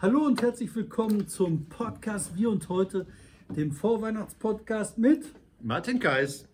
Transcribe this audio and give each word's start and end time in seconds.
Hallo 0.00 0.20
und 0.26 0.40
herzlich 0.42 0.72
willkommen 0.76 1.26
zum 1.26 1.68
Podcast 1.68 2.36
Wir 2.36 2.50
und 2.50 2.68
heute, 2.68 3.04
dem 3.56 3.72
Vorweihnachtspodcast 3.72 4.96
mit 4.96 5.24
Martin 5.60 5.98
Kais. 5.98 6.46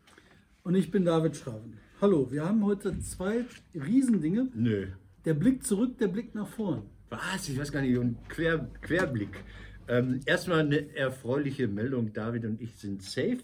und 0.62 0.74
ich 0.74 0.90
bin 0.90 1.04
David 1.04 1.36
Schraven. 1.36 1.76
Hallo, 2.00 2.30
wir 2.30 2.42
haben 2.46 2.64
heute 2.64 2.98
zwei 3.00 3.44
Riesendinge. 3.74 4.48
Nö. 4.54 4.86
Der 5.26 5.34
Blick 5.34 5.62
zurück, 5.62 5.98
der 5.98 6.08
Blick 6.08 6.34
nach 6.34 6.48
vorn. 6.48 6.84
Was? 7.10 7.46
Ich 7.50 7.58
weiß 7.58 7.70
gar 7.70 7.82
nicht. 7.82 7.98
Und 7.98 8.16
Quer, 8.30 8.66
Querblick. 8.80 9.44
Ähm, 9.88 10.20
erstmal 10.24 10.60
eine 10.60 10.96
erfreuliche 10.96 11.68
Meldung. 11.68 12.14
David 12.14 12.46
und 12.46 12.62
ich 12.62 12.74
sind 12.76 13.02
safe. 13.02 13.40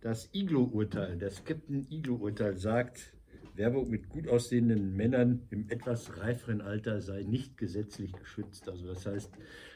Das 0.00 0.30
Iglo-Urteil, 0.32 1.18
das 1.18 1.44
Captain 1.44 1.86
Iglo-Urteil 1.90 2.56
sagt, 2.56 3.11
Werbung 3.62 3.88
mit 3.88 4.08
gut 4.08 4.26
aussehenden 4.26 4.96
Männern 4.96 5.42
im 5.50 5.66
etwas 5.68 6.18
reiferen 6.18 6.60
Alter 6.60 7.00
sei 7.00 7.22
nicht 7.22 7.56
gesetzlich 7.56 8.10
geschützt. 8.10 8.68
Also 8.68 8.88
das 8.88 9.06
heißt, 9.06 9.30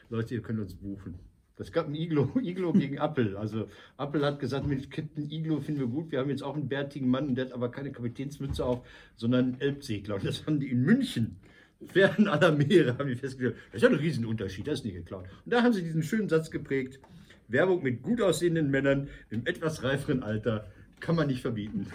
Leute, 0.09 0.35
ihr 0.35 0.41
könnt 0.41 0.59
uns 0.59 0.75
buchen. 0.75 1.17
Das 1.55 1.71
gab 1.71 1.87
ein 1.87 1.95
Iglo, 1.95 2.29
Iglo 2.41 2.73
gegen 2.73 2.97
Apple. 2.97 3.39
Also 3.39 3.69
Apple 3.97 4.25
hat 4.25 4.41
gesagt, 4.41 4.67
mit 4.67 4.91
Captain 4.91 5.31
Iglo 5.31 5.61
finden 5.61 5.79
wir 5.79 5.87
gut. 5.87 6.11
Wir 6.11 6.19
haben 6.19 6.29
jetzt 6.29 6.43
auch 6.43 6.55
einen 6.55 6.67
bärtigen 6.67 7.07
Mann, 7.07 7.33
der 7.33 7.45
hat 7.45 7.53
aber 7.53 7.71
keine 7.71 7.93
Kapitänsmütze 7.93 8.65
auf, 8.65 8.85
sondern 9.15 9.53
einen 9.53 9.61
Elbsegler. 9.61 10.15
Und 10.15 10.25
das 10.25 10.45
haben 10.45 10.59
die 10.59 10.67
in 10.69 10.81
München. 10.81 11.37
Fern 11.85 12.27
aller 12.27 12.51
Meere 12.51 12.97
haben 12.97 13.07
die 13.07 13.15
festgestellt. 13.15 13.55
Das 13.71 13.81
ist 13.81 13.83
ja 13.83 13.89
ein 13.89 13.95
Riesenunterschied, 13.95 14.67
das 14.67 14.79
ist 14.79 14.85
nicht 14.85 14.95
geklaut. 14.95 15.27
Und 15.45 15.53
da 15.53 15.63
haben 15.63 15.71
sie 15.71 15.83
diesen 15.83 16.03
schönen 16.03 16.27
Satz 16.27 16.51
geprägt. 16.51 16.99
Werbung 17.47 17.81
mit 17.83 18.01
gut 18.01 18.21
aussehenden 18.21 18.69
Männern 18.69 19.07
im 19.29 19.45
etwas 19.45 19.81
reiferen 19.81 20.23
Alter 20.23 20.69
kann 20.99 21.15
man 21.15 21.27
nicht 21.27 21.41
verbieten. 21.41 21.87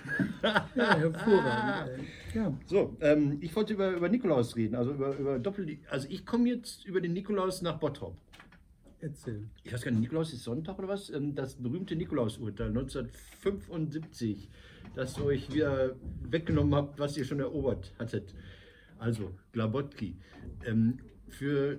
Ja, 0.43 0.97
hervorragend. 0.97 2.07
Ja, 2.35 2.57
So, 2.67 2.97
ähm, 3.01 3.39
ich 3.41 3.55
wollte 3.55 3.75
über, 3.75 3.91
über 3.91 4.09
Nikolaus 4.09 4.57
reden, 4.57 4.75
also 4.75 4.93
über, 4.93 5.17
über 5.17 5.39
Doppel. 5.39 5.79
Also 5.91 6.09
ich 6.11 6.25
komme 6.25 6.49
jetzt 6.49 6.85
über 6.87 7.01
den 7.01 7.13
Nikolaus 7.13 7.63
nach 7.63 7.79
Bottrop. 7.79 8.17
erzähl. 9.01 9.49
Ich 9.65 9.73
weiß 9.73 9.83
gar 9.83 9.91
nicht, 9.91 10.01
Nikolaus 10.01 10.33
ist 10.33 10.45
Sonntag 10.45 10.79
oder 10.79 10.89
was? 10.89 11.11
Ähm, 11.11 11.35
Das 11.35 11.55
berühmte 11.57 11.97
Nikolausurteil 11.97 12.69
1975, 12.69 14.49
das 14.95 15.21
euch 15.21 15.53
wieder 15.53 15.97
weggenommen 16.31 16.75
habt, 16.75 16.99
was 16.99 17.17
ihr 17.17 17.25
schon 17.25 17.41
erobert 17.41 17.93
hattet. 17.99 18.35
Also, 18.99 19.33
Glabotki. 19.53 20.17
Ähm, 20.65 20.99
Für 21.29 21.79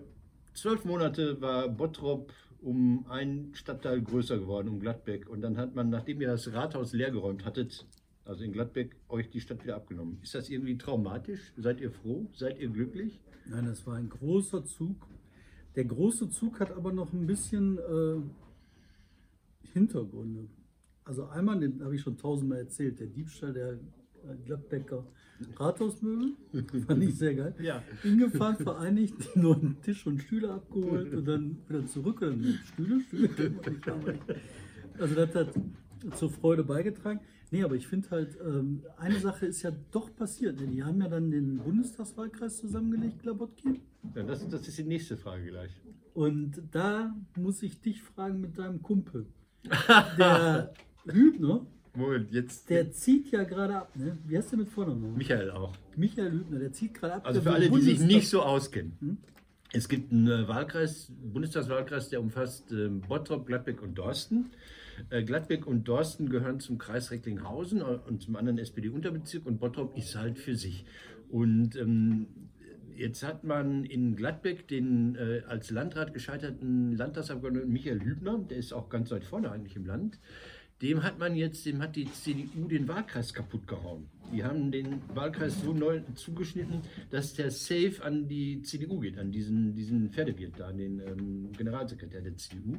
zwölf 0.53 0.83
Monate 0.85 1.39
war 1.41 1.69
Bottrop 1.69 2.33
um 2.63 3.05
einen 3.09 3.53
Stadtteil 3.53 4.01
größer 4.01 4.39
geworden, 4.39 4.69
um 4.69 4.79
Gladbeck. 4.79 5.29
Und 5.29 5.41
dann 5.41 5.57
hat 5.57 5.75
man, 5.75 5.89
nachdem 5.89 6.21
ihr 6.21 6.27
das 6.27 6.51
Rathaus 6.53 6.93
leergeräumt 6.93 7.45
hattet, 7.45 7.85
also 8.25 8.43
in 8.43 8.53
Gladbeck, 8.53 8.95
euch 9.09 9.29
die 9.29 9.41
Stadt 9.41 9.63
wieder 9.63 9.75
abgenommen. 9.75 10.19
Ist 10.23 10.33
das 10.33 10.49
irgendwie 10.49 10.77
traumatisch? 10.77 11.53
Seid 11.57 11.81
ihr 11.81 11.91
froh? 11.91 12.25
Seid 12.33 12.59
ihr 12.59 12.69
glücklich? 12.69 13.19
Nein, 13.45 13.65
das 13.65 13.85
war 13.85 13.95
ein 13.95 14.09
großer 14.09 14.63
Zug. 14.65 14.95
Der 15.75 15.85
große 15.85 16.29
Zug 16.29 16.59
hat 16.59 16.71
aber 16.71 16.93
noch 16.93 17.11
ein 17.11 17.27
bisschen 17.27 17.77
äh, 17.77 18.21
Hintergründe. 19.73 20.47
Also 21.03 21.25
einmal, 21.25 21.59
den 21.59 21.83
habe 21.83 21.95
ich 21.95 22.01
schon 22.01 22.17
tausendmal 22.17 22.59
erzählt, 22.59 22.99
der 22.99 23.07
Diebstahl 23.07 23.51
der 23.51 23.79
Gladbecker 24.45 25.05
Rathausmöbel, 25.57 26.35
fand 26.87 27.03
ich 27.03 27.15
sehr 27.15 27.35
geil. 27.35 27.55
Ja. 27.59 27.83
Hingefahren, 28.01 28.57
vereinigt, 28.57 29.35
nur 29.35 29.55
einen 29.55 29.81
Tisch 29.81 30.05
und 30.05 30.21
Stühle 30.21 30.51
abgeholt 30.51 31.13
und 31.13 31.25
dann 31.25 31.57
wieder 31.67 31.85
zurück. 31.85 32.21
Und 32.21 32.43
dann 32.43 32.59
Stühle, 32.65 33.01
Stühle. 33.01 33.51
Also 34.97 35.15
das 35.15 35.35
hat 35.35 35.49
zur 36.15 36.29
Freude 36.29 36.63
beigetragen. 36.63 37.19
Nee, 37.51 37.63
aber 37.63 37.75
ich 37.75 37.87
finde 37.87 38.09
halt, 38.09 38.37
ähm, 38.43 38.83
eine 38.97 39.19
Sache 39.19 39.45
ist 39.45 39.61
ja 39.61 39.71
doch 39.91 40.13
passiert. 40.15 40.59
Die 40.59 40.83
haben 40.83 41.01
ja 41.01 41.07
dann 41.07 41.29
den 41.29 41.57
Bundestagswahlkreis 41.59 42.57
zusammengelegt, 42.57 43.21
Glabotki. 43.21 43.81
Ja, 44.15 44.23
das, 44.23 44.47
das 44.47 44.67
ist 44.67 44.77
die 44.79 44.83
nächste 44.83 45.17
Frage 45.17 45.45
gleich. 45.45 45.71
Und 46.13 46.61
da 46.71 47.15
muss 47.37 47.61
ich 47.61 47.79
dich 47.79 48.01
fragen 48.01 48.41
mit 48.41 48.57
deinem 48.57 48.81
Kumpel. 48.81 49.27
Der 50.17 50.73
Hübner, 51.05 51.65
Moment, 51.95 52.31
jetzt 52.31 52.69
der 52.69 52.91
zieht 52.91 53.31
ja 53.31 53.43
gerade 53.43 53.75
ab. 53.75 53.95
Ne? 53.95 54.17
Wie 54.25 54.37
heißt 54.37 54.51
der 54.51 54.59
mit 54.59 54.69
Vornamen? 54.69 55.15
Michael 55.15 55.51
auch. 55.51 55.73
Michael 55.95 56.31
Hübner, 56.31 56.59
der 56.59 56.71
zieht 56.71 56.95
gerade 56.95 57.15
ab. 57.15 57.25
Also 57.25 57.41
für 57.41 57.51
alle, 57.51 57.69
die 57.69 57.81
sich 57.81 57.99
nicht 57.99 58.29
so 58.29 58.41
auskennen. 58.41 59.19
Es 59.73 59.89
gibt 59.89 60.11
einen 60.11 60.27
äh, 60.27 60.47
Wahlkreis, 60.47 61.11
Bundestagswahlkreis, 61.21 62.09
der 62.09 62.21
umfasst 62.21 62.71
ähm, 62.71 63.01
Bottrop, 63.01 63.45
Gladbeck 63.45 63.81
und 63.81 63.95
Dorsten. 63.95 64.51
Äh, 65.09 65.23
Gladbeck 65.23 65.65
und 65.65 65.87
Dorsten 65.87 66.29
gehören 66.29 66.59
zum 66.59 66.77
Kreis 66.77 67.11
Recklinghausen 67.11 67.81
äh, 67.81 67.99
und 68.07 68.21
zum 68.21 68.35
anderen 68.35 68.59
SPD-Unterbezirk 68.59 69.45
und 69.45 69.59
Bottrop 69.59 69.97
ist 69.97 70.15
halt 70.15 70.37
für 70.37 70.55
sich. 70.55 70.85
Und 71.29 71.75
ähm, 71.75 72.27
jetzt 72.95 73.23
hat 73.23 73.43
man 73.43 73.83
in 73.85 74.15
Gladbeck 74.15 74.67
den 74.67 75.15
äh, 75.15 75.41
als 75.47 75.71
Landrat 75.71 76.13
gescheiterten 76.13 76.95
Landtagsabgeordneten 76.95 77.71
Michael 77.71 78.01
Hübner, 78.01 78.37
der 78.37 78.57
ist 78.57 78.73
auch 78.73 78.89
ganz 78.89 79.11
weit 79.11 79.23
vorne 79.23 79.51
eigentlich 79.51 79.75
im 79.75 79.85
Land. 79.85 80.19
Dem 80.81 81.03
hat 81.03 81.19
man 81.19 81.35
jetzt, 81.35 81.65
dem 81.65 81.81
hat 81.81 81.95
die 81.95 82.11
CDU 82.11 82.67
den 82.67 82.87
Wahlkreis 82.87 83.33
kaputt 83.33 83.67
gehauen. 83.67 84.09
Die 84.33 84.43
haben 84.43 84.71
den 84.71 85.01
Wahlkreis 85.13 85.61
so 85.61 85.73
neu 85.73 86.01
zugeschnitten, 86.15 86.81
dass 87.11 87.33
der 87.33 87.51
Safe 87.51 87.93
an 88.01 88.27
die 88.27 88.63
CDU 88.63 88.99
geht, 88.99 89.19
an 89.19 89.31
diesen, 89.31 89.75
diesen 89.75 90.09
Pferdewirt 90.09 90.59
da, 90.59 90.69
an 90.69 90.77
den 90.77 90.99
ähm, 90.99 91.51
Generalsekretär 91.55 92.21
der 92.21 92.35
CDU. 92.35 92.77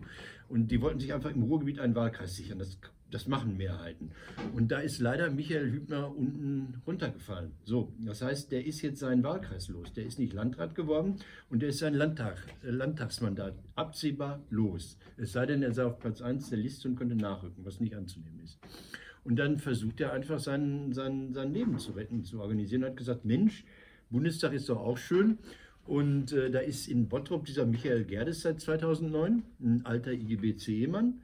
Und 0.48 0.72
die 0.72 0.80
wollten 0.80 0.98
sich 0.98 1.14
einfach 1.14 1.30
im 1.30 1.44
Ruhrgebiet 1.44 1.78
einen 1.78 1.94
Wahlkreis 1.94 2.34
sichern. 2.34 2.58
Das, 2.58 2.76
das 3.12 3.28
machen 3.28 3.56
Mehrheiten. 3.56 4.10
Und 4.54 4.72
da 4.72 4.80
ist 4.80 4.98
leider 4.98 5.30
Michael 5.30 5.70
Hübner 5.70 6.12
unten 6.16 6.82
runtergefallen. 6.88 7.52
So, 7.62 7.92
das 8.00 8.20
heißt, 8.20 8.50
der 8.50 8.66
ist 8.66 8.82
jetzt 8.82 8.98
seinen 8.98 9.22
Wahlkreis 9.22 9.68
los. 9.68 9.92
Der 9.92 10.06
ist 10.06 10.18
nicht 10.18 10.32
Landrat 10.32 10.74
geworden 10.74 11.18
und 11.50 11.62
der 11.62 11.68
ist 11.68 11.78
sein 11.78 11.94
Landtag, 11.94 12.38
äh, 12.64 12.70
Landtagsmandat 12.70 13.54
absehbar 13.76 14.42
los. 14.50 14.98
Es 15.16 15.30
sei 15.30 15.46
denn, 15.46 15.62
er 15.62 15.72
sei 15.72 15.84
auf 15.84 16.00
Platz 16.00 16.20
1 16.20 16.50
der 16.50 16.58
Liste 16.58 16.88
und 16.88 16.96
könnte 16.96 17.14
nachrücken, 17.14 17.64
was 17.64 17.78
nicht 17.78 17.94
anzunehmen 17.94 18.40
ist. 18.42 18.58
Und 19.24 19.36
dann 19.36 19.58
versucht 19.58 20.00
er 20.00 20.12
einfach 20.12 20.38
sein, 20.38 20.92
sein, 20.92 21.32
sein 21.32 21.52
Leben 21.52 21.78
zu 21.78 21.92
retten, 21.92 22.24
zu 22.24 22.40
organisieren. 22.40 22.82
Er 22.82 22.90
hat 22.90 22.96
gesagt, 22.96 23.24
Mensch, 23.24 23.64
Bundestag 24.10 24.52
ist 24.52 24.68
doch 24.68 24.80
auch 24.80 24.98
schön. 24.98 25.38
Und 25.86 26.32
äh, 26.32 26.50
da 26.50 26.60
ist 26.60 26.88
in 26.88 27.08
Bottrop 27.08 27.44
dieser 27.44 27.66
Michael 27.66 28.04
Gerdes 28.04 28.42
seit 28.42 28.60
2009, 28.60 29.42
ein 29.60 29.86
alter 29.86 30.12
IGBC-Mann. 30.12 31.20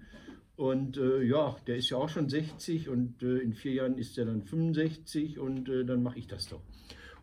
Und 0.56 0.98
äh, 0.98 1.22
ja, 1.22 1.56
der 1.66 1.76
ist 1.76 1.88
ja 1.88 1.96
auch 1.96 2.10
schon 2.10 2.28
60 2.28 2.90
und 2.90 3.22
äh, 3.22 3.38
in 3.38 3.54
vier 3.54 3.72
Jahren 3.72 3.96
ist 3.96 4.18
er 4.18 4.26
dann 4.26 4.42
65 4.42 5.38
und 5.38 5.70
äh, 5.70 5.84
dann 5.84 6.02
mache 6.02 6.18
ich 6.18 6.26
das 6.26 6.48
doch. 6.48 6.60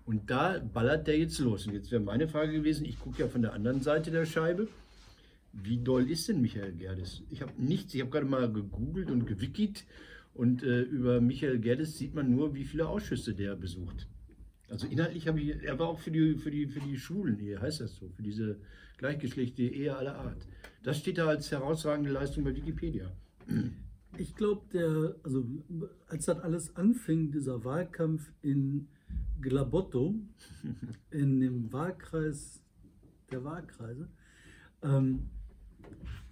Und 0.05 0.29
da 0.31 0.57
ballert 0.59 1.05
der 1.05 1.19
jetzt 1.19 1.37
los. 1.39 1.67
Und 1.67 1.73
jetzt 1.73 1.91
wäre 1.91 2.01
meine 2.01 2.27
Frage 2.27 2.53
gewesen, 2.53 2.85
ich 2.85 2.99
gucke 2.99 3.21
ja 3.21 3.27
von 3.27 3.43
der 3.43 3.53
anderen 3.53 3.81
Seite 3.81 4.09
der 4.09 4.25
Scheibe, 4.25 4.67
wie 5.53 5.77
doll 5.77 6.09
ist 6.09 6.29
denn 6.29 6.41
Michael 6.41 6.71
Gerdes? 6.73 7.21
Ich 7.29 7.41
habe 7.41 7.51
nichts, 7.57 7.93
ich 7.93 8.01
habe 8.01 8.09
gerade 8.09 8.25
mal 8.25 8.51
gegoogelt 8.51 9.11
und 9.11 9.27
gewikit 9.27 9.85
und 10.37 10.63
äh, 10.63 10.81
über 10.81 11.19
Michael 11.19 11.59
Gerdes 11.59 11.97
sieht 11.97 12.13
man 12.13 12.29
nur, 12.29 12.53
wie 12.53 12.63
viele 12.63 12.87
Ausschüsse 12.87 13.33
der 13.33 13.55
besucht. 13.55 14.07
Also 14.69 14.85
inhaltlich 14.87 15.27
habe 15.27 15.39
ich, 15.39 15.63
er 15.63 15.79
war 15.79 15.87
auch 15.87 15.99
für 15.99 16.11
die, 16.11 16.35
für 16.35 16.51
die, 16.51 16.67
für 16.67 16.79
die 16.79 16.97
Schwulen-Ehe, 16.97 17.59
heißt 17.59 17.81
das 17.81 17.95
so, 17.95 18.09
für 18.09 18.21
diese 18.21 18.59
gleichgeschlechtliche 18.97 19.73
Ehe 19.73 19.95
aller 19.95 20.15
Art. 20.15 20.47
Das 20.83 20.99
steht 20.99 21.17
da 21.17 21.27
als 21.27 21.51
herausragende 21.51 22.11
Leistung 22.11 22.43
bei 22.43 22.55
Wikipedia. 22.55 23.11
Ich 24.17 24.35
glaube, 24.35 24.65
der, 24.73 25.15
also 25.23 25.45
als 26.07 26.25
das 26.25 26.39
alles 26.39 26.75
anfing, 26.75 27.31
dieser 27.31 27.63
Wahlkampf 27.63 28.31
in 28.41 28.87
Glabotto, 29.41 30.15
in 31.11 31.39
dem 31.39 31.71
Wahlkreis 31.71 32.63
der 33.31 33.43
Wahlkreise, 33.43 34.09
ähm, 34.83 35.29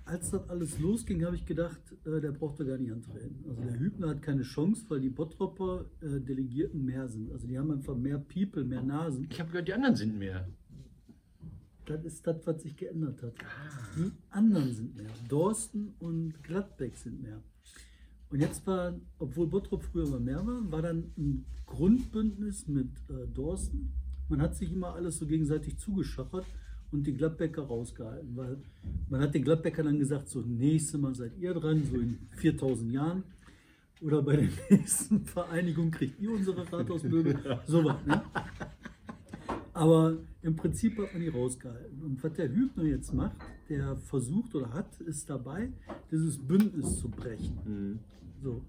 als 0.05 0.29
das 0.29 0.47
alles 0.49 0.79
losging, 0.79 1.25
habe 1.25 1.35
ich 1.35 1.45
gedacht, 1.45 1.81
äh, 2.05 2.21
der 2.21 2.31
braucht 2.31 2.59
da 2.59 2.63
gar 2.63 2.77
nicht 2.77 2.91
antreten. 2.91 3.43
Also 3.49 3.63
der 3.63 3.79
Hübner 3.79 4.09
hat 4.09 4.21
keine 4.21 4.43
Chance, 4.43 4.85
weil 4.87 5.01
die 5.01 5.09
Bottropper 5.09 5.85
äh, 6.01 6.19
Delegierten 6.19 6.85
mehr 6.85 7.07
sind. 7.07 7.31
Also 7.31 7.47
die 7.47 7.57
haben 7.57 7.71
einfach 7.71 7.95
mehr 7.95 8.19
People, 8.19 8.63
mehr 8.63 8.83
Nasen. 8.83 9.27
Ich 9.29 9.39
habe 9.39 9.49
gehört, 9.49 9.67
die 9.67 9.73
anderen 9.73 9.95
sind 9.95 10.19
mehr. 10.19 10.47
Das 11.85 12.03
ist 12.05 12.25
das, 12.25 12.37
was 12.45 12.61
sich 12.61 12.75
geändert 12.77 13.21
hat. 13.21 13.33
Die 13.97 14.11
anderen 14.29 14.73
sind 14.73 14.95
mehr. 14.95 15.09
Dorsten 15.27 15.93
und 15.99 16.43
Gladbeck 16.43 16.97
sind 16.97 17.21
mehr. 17.21 17.41
Und 18.29 18.39
jetzt 18.39 18.65
war, 18.65 18.99
obwohl 19.19 19.47
Bottrop 19.47 19.83
früher 19.83 20.07
mal 20.07 20.19
mehr 20.19 20.45
war, 20.45 20.71
war 20.71 20.81
dann 20.81 21.11
ein 21.17 21.45
Grundbündnis 21.65 22.67
mit 22.67 22.89
äh, 23.09 23.27
Dorsten. 23.27 23.93
Man 24.29 24.41
hat 24.41 24.55
sich 24.55 24.71
immer 24.71 24.93
alles 24.93 25.17
so 25.17 25.27
gegenseitig 25.27 25.77
zugeschachert 25.77 26.45
und 26.91 27.05
die 27.05 27.13
Gladbecker 27.13 27.63
rausgehalten, 27.63 28.35
weil 28.35 28.57
man 29.09 29.21
hat 29.21 29.33
den 29.33 29.43
Gladbeckern 29.43 29.85
dann 29.85 29.99
gesagt, 29.99 30.29
so 30.29 30.41
nächstes 30.41 30.99
Mal 30.99 31.15
seid 31.15 31.37
ihr 31.37 31.53
dran, 31.53 31.83
so 31.83 31.97
in 31.97 32.17
4000 32.37 32.91
Jahren. 32.91 33.23
Oder 34.01 34.21
bei 34.21 34.35
der 34.35 34.49
nächsten 34.69 35.25
Vereinigung 35.25 35.91
kriegt 35.91 36.19
ihr 36.19 36.31
unsere 36.31 36.71
Rathausmöbel. 36.71 37.39
Sowas, 37.67 37.97
ne? 38.05 38.21
Aber 39.73 40.17
im 40.41 40.55
Prinzip 40.55 40.97
hat 40.97 41.13
man 41.13 41.21
die 41.21 41.27
rausgehalten. 41.27 42.01
Und 42.01 42.23
was 42.23 42.33
der 42.33 42.49
Hübner 42.49 42.83
jetzt 42.83 43.13
macht, 43.13 43.35
der 43.67 43.97
versucht 43.97 44.55
oder 44.55 44.71
hat, 44.73 44.99
ist 45.01 45.29
dabei, 45.29 45.73
dieses 46.11 46.37
Bündnis 46.37 46.99
zu 46.99 47.09
brechen. 47.09 47.99
So. 48.41 48.61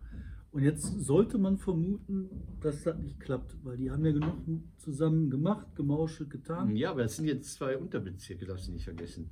Und 0.56 0.62
jetzt 0.62 1.00
sollte 1.00 1.36
man 1.36 1.58
vermuten, 1.58 2.30
dass 2.62 2.82
das 2.84 2.96
nicht 2.96 3.20
klappt, 3.20 3.62
weil 3.62 3.76
die 3.76 3.90
haben 3.90 4.06
ja 4.06 4.12
genug 4.12 4.36
zusammen 4.78 5.28
gemacht, 5.28 5.66
gemauschelt, 5.76 6.30
getan. 6.30 6.74
Ja, 6.74 6.92
aber 6.92 7.02
das 7.02 7.16
sind 7.16 7.26
jetzt 7.26 7.52
zwei 7.52 7.76
Unterbezirke, 7.76 8.46
darfst 8.46 8.68
du 8.68 8.72
nicht 8.72 8.84
vergessen. 8.84 9.28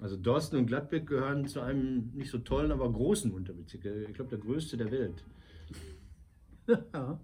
Also 0.00 0.16
Dorsten 0.16 0.56
und 0.56 0.66
Gladbeck 0.66 1.06
gehören 1.06 1.46
zu 1.46 1.60
einem 1.60 2.10
nicht 2.12 2.28
so 2.28 2.38
tollen, 2.38 2.72
aber 2.72 2.92
großen 2.92 3.30
Unterbezirk. 3.30 3.84
Ich 4.08 4.14
glaube, 4.14 4.30
der 4.30 4.40
größte 4.40 4.76
der 4.76 4.90
Welt. 4.90 5.24
Ja. 6.92 7.20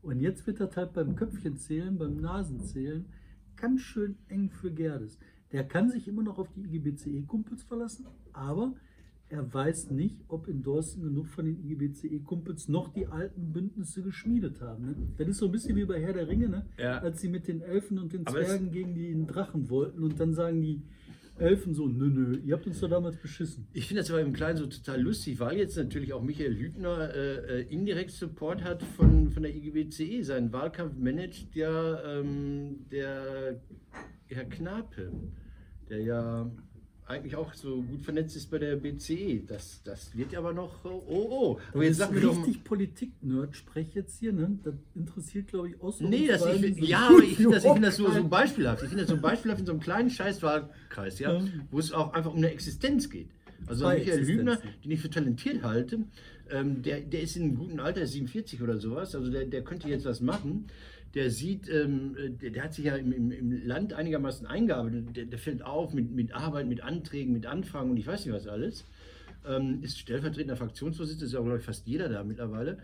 Und 0.00 0.20
jetzt 0.20 0.46
wird 0.46 0.58
das 0.58 0.74
halt 0.78 0.94
beim 0.94 1.14
Köpfchenzählen, 1.16 1.98
beim 1.98 2.16
Nasenzählen 2.16 3.12
ganz 3.56 3.82
schön 3.82 4.16
eng 4.28 4.48
für 4.48 4.72
Gerdes. 4.72 5.18
Der 5.52 5.68
kann 5.68 5.90
sich 5.90 6.08
immer 6.08 6.22
noch 6.22 6.38
auf 6.38 6.48
die 6.56 6.62
IGBCE-Kumpels 6.62 7.64
verlassen, 7.64 8.06
aber 8.32 8.74
er 9.30 9.54
weiß 9.54 9.90
nicht, 9.90 10.16
ob 10.28 10.48
in 10.48 10.62
Dorsten 10.62 11.02
genug 11.02 11.28
von 11.28 11.44
den 11.44 11.64
IGBCE-Kumpels 11.64 12.68
noch 12.68 12.92
die 12.92 13.06
alten 13.06 13.52
Bündnisse 13.52 14.02
geschmiedet 14.02 14.60
haben. 14.60 14.86
Ne? 14.86 14.96
Das 15.16 15.28
ist 15.28 15.38
so 15.38 15.46
ein 15.46 15.52
bisschen 15.52 15.76
wie 15.76 15.84
bei 15.84 16.00
Herr 16.00 16.12
der 16.12 16.28
Ringe, 16.28 16.48
ne? 16.48 16.66
Ja. 16.76 16.98
als 16.98 17.20
sie 17.20 17.28
mit 17.28 17.46
den 17.46 17.60
Elfen 17.60 17.98
und 17.98 18.12
den 18.12 18.26
Aber 18.26 18.42
Zwergen 18.42 18.72
gegen 18.72 18.94
die 18.94 19.26
Drachen 19.26 19.70
wollten 19.70 20.02
und 20.02 20.18
dann 20.18 20.34
sagen 20.34 20.60
die 20.60 20.82
Elfen 21.38 21.74
so, 21.74 21.86
nö, 21.86 22.06
nö, 22.06 22.38
ihr 22.44 22.54
habt 22.54 22.66
uns 22.66 22.80
doch 22.80 22.90
damals 22.90 23.16
beschissen. 23.16 23.66
Ich 23.72 23.86
finde 23.86 24.02
das 24.02 24.10
aber 24.10 24.20
im 24.20 24.32
Kleinen 24.32 24.58
so 24.58 24.66
total 24.66 25.00
lustig, 25.00 25.40
weil 25.40 25.56
jetzt 25.56 25.76
natürlich 25.76 26.12
auch 26.12 26.22
Michael 26.22 26.56
Hübner 26.56 27.14
äh, 27.14 27.60
äh, 27.60 27.72
indirekt 27.72 28.10
Support 28.10 28.62
hat 28.62 28.82
von, 28.82 29.30
von 29.30 29.42
der 29.44 29.54
IGBCE. 29.54 30.22
Seinen 30.22 30.52
Wahlkampf 30.52 30.96
managt 30.98 31.54
ja 31.54 32.02
ähm, 32.18 32.84
der 32.90 33.60
Herr 34.26 34.44
Knape, 34.44 35.12
der 35.88 36.02
ja 36.02 36.50
eigentlich 37.10 37.36
auch 37.36 37.52
so 37.54 37.82
gut 37.82 38.02
vernetzt 38.02 38.36
ist 38.36 38.50
bei 38.50 38.58
der 38.58 38.76
BCE. 38.76 39.42
Das, 39.46 39.82
das 39.84 40.16
wird 40.16 40.32
ja 40.32 40.38
aber 40.38 40.52
noch, 40.52 40.84
oh, 40.84 41.02
oh. 41.08 41.60
Aber 41.74 41.84
jetzt 41.84 41.98
sag 41.98 42.12
mir 42.12 42.20
doch 42.20 42.36
richtig 42.36 42.64
Politik-Nerd 42.64 43.56
spreche 43.56 44.00
jetzt 44.00 44.18
hier, 44.18 44.32
ne? 44.32 44.58
Das 44.62 44.74
interessiert, 44.94 45.48
glaube 45.48 45.70
ich, 45.70 45.80
auch 45.80 45.92
so. 45.92 46.08
Nee, 46.08 46.28
das, 46.28 46.46
ich, 46.46 46.76
so 46.76 46.84
ja, 46.84 47.08
aber 47.08 47.22
ich 47.22 47.36
finde 47.36 47.54
das, 47.56 47.64
ich 47.64 47.72
find 47.72 47.84
das 47.84 47.96
so, 47.96 48.10
so 48.10 48.24
beispielhaft. 48.28 48.82
Ich 48.82 48.88
finde 48.88 49.04
das 49.04 49.10
so 49.10 49.20
beispielhaft 49.20 49.60
in 49.60 49.66
so 49.66 49.72
einem 49.72 49.80
kleinen 49.80 50.10
Scheißwahlkreis, 50.10 51.18
ja, 51.18 51.34
Ja. 51.34 51.44
wo 51.70 51.78
es 51.78 51.92
auch 51.92 52.12
einfach 52.12 52.30
um 52.30 52.38
eine 52.38 52.50
Existenz 52.50 53.10
geht. 53.10 53.28
Also 53.66 53.84
Zwei 53.84 53.98
Michael 53.98 54.26
Hübner, 54.26 54.58
den 54.84 54.90
ich 54.90 55.00
für 55.00 55.10
talentiert 55.10 55.62
halte, 55.62 56.00
ähm, 56.50 56.82
der, 56.82 57.00
der 57.00 57.22
ist 57.22 57.36
in 57.36 57.42
einem 57.44 57.56
guten 57.56 57.80
Alter, 57.80 58.02
ist 58.02 58.12
47 58.12 58.62
oder 58.62 58.78
sowas, 58.78 59.14
also 59.14 59.30
der, 59.30 59.44
der 59.44 59.62
könnte 59.62 59.88
jetzt 59.88 60.04
was 60.04 60.20
machen. 60.20 60.66
Der 61.14 61.30
sieht, 61.30 61.68
ähm, 61.68 62.16
äh, 62.16 62.30
der, 62.30 62.50
der 62.50 62.64
hat 62.64 62.74
sich 62.74 62.84
ja 62.84 62.96
im, 62.96 63.12
im, 63.12 63.32
im 63.32 63.66
Land 63.66 63.92
einigermaßen 63.92 64.46
eingearbeitet. 64.46 65.16
Der, 65.16 65.24
der 65.24 65.38
fällt 65.38 65.62
auf 65.62 65.92
mit, 65.92 66.12
mit 66.12 66.32
Arbeit, 66.32 66.66
mit 66.66 66.82
Anträgen, 66.82 67.32
mit 67.32 67.46
Anfragen 67.46 67.90
und 67.90 67.96
ich 67.96 68.06
weiß 68.06 68.24
nicht 68.24 68.34
was 68.34 68.46
alles. 68.46 68.84
Ähm, 69.46 69.82
ist 69.82 69.98
stellvertretender 69.98 70.56
Fraktionsvorsitzender, 70.56 71.26
ist 71.26 71.32
ja, 71.32 71.40
glaube 71.40 71.58
ich, 71.58 71.64
fast 71.64 71.86
jeder 71.86 72.08
da 72.08 72.22
mittlerweile. 72.22 72.78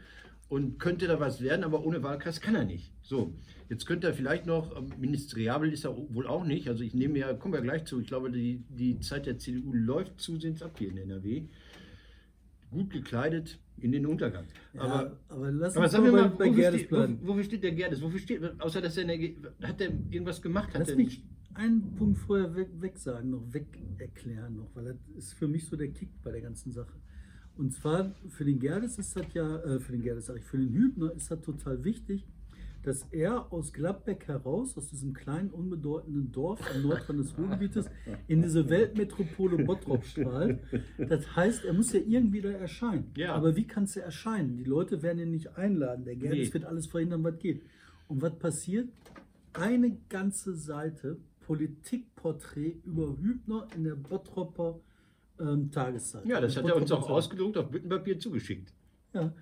Und 0.48 0.78
könnte 0.78 1.06
da 1.08 1.18
was 1.18 1.40
werden, 1.40 1.64
aber 1.64 1.84
ohne 1.84 2.02
Wahlkreis 2.04 2.40
kann 2.40 2.54
er 2.54 2.64
nicht. 2.64 2.92
So, 3.02 3.34
jetzt 3.68 3.84
könnte 3.84 4.06
er 4.06 4.14
vielleicht 4.14 4.46
noch, 4.46 4.76
ähm, 4.76 4.92
ministeriabel 4.98 5.72
ist 5.72 5.84
er 5.84 5.96
wohl 5.96 6.26
auch 6.26 6.44
nicht. 6.44 6.68
Also 6.68 6.82
ich 6.82 6.94
nehme 6.94 7.18
ja, 7.18 7.32
kommen 7.34 7.54
wir 7.54 7.60
gleich 7.60 7.84
zu, 7.84 8.00
ich 8.00 8.06
glaube, 8.06 8.30
die, 8.30 8.64
die 8.68 8.98
Zeit 9.00 9.26
der 9.26 9.38
CDU 9.38 9.72
läuft 9.72 10.20
zusehends 10.20 10.62
ab 10.62 10.76
hier 10.78 10.90
in 10.90 10.98
NRW. 10.98 11.44
Gut 12.70 12.90
gekleidet 12.90 13.58
in 13.78 13.92
den 13.92 14.06
Untergang. 14.06 14.44
Ja, 14.74 14.80
aber 14.82 15.16
aber 15.28 15.50
lass 15.52 15.76
aber 15.76 15.84
uns 15.84 15.92
mir 15.94 16.00
mal 16.12 16.12
mal, 16.12 16.28
bei, 16.30 16.48
Gerdes 16.48 16.80
steht, 16.80 16.90
bleiben. 16.90 17.18
wo, 17.22 17.28
wofür 17.28 17.44
steht 17.44 17.62
der 17.62 17.72
Gerdes? 17.72 18.00
Wofür 18.02 18.18
steht, 18.18 18.60
außer 18.60 18.80
dass 18.80 18.96
er, 18.96 19.04
Ge- 19.18 19.36
hat 19.62 19.80
er 19.80 19.88
irgendwas 20.10 20.40
gemacht? 20.40 20.68
Hat 20.72 20.78
Lass 20.80 20.88
er 20.90 20.96
mich 20.96 21.22
einen 21.54 21.94
Punkt 21.96 22.18
vorher 22.18 22.54
weg, 22.54 22.68
weg 22.80 22.98
sagen, 22.98 23.30
noch 23.30 23.52
weg 23.52 23.66
erklären 23.98 24.56
noch, 24.56 24.70
weil 24.74 24.84
das 24.84 24.96
ist 25.16 25.32
für 25.34 25.48
mich 25.48 25.66
so 25.66 25.76
der 25.76 25.88
Kick 25.88 26.08
bei 26.22 26.30
der 26.30 26.40
ganzen 26.42 26.72
Sache. 26.72 26.92
Und 27.56 27.72
zwar 27.72 28.14
für 28.28 28.44
den 28.44 28.58
Gerdes 28.58 28.98
ist 28.98 29.16
das 29.16 29.24
ja, 29.32 29.56
äh, 29.64 29.80
für 29.80 29.92
den 29.92 30.02
Gerdes 30.02 30.26
sage 30.26 30.40
ich, 30.40 30.44
für 30.44 30.58
den 30.58 30.72
Hübner 30.72 31.12
ist 31.12 31.30
das 31.30 31.40
total 31.40 31.82
wichtig, 31.84 32.26
dass 32.86 33.02
er 33.10 33.52
aus 33.52 33.72
Gladbeck 33.72 34.28
heraus, 34.28 34.76
aus 34.76 34.88
diesem 34.88 35.12
kleinen, 35.12 35.50
unbedeutenden 35.50 36.30
Dorf 36.30 36.60
am 36.74 36.82
Nordrand 36.82 37.18
des 37.18 37.36
Ruhrgebietes, 37.36 37.86
in 38.28 38.42
diese 38.42 38.68
Weltmetropole 38.68 39.64
Bottrop 39.64 40.04
strahlt. 40.04 40.60
Das 40.98 41.34
heißt, 41.34 41.64
er 41.64 41.72
muss 41.72 41.92
ja 41.92 42.00
irgendwie 42.00 42.40
da 42.40 42.50
erscheinen. 42.50 43.10
Ja. 43.16 43.34
Aber 43.34 43.56
wie 43.56 43.66
kannst 43.66 43.96
du 43.96 44.00
erscheinen? 44.00 44.56
Die 44.56 44.64
Leute 44.64 45.02
werden 45.02 45.18
ihn 45.18 45.30
nicht 45.32 45.56
einladen. 45.56 46.04
Der 46.04 46.16
Gerdes 46.16 46.48
Nee. 46.48 46.54
wird 46.54 46.64
alles 46.64 46.86
verhindern, 46.86 47.24
was 47.24 47.38
geht. 47.38 47.62
Und 48.08 48.22
was 48.22 48.38
passiert? 48.38 48.88
Eine 49.52 49.96
ganze 50.08 50.54
Seite 50.54 51.16
Politikporträt 51.40 52.76
über 52.84 53.16
Hübner 53.20 53.66
in 53.74 53.84
der 53.84 53.94
Bottropper 53.96 54.78
ähm, 55.40 55.70
Tageszeit. 55.70 56.24
ja, 56.26 56.40
das 56.40 56.56
hat 56.56 56.64
er 56.66 56.76
uns 56.76 56.90
auch 56.92 56.98
Bottroper 57.00 57.14
ausgedruckt 57.14 57.58
auf 57.58 57.70
Büttenpapier 57.70 58.18
zugeschickt. 58.18 58.72
Ja. 59.12 59.32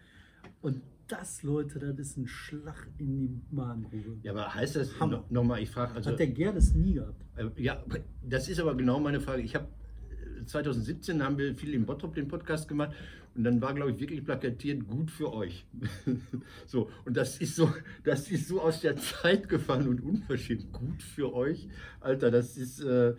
Und 0.63 0.81
das, 1.09 1.43
Leute, 1.43 1.79
das 1.79 1.99
ist 1.99 2.17
ein 2.17 2.27
Schlag 2.27 2.89
in 2.99 3.19
die 3.19 3.41
Magengrube. 3.51 4.19
Ja, 4.23 4.33
aber 4.33 4.55
heißt 4.55 4.77
das, 4.77 4.99
Hammer. 5.01 5.25
no, 5.29 5.43
nochmal, 5.43 5.63
ich 5.63 5.71
frage, 5.71 5.95
also, 5.95 6.11
Hat 6.11 6.19
der 6.19 6.29
Gerdes 6.29 6.75
nie 6.75 6.95
gehabt. 6.95 7.25
äh, 7.37 7.63
ja, 7.63 7.83
das 8.23 8.49
ist 8.49 8.61
aber 8.61 8.75
genau 8.75 9.01
meine 9.01 9.21
Frage. 9.21 9.43
Ich 9.43 9.55
habe 9.55 9.69
2017 10.47 11.23
haben 11.23 11.39
wir 11.39 11.55
viel 11.55 11.75
im 11.75 11.87
Bottrop 11.87 12.15
den 12.15 12.29
Podcast 12.29 12.69
gemacht 12.69 12.95
und 13.35 13.45
dann 13.45 13.61
war, 13.61 13.75
glaube 13.75 13.91
ich, 13.93 14.01
wirklich 14.01 14.25
plakatiert, 14.25 14.87
gut 14.87 15.11
für 15.11 15.33
euch. 15.33 15.67
so, 16.67 16.89
und 17.05 17.17
das 17.17 17.39
ist 17.39 17.57
so, 17.57 17.73
das 18.05 18.31
ist 18.31 18.49
so 18.49 18.61
aus 18.61 18.81
der 18.81 18.97
Zeit 18.97 19.49
gefallen 19.49 19.89
und 19.89 20.01
unverschämt 20.01 20.73
gut 20.73 21.03
für 21.03 21.35
euch. 21.35 21.69
Alter, 22.01 22.31
das 22.31 22.57
ist, 22.57 22.81
äh, 22.81 23.15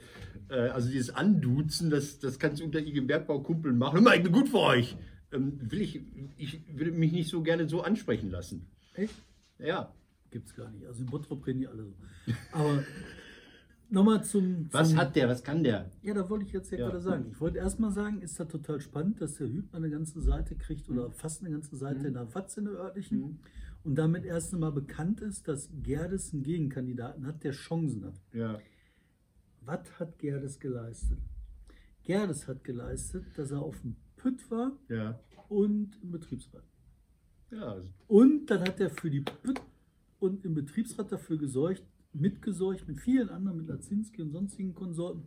äh, 0.50 0.70
also 0.70 0.90
dieses 0.90 1.14
Anduzen, 1.14 1.90
das, 1.90 2.20
das 2.20 2.40
kannst 2.40 2.62
du 2.62 2.66
unter 2.66 2.80
IG 2.80 3.02
Bergbaukumpel 3.02 3.74
machen. 3.74 4.04
Mal, 4.04 4.18
ich 4.18 4.24
bin 4.24 4.32
gut 4.32 4.50
für 4.50 4.60
euch. 4.60 4.96
Ähm, 5.36 5.60
will 5.72 5.82
ich, 5.82 6.02
ich 6.38 6.62
würde 6.78 6.92
mich 6.92 7.12
nicht 7.12 7.30
so 7.30 7.42
gerne 7.44 7.68
so 7.68 7.82
ansprechen 7.82 8.30
lassen. 8.32 8.68
Echt? 8.94 9.14
Ja. 9.60 9.94
Gibt's 10.32 10.56
gar 10.56 10.70
nicht. 10.72 10.86
Also 10.86 11.02
in 11.02 11.10
Bottrop 11.10 11.46
reden 11.46 11.60
die 11.62 11.68
alle 11.68 11.86
so. 11.86 11.94
Aber 12.52 12.84
nochmal 13.90 14.24
zum, 14.24 14.68
Was 14.72 14.90
zum 14.90 14.98
hat 14.98 15.16
der, 15.16 15.30
was 15.30 15.44
kann 15.44 15.64
der? 15.64 15.90
Ja, 16.02 16.14
da 16.14 16.30
wollte 16.30 16.46
ich 16.46 16.52
jetzt 16.52 16.72
ja, 16.72 16.80
Ja. 16.80 16.86
gerade 16.88 17.02
sagen. 17.02 17.28
Ich 17.32 17.40
wollte 17.40 17.58
erstmal 17.60 17.92
sagen, 17.92 18.22
ist 18.22 18.40
das 18.40 18.48
total 18.48 18.82
spannend, 18.82 19.22
dass 19.22 19.36
der 19.36 19.48
Hübner 19.48 19.78
eine 19.78 19.90
ganze 19.90 20.20
Seite 20.22 20.56
kriegt 20.56 20.90
oder 20.90 21.12
fast 21.12 21.42
eine 21.42 21.52
ganze 21.52 21.76
Seite 21.78 22.08
in 22.08 22.14
der 22.14 22.34
Watz 22.36 22.58
in 22.58 22.66
der 22.66 22.74
örtlichen 22.74 23.20
Mhm. 23.20 23.40
und 23.84 23.96
damit 23.96 24.26
erst 24.26 24.54
einmal 24.54 24.72
bekannt 24.72 25.22
ist, 25.22 25.48
dass 25.48 25.70
Gerdes 25.84 26.34
einen 26.34 26.44
Gegenkandidaten 26.44 27.26
hat, 27.26 27.44
der 27.44 27.52
Chancen 27.54 28.06
hat. 28.06 28.16
Ja. 28.34 28.60
Was 29.62 30.00
hat 30.00 30.20
Gerdes 30.20 30.60
geleistet? 30.60 31.18
Gerdes 32.04 32.48
hat 32.48 32.64
geleistet, 32.64 33.26
dass 33.36 33.52
er 33.52 33.62
auf 33.62 33.80
dem 33.82 33.96
Pütt 34.18 34.50
war 34.52 34.74
Ja. 34.90 35.20
Und 35.50 35.98
im 36.02 36.12
Betriebsrat. 36.12 36.64
Ja, 37.52 37.74
also 37.74 37.90
Und 38.08 38.48
dann 38.48 38.62
hat 38.62 38.80
er 38.80 38.90
für 38.90 39.10
die 39.10 39.22
Pütt 39.22 39.62
und 40.20 40.44
im 40.46 40.54
Betriebsrat 40.56 41.12
dafür 41.12 41.38
gesorgt, 41.38 41.84
mitgesorgt 42.14 42.88
mit 42.88 43.00
vielen 43.00 43.30
anderen, 43.30 43.58
mit 43.58 43.68
Lazinski 43.68 44.22
und 44.22 44.32
sonstigen 44.32 44.74
Konsorten, 44.74 45.24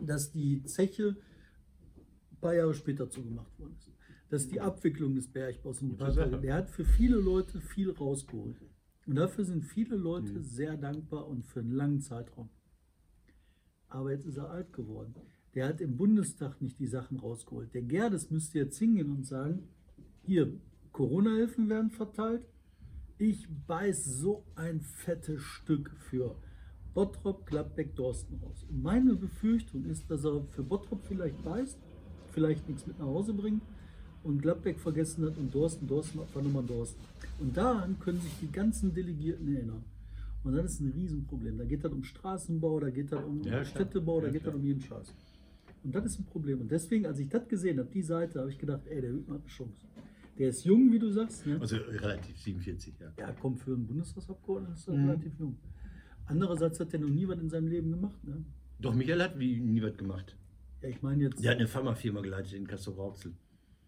dass 0.00 0.32
die 0.32 0.62
Zeche 0.64 1.16
ein 2.32 2.36
paar 2.40 2.54
Jahre 2.54 2.74
später 2.74 3.08
zugemacht 3.08 3.58
worden 3.58 3.76
ist. 3.78 3.90
Dass 4.28 4.48
die 4.48 4.60
Abwicklung 4.60 5.14
des 5.14 5.28
Bergbaus. 5.28 5.82
Tage, 5.98 6.38
der 6.40 6.54
hat 6.54 6.70
für 6.70 6.84
viele 6.84 7.16
Leute 7.16 7.60
viel 7.60 7.90
rausgeholt. 7.90 8.60
Und 9.06 9.14
dafür 9.14 9.44
sind 9.44 9.64
viele 9.64 9.96
Leute 9.96 10.32
Mhm. 10.32 10.42
sehr 10.42 10.76
dankbar 10.76 11.28
und 11.28 11.44
für 11.46 11.60
einen 11.60 11.70
langen 11.70 12.00
Zeitraum. 12.00 12.50
Aber 13.88 14.10
jetzt 14.10 14.26
ist 14.26 14.36
er 14.36 14.50
alt 14.50 14.72
geworden. 14.72 15.14
Der 15.56 15.68
hat 15.68 15.80
im 15.80 15.96
Bundestag 15.96 16.60
nicht 16.60 16.78
die 16.78 16.86
Sachen 16.86 17.18
rausgeholt. 17.18 17.72
Der 17.72 17.80
Gerdes 17.80 18.30
müsste 18.30 18.58
jetzt 18.58 18.78
hingehen 18.78 19.10
und 19.10 19.26
sagen, 19.26 19.62
hier, 20.22 20.52
Corona-Hilfen 20.92 21.70
werden 21.70 21.90
verteilt. 21.90 22.46
Ich 23.16 23.48
beiß 23.66 24.04
so 24.04 24.44
ein 24.54 24.82
fettes 24.82 25.40
Stück 25.40 25.90
für 25.96 26.36
Bottrop, 26.92 27.46
Gladbeck, 27.46 27.96
Dorsten 27.96 28.38
raus. 28.42 28.66
Und 28.68 28.82
meine 28.82 29.14
Befürchtung 29.14 29.86
ist, 29.86 30.10
dass 30.10 30.24
er 30.24 30.44
für 30.50 30.62
Bottrop 30.62 31.02
vielleicht 31.06 31.42
beißt, 31.42 31.78
vielleicht 32.32 32.68
nichts 32.68 32.86
mit 32.86 32.98
nach 32.98 33.06
Hause 33.06 33.32
bringt 33.32 33.62
und 34.24 34.42
Gladbeck 34.42 34.78
vergessen 34.78 35.24
hat 35.24 35.38
und 35.38 35.54
Dorsten, 35.54 35.86
Dorsten, 35.86 36.20
einfach 36.20 36.42
nochmal 36.42 36.64
Dorsten. 36.64 37.00
Und 37.40 37.56
daran 37.56 37.98
können 37.98 38.20
sich 38.20 38.34
die 38.42 38.52
ganzen 38.52 38.92
Delegierten 38.92 39.54
erinnern. 39.54 39.84
Und 40.44 40.54
das 40.54 40.72
ist 40.72 40.80
ein 40.80 40.92
Riesenproblem. 40.92 41.56
Da 41.58 41.64
geht 41.64 41.82
es 41.82 41.90
um 41.90 42.04
Straßenbau, 42.04 42.78
da 42.78 42.90
geht 42.90 43.10
es 43.10 43.24
um 43.24 43.42
Ja. 43.42 43.64
Städtebau, 43.64 44.20
da 44.20 44.26
Ja, 44.26 44.32
geht 44.34 44.46
es 44.46 44.54
um 44.54 44.62
jeden 44.62 44.80
Scheiß. 44.82 45.14
Und 45.86 45.94
das 45.94 46.04
ist 46.04 46.18
ein 46.18 46.24
Problem. 46.26 46.60
Und 46.60 46.70
deswegen, 46.70 47.06
als 47.06 47.18
ich 47.20 47.28
das 47.28 47.46
gesehen 47.48 47.78
habe, 47.78 47.88
die 47.88 48.02
Seite, 48.02 48.40
habe 48.40 48.50
ich 48.50 48.58
gedacht, 48.58 48.82
ey, 48.88 49.00
der 49.00 49.10
Hübner 49.10 49.34
hat 49.36 49.42
eine 49.42 49.50
Chance. 49.50 49.86
Der 50.36 50.48
ist 50.48 50.64
jung, 50.64 50.92
wie 50.92 50.98
du 50.98 51.10
sagst. 51.10 51.46
Ne? 51.46 51.58
Also 51.60 51.76
relativ 51.76 52.36
47, 52.38 52.94
ja. 53.00 53.12
Ja, 53.18 53.32
kommt 53.32 53.60
für 53.60 53.72
einen 53.72 53.86
Bundestagsabgeordneten 53.86 54.74
ist 54.74 54.88
er 54.88 54.94
Mhm. 54.94 55.08
relativ 55.10 55.38
jung. 55.38 55.56
Andererseits 56.26 56.80
hat 56.80 56.92
er 56.92 56.98
noch 57.00 57.08
nie 57.08 57.26
was 57.28 57.38
in 57.38 57.48
seinem 57.48 57.68
Leben 57.68 57.90
gemacht. 57.92 58.22
Ne? 58.24 58.44
Doch, 58.80 58.94
Michael 58.94 59.22
hat 59.22 59.38
wie 59.38 59.60
nie 59.60 59.80
was 59.80 59.96
gemacht. 59.96 60.36
Ja, 60.82 60.88
ich 60.88 61.00
meine 61.02 61.22
jetzt. 61.24 61.42
Der 61.42 61.52
hat 61.52 61.58
eine 61.58 61.68
Pharmafirma 61.68 62.20
geleitet 62.20 62.52
in 62.52 62.66
Kassel-Rauxel. 62.66 63.32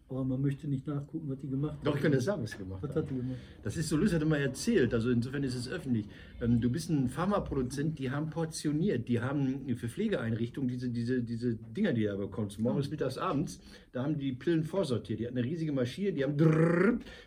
Aber 0.09 0.23
man 0.23 0.41
möchte 0.41 0.67
nicht 0.67 0.87
nachgucken, 0.87 1.29
was 1.29 1.39
die 1.39 1.47
gemacht 1.47 1.77
hat. 1.77 1.85
Doch, 1.85 1.95
ich 1.95 2.01
kann 2.01 2.11
das 2.11 2.25
sagen, 2.25 2.41
was 2.41 2.51
sie 2.51 2.57
gemacht 2.57 2.81
Was 2.81 2.89
hat. 2.89 3.03
hat 3.03 3.11
die 3.11 3.15
gemacht? 3.15 3.37
Das 3.61 3.77
ist 3.77 3.89
so 3.89 3.95
lustig, 3.95 4.15
hat 4.15 4.23
er 4.23 4.27
mal 4.27 4.41
erzählt. 4.41 4.91
Also 4.93 5.11
insofern 5.11 5.43
ist 5.43 5.53
es 5.55 5.69
öffentlich. 5.69 6.07
Ähm, 6.41 6.59
du 6.59 6.69
bist 6.71 6.89
ein 6.89 7.09
Pharmaproduzent, 7.09 7.99
die 7.99 8.09
haben 8.09 8.31
portioniert, 8.31 9.07
die 9.07 9.21
haben 9.21 9.67
für 9.75 9.87
Pflegeeinrichtungen 9.87 10.67
diese, 10.67 10.89
diese, 10.89 11.21
diese 11.21 11.55
Dinger, 11.55 11.93
die 11.93 12.03
du 12.03 12.07
da 12.07 12.15
bekommst, 12.15 12.59
morgens, 12.59 12.89
mittags, 12.89 13.17
abends, 13.19 13.59
da 13.91 14.03
haben 14.03 14.17
die 14.17 14.33
Pillen 14.33 14.63
vorsortiert. 14.63 15.19
Die 15.19 15.27
hatten 15.27 15.37
eine 15.37 15.45
riesige 15.45 15.71
Maschine, 15.71 16.11
die 16.13 16.23
haben 16.23 16.37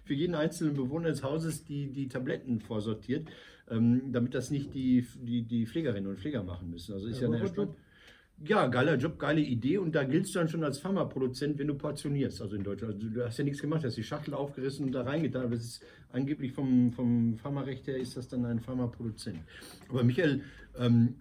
für 0.05 0.15
jeden 0.15 0.35
einzelnen 0.35 0.75
Bewohner 0.75 1.09
des 1.09 1.23
Hauses 1.23 1.65
die, 1.65 1.87
die 1.93 2.09
Tabletten 2.09 2.61
vorsortiert, 2.61 3.29
damit 3.69 4.35
das 4.35 4.51
nicht 4.51 4.75
die, 4.75 5.07
die, 5.23 5.43
die 5.43 5.67
Pflegerinnen 5.67 6.11
und 6.11 6.19
Pfleger 6.19 6.43
machen 6.43 6.69
müssen. 6.71 6.93
Also 6.95 7.07
ist 7.07 7.21
ja, 7.21 7.29
Ja, 7.29 7.35
eine. 7.35 7.75
Ja, 8.45 8.67
geiler 8.67 8.97
Job, 8.97 9.21
geile 9.21 9.41
Idee 9.41 9.79
und 9.79 9.95
da 9.95 10.03
giltst 10.03 10.35
du 10.35 10.41
dann 10.41 10.49
schon 10.49 10.65
als 10.65 10.81
Pharmaproduzent, 10.81 11.59
wenn 11.59 11.69
du 11.69 11.75
portionierst, 11.75 12.43
also 12.43 12.57
in 12.57 12.65
Deutschland. 12.65 12.95
Also 12.95 13.09
du 13.09 13.25
hast 13.25 13.39
ja 13.39 13.45
nichts 13.45 13.61
gemacht, 13.61 13.85
hast 13.85 13.97
die 13.97 14.03
Schachtel 14.03 14.35
aufgerissen 14.35 14.87
und 14.87 14.93
da 14.93 15.03
reingetan, 15.03 15.43
aber 15.43 15.55
das 15.55 15.65
ist 15.65 15.83
angeblich 16.13 16.53
vom, 16.53 16.93
vom 16.93 17.39
Pharmarecht 17.39 17.87
her 17.87 17.99
ist 17.99 18.17
das 18.17 18.27
dann 18.27 18.45
ein 18.45 18.59
Pharmaproduzent. 18.59 19.39
Aber 19.89 20.03
Michael, 20.03 20.43
ähm, 20.77 21.15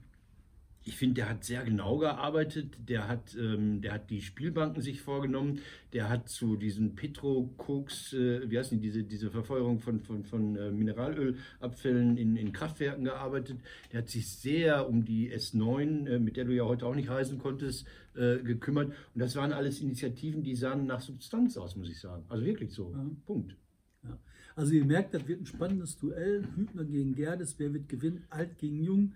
ich 0.83 0.97
finde, 0.97 1.15
der 1.15 1.29
hat 1.29 1.43
sehr 1.43 1.63
genau 1.63 1.97
gearbeitet, 1.97 2.75
der 2.87 3.07
hat, 3.07 3.35
ähm, 3.39 3.81
der 3.81 3.93
hat 3.93 4.09
die 4.09 4.21
Spielbanken 4.21 4.81
sich 4.81 5.01
vorgenommen, 5.01 5.59
der 5.93 6.09
hat 6.09 6.27
zu 6.27 6.55
diesen 6.55 6.95
Petrokoks, 6.95 8.13
äh, 8.13 8.49
wie 8.49 8.57
heißen 8.57 8.79
die, 8.79 8.87
diese, 8.87 9.03
diese 9.03 9.29
Verfeuerung 9.29 9.79
von, 9.79 9.99
von, 10.01 10.23
von 10.23 10.55
äh, 10.55 10.71
Mineralölabfällen 10.71 12.17
in, 12.17 12.35
in 12.35 12.51
Kraftwerken 12.51 13.03
gearbeitet. 13.03 13.59
Der 13.91 13.99
hat 13.99 14.09
sich 14.09 14.27
sehr 14.27 14.89
um 14.89 15.05
die 15.05 15.31
S9, 15.31 16.07
äh, 16.07 16.19
mit 16.19 16.35
der 16.35 16.45
du 16.45 16.55
ja 16.55 16.65
heute 16.65 16.87
auch 16.87 16.95
nicht 16.95 17.09
reisen 17.09 17.37
konntest, 17.37 17.85
äh, 18.15 18.39
gekümmert. 18.39 18.87
Und 18.87 19.19
das 19.19 19.35
waren 19.35 19.53
alles 19.53 19.81
Initiativen, 19.81 20.41
die 20.43 20.55
sahen 20.55 20.87
nach 20.87 21.01
Substanz 21.01 21.57
aus, 21.57 21.75
muss 21.75 21.89
ich 21.89 21.99
sagen. 21.99 22.25
Also 22.27 22.43
wirklich 22.43 22.73
so. 22.73 22.91
Ja. 22.91 23.05
Punkt. 23.27 23.55
Ja. 24.03 24.17
Also 24.55 24.73
ihr 24.73 24.85
merkt, 24.85 25.13
das 25.13 25.27
wird 25.27 25.41
ein 25.41 25.45
spannendes 25.45 25.99
Duell. 25.99 26.43
Hübner 26.55 26.85
gegen 26.85 27.13
Gerdes, 27.13 27.55
wer 27.59 27.71
wird 27.71 27.87
gewinnen? 27.87 28.23
Alt 28.29 28.57
gegen 28.57 28.83
Jung, 28.83 29.13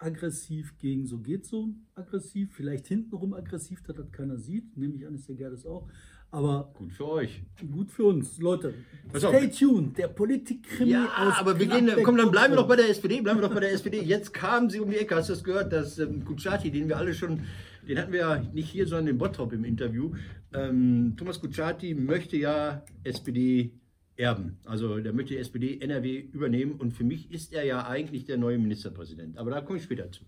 aggressiv 0.00 0.76
gegen 0.78 1.06
so 1.06 1.18
geht 1.18 1.44
so 1.44 1.68
aggressiv, 1.94 2.52
vielleicht 2.52 2.86
hintenrum 2.86 3.34
aggressiv, 3.34 3.82
dass 3.82 3.96
das 3.96 4.10
keiner 4.10 4.38
sieht. 4.38 4.76
Nehme 4.76 4.94
ich 4.96 5.06
an, 5.06 5.14
ist 5.14 5.28
der 5.28 5.36
Gerdes 5.36 5.66
auch. 5.66 5.88
Aber 6.32 6.72
Gut 6.78 6.92
für 6.92 7.08
euch. 7.08 7.42
gut 7.72 7.90
für 7.90 8.04
uns. 8.04 8.38
Leute, 8.38 8.72
Pass 9.12 9.24
auf. 9.24 9.34
stay 9.34 9.50
tuned. 9.50 9.98
Der 9.98 10.06
Politikkrimi 10.08 10.92
Ja, 10.92 11.06
aus 11.16 11.34
aber 11.38 11.58
wir 11.58 11.66
gehen, 11.66 11.90
komm, 12.04 12.16
dann 12.16 12.30
bleiben 12.30 12.52
wir 12.52 12.56
doch 12.58 12.68
bei 12.68 12.76
der 12.76 12.88
SPD, 12.88 13.20
bleiben 13.20 13.40
wir 13.40 13.48
doch 13.48 13.54
bei 13.54 13.60
der 13.60 13.72
SPD. 13.72 14.00
Jetzt 14.00 14.32
kamen 14.32 14.70
sie 14.70 14.78
um 14.80 14.88
die 14.90 14.96
Ecke, 14.96 15.16
hast 15.16 15.28
du 15.28 15.32
das 15.32 15.42
gehört, 15.42 15.72
dass 15.72 15.98
ähm, 15.98 16.24
Kutschaty, 16.24 16.70
den 16.70 16.88
wir 16.88 16.98
alle 16.98 17.14
schon, 17.14 17.40
den 17.88 17.98
hatten 17.98 18.12
wir 18.12 18.20
ja 18.20 18.38
nicht 18.52 18.70
hier, 18.70 18.86
sondern 18.86 19.08
in 19.08 19.18
Bottrop 19.18 19.52
im 19.52 19.64
Interview. 19.64 20.12
Ähm, 20.54 21.14
Thomas 21.16 21.40
Kutschaty 21.40 21.94
möchte 21.94 22.36
ja 22.36 22.84
SPD 23.02 23.72
erben. 24.20 24.58
Also 24.64 25.00
der 25.00 25.12
möchte 25.12 25.34
die 25.34 25.40
SPD 25.40 25.80
NRW 25.80 26.18
übernehmen 26.18 26.72
und 26.72 26.92
für 26.92 27.04
mich 27.04 27.30
ist 27.32 27.52
er 27.52 27.64
ja 27.64 27.86
eigentlich 27.86 28.24
der 28.24 28.36
neue 28.36 28.58
Ministerpräsident. 28.58 29.38
Aber 29.38 29.50
da 29.50 29.60
komme 29.60 29.78
ich 29.78 29.84
später 29.84 30.10
zu. 30.12 30.24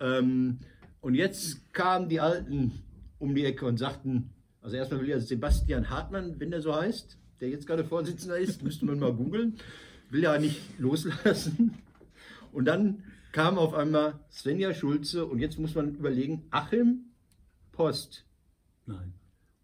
Ähm, 0.00 0.58
und 1.00 1.14
jetzt 1.14 1.72
kamen 1.72 2.08
die 2.08 2.20
Alten 2.20 2.72
um 3.18 3.34
die 3.34 3.44
Ecke 3.44 3.66
und 3.66 3.76
sagten, 3.76 4.30
also 4.60 4.76
erstmal 4.76 5.00
will 5.00 5.08
ja 5.08 5.20
Sebastian 5.20 5.90
Hartmann, 5.90 6.40
wenn 6.40 6.50
der 6.50 6.60
so 6.60 6.74
heißt, 6.74 7.18
der 7.40 7.50
jetzt 7.50 7.66
gerade 7.66 7.84
Vorsitzender 7.84 8.38
ist, 8.38 8.62
müsste 8.62 8.86
man 8.86 8.98
mal 8.98 9.12
googeln, 9.12 9.58
will 10.10 10.22
ja 10.22 10.38
nicht 10.38 10.60
loslassen. 10.78 11.74
Und 12.52 12.64
dann 12.64 13.04
kam 13.32 13.58
auf 13.58 13.74
einmal 13.74 14.18
Svenja 14.30 14.72
Schulze 14.72 15.26
und 15.26 15.40
jetzt 15.40 15.58
muss 15.58 15.74
man 15.74 15.94
überlegen, 15.94 16.46
Achim 16.50 17.10
Post 17.72 18.26
Nein. 18.86 19.12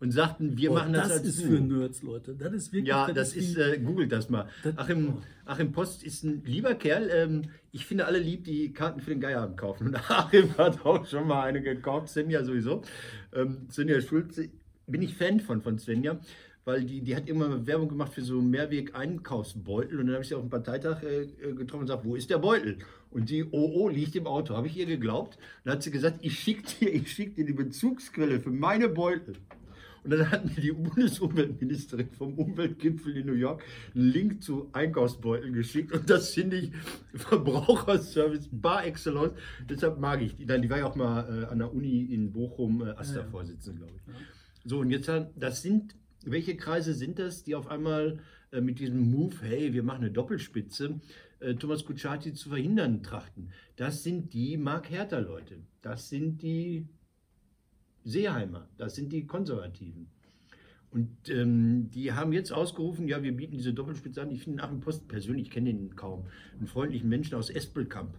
Und 0.03 0.11
sagten, 0.11 0.57
wir 0.59 0.73
Oh, 0.73 0.75
machen 0.75 0.93
das, 0.93 1.09
das 1.09 1.19
als 1.21 1.29
ist 1.29 1.43
Duo. 1.45 1.51
für 1.53 1.61
Nerds, 1.61 2.03
Leute. 2.03 2.35
Das 2.35 2.53
ist 2.53 2.73
wirklich. 2.73 2.89
Ja, 2.89 3.11
das 3.13 3.37
ist, 3.37 3.57
wie- 3.57 3.61
äh, 3.61 3.79
googelt 3.79 4.11
das 4.11 4.29
mal. 4.29 4.49
Das- 4.65 4.77
Achim, 4.77 5.15
oh. 5.17 5.23
Achim 5.47 5.71
Post 5.71 6.03
ist 6.03 6.25
ein 6.25 6.43
lieber 6.45 6.75
Kerl. 6.75 7.09
Ähm, 7.11 7.43
ich 7.71 7.87
finde 7.87 8.05
alle 8.07 8.19
lieb, 8.19 8.45
die 8.45 8.73
Karten 8.73 9.01
für 9.01 9.11
den 9.11 9.21
Geierabend 9.21 9.57
kaufen. 9.57 9.87
Und 9.87 9.95
Achim 10.11 10.57
hat 10.59 10.85
auch 10.85 11.07
schon 11.07 11.27
mal 11.29 11.45
eine 11.45 11.63
gekauft, 11.63 12.09
Svenja 12.09 12.43
sowieso. 12.45 12.83
Ähm, 13.33 13.69
Svenja 13.71 14.01
Schulze, 14.01 14.49
bin 14.89 15.03
ich 15.03 15.15
Fan 15.15 15.39
von, 15.41 15.63
von 15.63 15.79
Svenja, 15.79 16.19
weil 16.65 16.85
die, 16.85 17.01
die 17.01 17.15
hat 17.15 17.29
immer 17.29 17.65
Werbung 17.67 17.89
gemacht 17.89 18.13
für 18.13 18.23
so 18.23 18.43
Mehrweg-Einkaufsbeutel. 18.43 19.99
Und 20.01 20.07
dann 20.07 20.15
habe 20.15 20.23
ich 20.23 20.29
sie 20.29 20.35
auf 20.35 20.43
dem 20.43 20.51
Parteitag 20.51 21.03
äh, 21.03 21.23
äh, 21.23 21.53
getroffen 21.55 21.83
und 21.83 21.87
gesagt, 21.87 22.05
wo 22.05 22.17
ist 22.17 22.29
der 22.31 22.39
Beutel? 22.39 22.79
Und 23.11 23.31
die, 23.31 23.45
oh, 23.45 23.71
oh, 23.75 23.89
liegt 23.89 24.17
im 24.17 24.27
Auto. 24.27 24.57
Habe 24.57 24.67
ich 24.67 24.77
ihr 24.77 24.87
geglaubt. 24.87 25.39
dann 25.65 25.75
hat 25.75 25.83
sie 25.83 25.91
gesagt, 25.91 26.19
ich 26.23 26.39
schicke 26.39 26.63
dir, 26.81 26.93
ich 26.95 27.11
schick 27.13 27.35
dir 27.37 27.45
die 27.45 27.53
Bezugsquelle 27.53 28.41
für 28.41 28.51
meine 28.51 28.89
Beutel. 28.89 29.35
Und 30.05 30.11
dann 30.11 30.31
hat 30.31 30.45
mir 30.45 30.61
die 30.61 30.73
Bundesumweltministerin 30.73 32.11
vom 32.11 32.35
Umweltgipfel 32.35 33.17
in 33.17 33.27
New 33.27 33.35
York 33.35 33.63
einen 33.95 34.11
Link 34.11 34.43
zu 34.43 34.69
Einkaufsbeuteln 34.73 35.53
geschickt. 35.53 35.93
Und 35.93 36.11
das 36.11 36.35
finde 36.35 36.59
ich 36.59 36.73
Verbraucherservice 37.15 38.49
par 38.61 38.85
excellence. 38.85 39.35
Deshalb 39.69 40.01
mag 40.01 40.21
ich 40.21 40.35
die. 40.35 40.45
Nein, 40.45 40.63
die 40.63 40.71
war 40.71 40.79
ja 40.79 40.87
auch 40.87 40.97
mal 40.97 41.45
äh, 41.45 41.47
an 41.47 41.59
der 41.59 41.73
Uni 41.73 42.03
in 42.13 42.33
Bochum 42.33 42.83
äh, 42.83 42.91
AStA-Vorsitzende, 42.91 43.79
glaube 43.79 43.93
ich. 43.95 44.03
So, 44.65 44.81
und 44.81 44.91
jetzt, 44.91 45.11
das 45.37 45.63
sind, 45.63 45.95
welche 46.25 46.57
Kreise 46.57 46.95
sind 46.95 47.19
das, 47.19 47.45
die 47.45 47.55
auf 47.55 47.69
einmal 47.69 48.19
äh, 48.51 48.61
mit 48.61 48.81
diesem 48.81 49.11
Move, 49.11 49.37
hey, 49.43 49.73
wir 49.73 49.83
machen 49.83 50.03
eine 50.03 50.11
Doppelspitze, 50.11 51.01
äh, 51.41 51.55
Thomas 51.55 51.85
Kutschaty 51.85 52.33
zu 52.35 52.49
verhindern 52.49 53.03
trachten? 53.03 53.51
Das 53.77 54.03
sind 54.03 54.33
die 54.35 54.57
Mark 54.57 54.91
Hertha-Leute. 54.91 55.59
Das 55.81 56.09
sind 56.09 56.43
die 56.43 56.87
Seeheimer, 58.05 58.69
das 58.79 58.95
sind 58.95 59.13
die 59.13 59.27
Konservativen. 59.27 60.07
Und 60.91 61.09
ähm, 61.31 61.91
die 61.91 62.13
haben 62.13 62.33
jetzt 62.33 62.53
ausgerufen, 62.53 63.09
ja, 63.09 63.23
wir 63.23 63.33
bieten 63.33 63.57
diese 63.57 63.73
Doppelspitze 63.73 64.21
an. 64.21 64.31
Ich 64.31 64.45
finde 64.45 64.63
Achim 64.63 64.81
Post 64.81 65.09
persönlich, 65.09 65.47
ich 65.47 65.51
kenne 65.51 65.71
ihn 65.71 65.97
kaum, 65.97 66.27
einen 66.59 66.67
freundlichen 66.67 67.09
Menschen 67.09 67.35
aus 67.35 67.49
Espelkamp. 67.49 68.15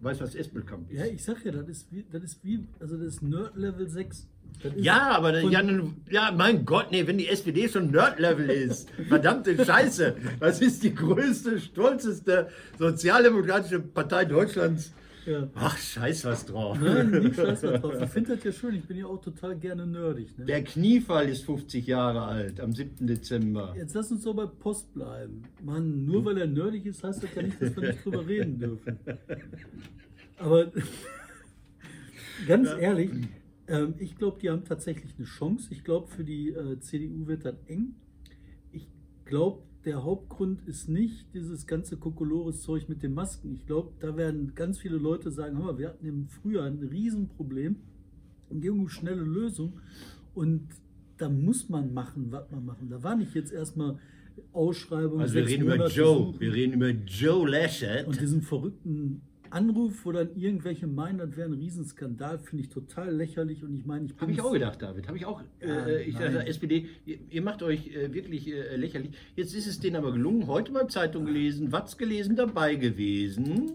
Weißt 0.00 0.20
du, 0.20 0.24
was 0.24 0.34
Espelkamp 0.34 0.90
ist? 0.90 0.98
Ja, 0.98 1.06
ich 1.06 1.22
sag 1.22 1.44
ja, 1.44 1.52
das 1.52 1.68
ist 1.68 1.92
wie, 1.92 2.04
das 2.10 2.24
ist 2.24 2.44
wie, 2.44 2.66
also 2.80 2.96
das 2.96 3.06
ist 3.06 3.22
Nerd 3.22 3.56
Level 3.56 3.88
6. 3.88 4.26
Das 4.62 4.74
ist 4.74 4.84
Ja, 4.84 5.10
aber 5.10 5.40
ja, 5.40 5.62
ja, 6.10 6.32
mein 6.36 6.64
Gott, 6.64 6.90
nee, 6.90 7.06
wenn 7.06 7.18
die 7.18 7.28
SPD 7.28 7.68
schon 7.68 7.90
Nerd-Level 7.90 8.48
ist, 8.50 8.90
verdammte 9.08 9.64
Scheiße, 9.64 10.16
das 10.40 10.60
ist 10.60 10.82
die 10.82 10.94
größte, 10.94 11.60
stolzeste 11.60 12.48
sozialdemokratische 12.78 13.80
Partei 13.80 14.24
Deutschlands. 14.24 14.92
Ja. 15.26 15.48
Ach, 15.54 15.76
scheiß 15.76 16.24
was 16.24 16.46
drauf. 16.46 16.78
Nein, 16.80 17.10
nicht 17.10 17.36
scheiß 17.36 17.60
da 17.60 17.78
drauf. 17.78 17.94
Ich 18.00 18.10
finde 18.10 18.34
das 18.34 18.44
ja 18.44 18.52
schön. 18.52 18.74
Ich 18.74 18.84
bin 18.84 18.96
ja 18.96 19.06
auch 19.06 19.20
total 19.20 19.56
gerne 19.56 19.86
nerdig. 19.86 20.36
Ne? 20.36 20.46
Der 20.46 20.64
Kniefall 20.64 21.28
ist 21.28 21.44
50 21.44 21.86
Jahre 21.86 22.22
alt, 22.22 22.60
am 22.60 22.72
7. 22.72 23.06
Dezember. 23.06 23.74
Jetzt 23.76 23.94
lass 23.94 24.10
uns 24.10 24.24
doch 24.24 24.34
bei 24.34 24.46
Post 24.46 24.92
bleiben. 24.94 25.42
Mann, 25.62 26.04
nur 26.04 26.24
weil 26.24 26.38
er 26.38 26.46
nerdig 26.46 26.86
ist, 26.86 27.04
heißt 27.04 27.22
das 27.22 27.34
ja 27.34 27.42
nicht, 27.42 27.60
dass 27.60 27.76
wir 27.76 27.88
nicht 27.88 28.04
drüber 28.04 28.26
reden 28.26 28.58
dürfen. 28.58 28.98
Aber 30.38 30.72
ganz 32.48 32.68
ehrlich, 32.78 33.10
ähm, 33.68 33.94
ich 33.98 34.16
glaube, 34.16 34.40
die 34.40 34.50
haben 34.50 34.64
tatsächlich 34.64 35.14
eine 35.16 35.26
Chance. 35.26 35.68
Ich 35.70 35.84
glaube, 35.84 36.08
für 36.08 36.24
die 36.24 36.50
äh, 36.50 36.80
CDU 36.80 37.26
wird 37.26 37.44
das 37.44 37.54
eng. 37.66 37.94
Ich 38.72 38.88
glaube, 39.24 39.62
der 39.84 40.04
Hauptgrund 40.04 40.66
ist 40.66 40.88
nicht 40.88 41.26
dieses 41.34 41.66
ganze 41.66 41.96
Kokolores-Zeug 41.96 42.88
mit 42.88 43.02
den 43.02 43.14
Masken. 43.14 43.54
Ich 43.54 43.66
glaube, 43.66 43.92
da 44.00 44.16
werden 44.16 44.54
ganz 44.54 44.78
viele 44.78 44.96
Leute 44.96 45.30
sagen, 45.30 45.58
hör 45.58 45.64
mal, 45.64 45.78
wir 45.78 45.88
hatten 45.88 46.06
im 46.06 46.28
Frühjahr 46.28 46.66
ein 46.66 46.78
Riesenproblem 46.78 47.76
und 48.48 48.68
um 48.68 48.88
schnelle 48.88 49.22
Lösung. 49.22 49.80
Und 50.34 50.68
da 51.18 51.28
muss 51.28 51.68
man 51.68 51.92
machen, 51.92 52.26
was 52.30 52.50
man 52.50 52.64
machen. 52.64 52.88
Da 52.90 53.02
war 53.02 53.16
nicht 53.16 53.34
jetzt 53.34 53.52
erstmal 53.52 53.98
Ausschreibung. 54.52 55.20
Also 55.20 55.34
wir 55.34 55.46
reden 55.46 55.64
über 55.64 55.76
Monate 55.76 55.94
Joe, 55.94 56.16
suchen 56.26 56.40
wir 56.40 56.52
reden 56.54 56.72
über 56.74 56.90
Joe 56.90 57.48
Laschet. 57.48 58.06
Und 58.06 58.20
diesen 58.20 58.42
verrückten 58.42 59.22
Anruf, 59.52 60.04
wo 60.04 60.12
dann 60.12 60.34
irgendwelche 60.34 60.86
meinen, 60.86 61.18
das 61.18 61.36
wäre 61.36 61.48
ein 61.48 61.54
Riesenskandal, 61.54 62.38
finde 62.38 62.64
ich 62.64 62.70
total 62.70 63.14
lächerlich. 63.14 63.62
Und 63.62 63.74
ich 63.76 63.84
meine, 63.84 64.06
ich 64.06 64.12
bin. 64.14 64.20
Habe 64.20 64.32
ich 64.32 64.40
auch 64.40 64.52
gedacht, 64.52 64.80
David. 64.82 65.08
Habe 65.08 65.18
ich 65.18 65.26
auch. 65.26 65.42
Ja, 65.60 65.86
Äh, 65.86 66.02
ich 66.04 66.14
nein. 66.14 66.34
dachte, 66.34 66.46
SPD, 66.48 66.86
ihr, 67.06 67.18
ihr 67.30 67.42
macht 67.42 67.62
euch 67.62 67.88
äh, 67.94 68.12
wirklich 68.12 68.48
äh, 68.48 68.76
lächerlich. 68.76 69.12
Jetzt 69.36 69.54
ist 69.54 69.66
es 69.66 69.78
denen 69.80 69.96
aber 69.96 70.12
gelungen. 70.12 70.46
Heute 70.46 70.72
mal 70.72 70.88
Zeitung 70.88 71.24
gelesen, 71.26 71.72
Watz 71.72 71.96
gelesen, 71.96 72.36
dabei 72.36 72.74
gewesen. 72.76 73.72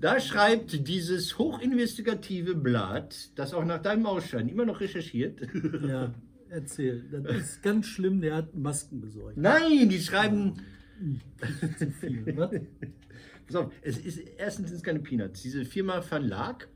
Da 0.00 0.18
schreibt 0.18 0.88
dieses 0.88 1.38
hochinvestigative 1.38 2.54
Blatt, 2.56 3.30
das 3.36 3.54
auch 3.54 3.64
nach 3.64 3.80
deinem 3.80 4.06
Ausscheiden 4.06 4.48
immer 4.48 4.64
noch 4.64 4.80
recherchiert. 4.80 5.40
Ja, 5.88 6.12
erzähl. 6.48 7.04
Das 7.10 7.36
ist 7.36 7.62
ganz 7.62 7.86
schlimm, 7.86 8.20
der 8.20 8.34
hat 8.36 8.54
Masken 8.56 9.00
besorgt. 9.00 9.36
Nein, 9.36 9.88
die 9.88 10.00
schreiben. 10.00 10.54
Zu 11.78 11.90
viel. 11.92 12.36
Was? 12.36 12.50
Pass 13.52 13.66
auf, 13.66 13.72
es 13.82 13.98
ist 13.98 14.18
erstens 14.38 14.68
sind 14.68 14.76
es 14.78 14.82
keine 14.82 15.00
Peanuts. 15.00 15.42
Diese 15.42 15.64
Firma 15.64 16.00
Verlag, 16.00 16.68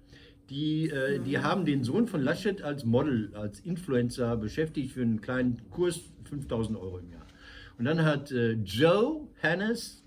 die, 0.51 0.91
äh, 0.91 1.19
die 1.21 1.39
haben 1.39 1.65
den 1.65 1.85
Sohn 1.85 2.07
von 2.07 2.21
Laschet 2.23 2.63
als 2.63 2.85
Model, 2.85 3.31
als 3.35 3.61
Influencer 3.61 4.37
beschäftigt 4.37 4.93
für 4.93 5.03
einen 5.03 5.21
kleinen 5.21 5.61
Kurs, 5.71 6.01
5000 6.25 6.79
Euro 6.79 6.99
im 6.99 7.11
Jahr. 7.11 7.27
Und 7.79 7.87
dann 7.87 8.05
hat 8.05 8.31
äh, 8.31 8.53
Joe 8.53 9.27
Hannes 9.43 10.03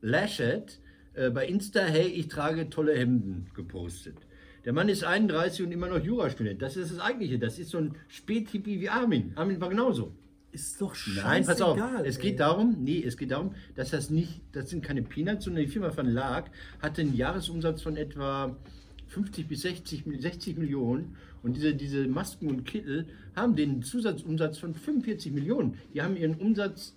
Laschet 0.00 0.80
äh, 1.14 1.30
bei 1.30 1.46
Insta, 1.46 1.82
hey, 1.82 2.06
ich 2.08 2.28
trage 2.28 2.68
tolle 2.68 2.96
Hemden 2.96 3.46
gepostet. 3.54 4.16
Der 4.64 4.72
Mann 4.72 4.88
ist 4.88 5.04
31 5.04 5.66
und 5.66 5.72
immer 5.72 5.88
noch 5.88 6.02
Jurastudent. 6.02 6.60
Das 6.60 6.76
ist 6.76 6.92
das 6.92 6.98
Eigentliche. 6.98 7.38
Das 7.38 7.58
ist 7.58 7.70
so 7.70 7.78
ein 7.78 7.94
Späthippie 8.08 8.80
wie 8.80 8.88
Armin. 8.88 9.32
Armin 9.36 9.60
war 9.60 9.68
genauso. 9.68 10.12
Ist 10.50 10.80
doch 10.80 10.94
scheißegal. 10.94 11.24
Nein, 11.30 11.44
pass 11.46 11.60
auf. 11.60 11.78
Es 12.04 12.16
ey. 12.16 12.22
geht 12.22 12.40
darum, 12.40 12.76
nee, 12.80 13.02
es 13.06 13.16
geht 13.16 13.30
darum, 13.32 13.54
dass 13.76 13.90
das 13.90 14.08
nicht, 14.10 14.40
das 14.52 14.70
sind 14.70 14.82
keine 14.82 15.02
Peanuts, 15.02 15.44
sondern 15.44 15.62
die 15.64 15.70
Firma 15.70 15.90
von 15.90 16.06
Lark 16.06 16.50
hatte 16.80 17.02
einen 17.02 17.14
Jahresumsatz 17.14 17.82
von 17.82 17.96
etwa 17.96 18.56
50 19.08 19.46
bis 19.46 19.62
60, 19.62 20.04
Mi- 20.06 20.20
60 20.20 20.56
Millionen 20.58 21.16
und 21.42 21.54
diese, 21.56 21.74
diese 21.74 22.06
Masken 22.08 22.48
und 22.48 22.64
Kittel 22.64 23.06
haben 23.36 23.56
den 23.56 23.82
Zusatzumsatz 23.82 24.58
von 24.58 24.74
45 24.74 25.32
Millionen. 25.32 25.78
Die 25.94 26.00
haben 26.02 26.16
ihren 26.16 26.34
Umsatz 26.36 26.94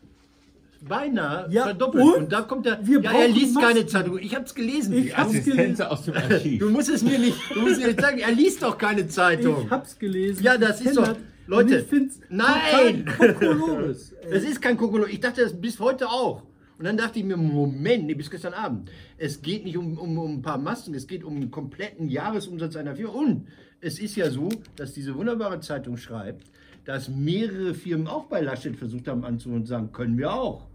beinahe 0.88 1.48
Ja, 1.52 1.64
verdoppelt. 1.66 2.04
und? 2.04 2.14
Und, 2.16 2.32
da 2.32 2.42
kommt 2.42 2.66
der, 2.66 2.86
Wir 2.88 3.02
ja, 3.02 3.12
er 3.12 3.28
liest 3.28 3.56
keine 3.56 3.74
Masken. 3.82 3.88
Zeitung. 3.90 4.18
Ich 4.20 4.34
habe 4.36 4.46
es 4.46 4.56
gelesen. 4.56 4.94
Ich 4.96 5.16
hab's 5.16 5.36
Also, 5.36 5.52
gelesen. 5.52 5.82
Aus 5.84 6.04
dem 6.06 6.14
Archiv. 6.16 6.60
du 6.60 6.70
musst 6.72 6.90
es 6.90 7.04
mir 7.04 7.20
nicht, 7.20 7.38
du 7.54 7.62
musst 7.62 7.80
mir 7.80 7.88
nicht 7.88 8.02
sagen, 8.02 8.18
er 8.20 8.32
liest 8.32 8.64
doch 8.64 8.78
keine 8.78 9.08
Zeitung. 9.08 9.66
Ich 9.66 9.70
hab's 9.70 10.00
gelesen. 10.00 10.44
Ja, 10.44 10.58
das 10.58 10.82
ist 10.82 10.98
doch-. 10.98 11.16
Leute, 11.48 11.78
ich 11.80 11.86
find's 11.88 12.20
nein! 12.30 13.06
Kokolores. 13.18 14.14
Es 14.30 14.44
ist 14.44 14.62
kein 14.62 14.78
Kokolo. 14.78 15.06
Ich 15.08 15.20
dachte 15.20 15.42
das 15.42 15.60
bis 15.60 15.80
heute 15.80 16.08
auch. 16.10 16.44
Und 16.78 16.86
dann 16.86 16.98
dachte 16.98 17.20
ich 17.20 17.26
mir, 17.26 17.38
Moment, 17.38 18.06
nee, 18.06 18.14
bis 18.16 18.30
gestern 18.32 18.54
Abend. 18.54 18.90
Es 19.18 19.42
geht 19.42 19.66
nicht 19.66 19.78
um, 19.78 19.98
um, 19.98 20.18
um 20.18 20.34
ein 20.36 20.42
paar 20.42 20.58
Masken, 20.58 20.94
es 20.96 21.06
geht 21.06 21.24
um 21.24 21.36
einen 21.36 21.52
kompletten 21.52 22.10
Jahresumsatz 22.10 22.76
einer 22.76 22.96
Firma. 22.96 23.14
Und 23.14 23.48
es 23.82 24.00
ist 24.00 24.16
ja 24.16 24.32
so, 24.32 24.50
dass 24.76 24.94
diese 24.94 25.14
wunderbare 25.16 25.60
Zeitung 25.60 25.98
schreibt, 25.98 26.48
dass 26.86 27.10
mehrere 27.10 27.74
Firmen 27.76 28.08
auch 28.08 28.26
bei 28.26 28.42
Laschet 28.42 28.76
versucht 28.76 29.08
haben 29.08 29.24
anzuholen 29.24 29.62
und 29.62 29.68
sagen, 29.68 29.92
können 29.92 30.18
wir 30.18 30.34
auch. 30.34 30.66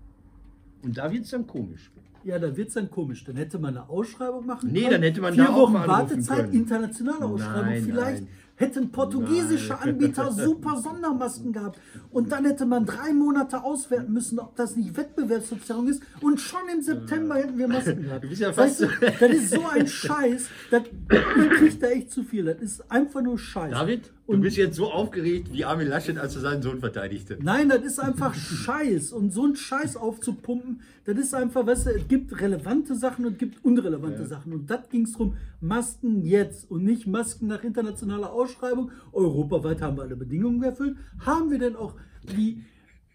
Und 0.82 0.96
da 0.98 1.10
wird 1.10 1.24
es 1.24 1.30
dann 1.30 1.46
komisch. 1.46 1.90
Ja, 2.22 2.38
da 2.38 2.56
wird's 2.56 2.74
dann 2.74 2.90
komisch. 2.90 3.24
Dann 3.24 3.36
hätte 3.36 3.58
man 3.58 3.76
eine 3.76 3.88
Ausschreibung 3.88 4.46
machen 4.46 4.70
Nee, 4.72 4.80
können. 4.80 4.92
dann 4.92 5.02
hätte 5.02 5.20
man 5.20 5.34
Vier 5.34 5.44
da 5.44 5.50
auch 5.54 5.72
Wochen 5.72 5.74
Wartezeit, 5.74 6.38
können. 6.38 6.52
internationale 6.52 7.24
Ausschreibung. 7.24 7.66
Nein, 7.66 7.82
Vielleicht 7.84 8.22
nein. 8.22 8.28
Hätten 8.56 8.90
portugiesische 8.90 9.74
Nein. 9.74 9.90
Anbieter 9.90 10.32
super 10.32 10.76
Sondermasken 10.76 11.52
gehabt. 11.52 11.78
Und 12.10 12.32
dann 12.32 12.44
hätte 12.44 12.66
man 12.66 12.84
drei 12.86 13.12
Monate 13.12 13.62
auswerten 13.62 14.12
müssen, 14.12 14.38
ob 14.38 14.56
das 14.56 14.76
nicht 14.76 14.96
Wettbewerbsverzerrung 14.96 15.88
ist. 15.88 16.02
Und 16.20 16.40
schon 16.40 16.68
im 16.72 16.82
September 16.82 17.36
hätten 17.36 17.58
wir 17.58 17.68
Masken 17.68 18.02
gehabt. 18.02 18.24
Du 18.24 18.28
bist 18.28 18.40
ja 18.40 18.52
fast 18.52 18.80
weißt 18.80 19.02
du, 19.02 19.10
das 19.20 19.36
ist 19.36 19.50
so 19.50 19.66
ein 19.68 19.86
Scheiß. 19.86 20.48
Das, 20.70 20.82
man 21.08 21.50
kriegt 21.50 21.82
da 21.82 21.88
echt 21.88 22.10
zu 22.10 22.24
viel. 22.24 22.44
Das 22.44 22.60
ist 22.60 22.90
einfach 22.90 23.22
nur 23.22 23.38
Scheiß. 23.38 23.70
David, 23.70 24.10
du 24.26 24.32
Und- 24.32 24.40
bist 24.40 24.56
jetzt 24.56 24.76
so 24.76 24.90
aufgeregt 24.90 25.52
wie 25.52 25.64
Armin 25.64 25.88
Laschet, 25.88 26.18
als 26.18 26.34
er 26.34 26.40
seinen 26.42 26.62
Sohn 26.62 26.80
verteidigte. 26.80 27.38
Nein, 27.40 27.68
das 27.68 27.82
ist 27.84 27.98
einfach 27.98 28.34
Scheiß. 28.34 29.12
Und 29.12 29.32
so 29.32 29.44
einen 29.44 29.56
Scheiß 29.56 29.96
aufzupumpen, 29.96 30.80
das 31.04 31.16
ist 31.18 31.34
einfach, 31.34 31.66
weißt 31.66 31.86
du, 31.86 31.90
es 31.90 32.08
gibt 32.08 32.40
relevante 32.40 32.94
Sachen 32.94 33.26
und 33.26 33.32
es 33.34 33.38
gibt 33.38 33.64
unrelevante 33.64 34.26
Sachen. 34.26 34.52
Und 34.52 34.68
das 34.70 34.88
ging 34.88 35.02
es 35.02 35.12
darum, 35.12 35.36
Masken 35.60 36.22
jetzt 36.24 36.70
und 36.70 36.84
nicht 36.84 37.06
Masken 37.06 37.46
nach 37.46 37.62
internationaler 37.64 38.32
Ausschreibung. 38.32 38.90
Europaweit 39.12 39.80
haben 39.82 39.96
wir 39.96 40.02
alle 40.02 40.16
Bedingungen 40.16 40.62
erfüllt. 40.62 40.96
Haben 41.24 41.50
wir 41.50 41.58
denn 41.58 41.76
auch 41.76 41.94
die 42.36 42.62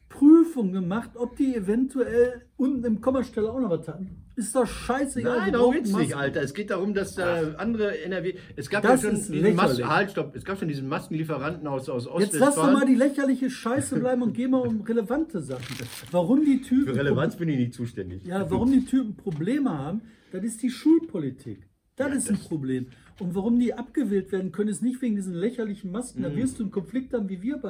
Prüfung 0.10 0.72
gemacht, 0.74 1.12
ob 1.16 1.38
die 1.38 1.56
eventuell 1.56 2.42
unten 2.58 2.84
im 2.86 3.02
Kommastelle 3.02 3.50
auch 3.52 3.60
noch 3.60 3.70
was 3.70 3.88
hatten? 3.88 4.21
Ist 4.42 4.56
doch 4.56 4.66
scheißegal. 4.66 5.38
Nein, 5.38 5.54
darum 5.54 5.74
geht's 5.74 5.94
nicht. 5.94 6.16
Alter. 6.16 6.42
Es 6.42 6.54
geht 6.54 6.72
darum, 6.72 6.94
dass 6.94 7.18
äh, 7.18 7.54
andere 7.58 8.02
NRW. 8.04 8.34
Es 8.56 8.70
gab 8.70 8.82
Das 8.84 9.04
ja 9.04 9.10
schon 9.12 9.32
diesen 9.32 9.56
Mas 9.56 9.82
halt, 9.84 10.12
stopp. 10.12 10.36
Es 10.36 10.44
gab 10.44 10.58
schon 10.58 10.68
diesen 10.68 10.88
Maskenlieferanten 10.88 11.68
aus, 11.68 11.88
aus 11.90 12.08
Jetzt 12.20 12.34
lass 12.40 12.56
doch 12.56 12.64
mal 12.64 12.74
Ostwestfalen. 12.74 12.88
die 12.88 12.96
lächerliche 12.96 13.50
Scheiße 13.50 14.00
bleiben 14.00 14.24
und 14.24 14.34
geh 14.34 14.48
mal 14.48 14.68
um 14.68 14.82
relevante 14.82 15.42
Sachen. 15.42 15.76
Warum 16.10 16.44
die 16.44 16.62
Typen. 16.62 16.94
Für 16.94 16.96
Relevanz 17.00 17.36
bin 17.36 17.50
ich 17.50 17.58
nicht 17.60 17.74
zuständig. 17.74 18.24
Ja, 18.26 18.50
warum 18.50 18.72
die 18.72 18.86
Typen 18.86 19.16
Probleme 19.16 19.70
haben, 19.70 20.02
das 20.32 20.44
ist 20.44 20.64
die 20.64 20.70
Schulpolitik. 20.70 21.68
Das 21.96 22.16
ist 22.16 22.30
ein 22.30 22.40
Problem. 22.40 22.88
Und 23.20 23.36
warum 23.36 23.60
die 23.60 23.74
abgewählt 23.76 24.32
werden 24.32 24.52
können, 24.52 24.70
ist 24.70 24.82
nicht 24.82 25.02
wegen 25.04 25.16
diesen 25.16 25.36
lächerlichen 25.36 25.92
Masken. 25.92 26.22
Mhm. 26.22 26.24
Da 26.24 26.36
wirst 26.36 26.58
du 26.58 26.64
einen 26.64 26.72
Konflikt 26.72 27.14
haben, 27.14 27.30
wie 27.30 27.42
wir 27.44 27.62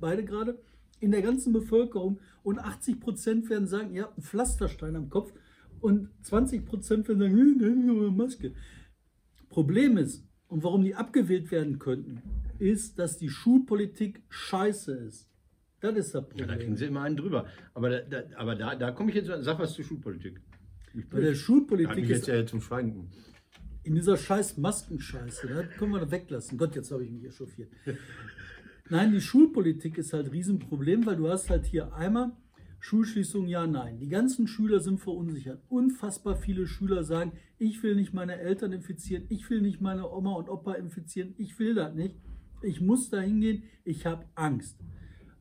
beide 0.00 0.24
gerade, 0.24 0.58
in 1.00 1.10
der 1.10 1.22
ganzen 1.22 1.52
Bevölkerung. 1.52 2.20
Und 2.44 2.60
80 2.60 3.00
Prozent 3.00 3.50
werden 3.50 3.66
sagen, 3.66 3.92
ihr 3.92 4.04
habt 4.04 4.16
einen 4.18 4.24
Pflasterstein 4.24 4.94
am 4.94 5.10
Kopf. 5.10 5.32
Und 5.80 6.10
20 6.22 6.64
Prozent 6.66 7.08
werden 7.08 7.20
sagen, 7.20 7.32
hm, 7.36 8.16
Maske. 8.16 8.52
Problem 9.48 9.96
ist, 9.96 10.24
und 10.48 10.62
warum 10.64 10.82
die 10.84 10.94
abgewählt 10.94 11.50
werden 11.50 11.78
könnten, 11.78 12.22
ist, 12.58 12.98
dass 12.98 13.16
die 13.18 13.28
Schulpolitik 13.28 14.22
scheiße 14.28 14.92
ist. 14.92 15.28
Das 15.80 15.96
ist 15.96 16.14
das 16.14 16.22
Ja, 16.22 16.28
Problem. 16.28 16.48
da 16.48 16.56
kriegen 16.56 16.76
sie 16.76 16.86
immer 16.86 17.02
einen 17.02 17.16
drüber. 17.16 17.46
Aber 17.72 17.88
da, 17.88 18.00
da, 18.02 18.22
aber 18.36 18.54
da, 18.54 18.74
da 18.74 18.90
komme 18.90 19.10
ich 19.10 19.16
jetzt, 19.16 19.28
sag 19.44 19.58
was 19.58 19.72
zur 19.74 19.84
Schulpolitik. 19.84 20.40
Bei 21.10 21.20
der 21.20 21.34
Schulpolitik 21.34 22.04
ist 22.04 22.10
jetzt 22.10 22.28
ja 22.28 22.44
zum 22.44 22.60
Schweigen. 22.60 23.10
in 23.84 23.94
dieser 23.94 24.16
scheiß 24.16 24.58
Maskenscheiße, 24.58 25.46
da 25.48 25.62
können 25.62 25.92
wir 25.92 26.00
das 26.00 26.10
weglassen. 26.10 26.58
Gott, 26.58 26.74
jetzt 26.76 26.90
habe 26.90 27.04
ich 27.04 27.10
mich 27.10 27.24
echauffiert. 27.24 27.70
Nein, 28.90 29.12
die 29.12 29.20
Schulpolitik 29.20 29.98
ist 29.98 30.12
halt 30.12 30.26
ein 30.26 30.32
Riesenproblem, 30.32 31.06
weil 31.06 31.16
du 31.16 31.28
hast 31.28 31.48
halt 31.48 31.64
hier 31.64 31.94
einmal 31.94 32.32
Schulschließung, 32.82 33.46
ja, 33.46 33.66
nein. 33.66 33.98
Die 33.98 34.08
ganzen 34.08 34.46
Schüler 34.46 34.80
sind 34.80 34.98
verunsichert. 34.98 35.62
Unfassbar 35.68 36.34
viele 36.34 36.66
Schüler 36.66 37.04
sagen, 37.04 37.32
ich 37.58 37.82
will 37.82 37.94
nicht 37.94 38.14
meine 38.14 38.38
Eltern 38.38 38.72
infizieren, 38.72 39.26
ich 39.28 39.48
will 39.50 39.60
nicht 39.60 39.82
meine 39.82 40.10
Oma 40.10 40.32
und 40.32 40.48
Opa 40.48 40.72
infizieren, 40.72 41.34
ich 41.36 41.58
will 41.58 41.74
das 41.74 41.94
nicht. 41.94 42.16
Ich 42.62 42.80
muss 42.80 43.10
da 43.10 43.20
hingehen, 43.20 43.64
ich 43.84 44.06
habe 44.06 44.24
Angst. 44.34 44.78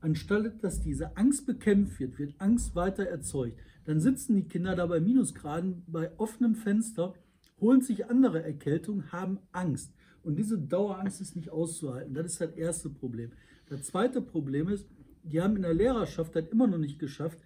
Anstatt 0.02 0.64
dass 0.64 0.82
diese 0.82 1.18
Angst 1.18 1.46
bekämpft 1.46 2.00
wird, 2.00 2.20
wird 2.20 2.36
Angst 2.40 2.76
weiter 2.76 3.04
erzeugt. 3.04 3.58
Dann 3.86 4.02
sitzen 4.02 4.36
die 4.36 4.48
Kinder 4.48 4.76
da 4.76 4.86
bei 4.86 5.00
Minusgraden 5.00 5.84
bei 5.88 6.12
offenem 6.20 6.56
Fenster, 6.56 7.14
holen 7.60 7.82
sich 7.82 8.10
andere 8.10 8.44
Erkältungen, 8.44 9.12
haben 9.12 9.40
Angst. 9.52 9.94
Und 10.24 10.38
diese 10.38 10.58
Dauerangst 10.58 11.22
ist 11.22 11.36
nicht 11.36 11.50
auszuhalten. 11.50 12.14
Das 12.14 12.26
ist 12.28 12.42
das 12.42 12.52
erste 12.52 12.90
Problem. 12.90 13.32
Das 13.70 13.84
zweite 13.84 14.22
Problem 14.22 14.68
ist, 14.68 14.86
die 15.24 15.42
haben 15.42 15.56
in 15.56 15.62
der 15.64 15.74
Lehrerschaft 15.74 16.36
das 16.36 16.48
immer 16.50 16.68
noch 16.68 16.78
nicht 16.78 17.00
geschafft, 17.00 17.40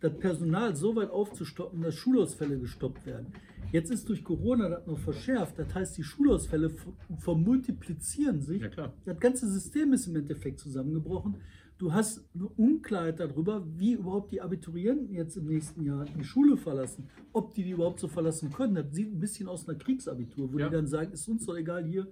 das 0.00 0.16
Personal 0.18 0.76
so 0.76 0.94
weit 0.96 1.10
aufzustocken, 1.10 1.80
dass 1.82 1.94
Schulausfälle 1.94 2.58
gestoppt 2.58 3.06
werden. 3.06 3.28
Jetzt 3.72 3.90
ist 3.90 4.08
durch 4.08 4.22
Corona 4.22 4.68
das 4.68 4.86
noch 4.86 4.98
verschärft. 4.98 5.58
Das 5.58 5.74
heißt, 5.74 5.96
die 5.98 6.02
Schulausfälle 6.04 6.70
ver- 6.70 6.92
vermultiplizieren 7.18 8.40
sich. 8.42 8.62
Ja. 8.76 8.92
Das 9.04 9.18
ganze 9.18 9.48
System 9.50 9.92
ist 9.92 10.06
im 10.06 10.16
Endeffekt 10.16 10.60
zusammengebrochen. 10.60 11.36
Du 11.78 11.92
hast 11.92 12.24
eine 12.34 12.46
Unklarheit 12.56 13.20
darüber, 13.20 13.66
wie 13.76 13.94
überhaupt 13.94 14.32
die 14.32 14.40
Abiturienten 14.40 15.12
jetzt 15.14 15.36
im 15.36 15.46
nächsten 15.46 15.84
Jahr 15.84 16.04
die 16.06 16.24
Schule 16.24 16.56
verlassen. 16.56 17.08
Ob 17.32 17.54
die 17.54 17.64
die 17.64 17.70
überhaupt 17.70 18.00
so 18.00 18.08
verlassen 18.08 18.50
können. 18.50 18.74
Das 18.76 18.94
sieht 18.94 19.12
ein 19.12 19.20
bisschen 19.20 19.48
aus 19.48 19.68
einer 19.68 19.76
Kriegsabitur, 19.78 20.52
wo 20.52 20.58
Ja. 20.58 20.68
die 20.68 20.74
dann 20.76 20.86
sagen, 20.86 21.12
ist 21.12 21.28
uns 21.28 21.44
doch 21.44 21.56
egal 21.56 21.84
hier, 21.84 22.06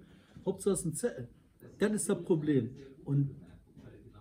Hauptsache 0.45 0.73
es 0.73 0.79
ist 0.81 0.85
ein 0.85 0.93
Zettel. 0.93 1.27
Das 1.79 1.91
ist 1.93 2.09
das 2.09 2.21
Problem. 2.23 2.69
Und 3.05 3.31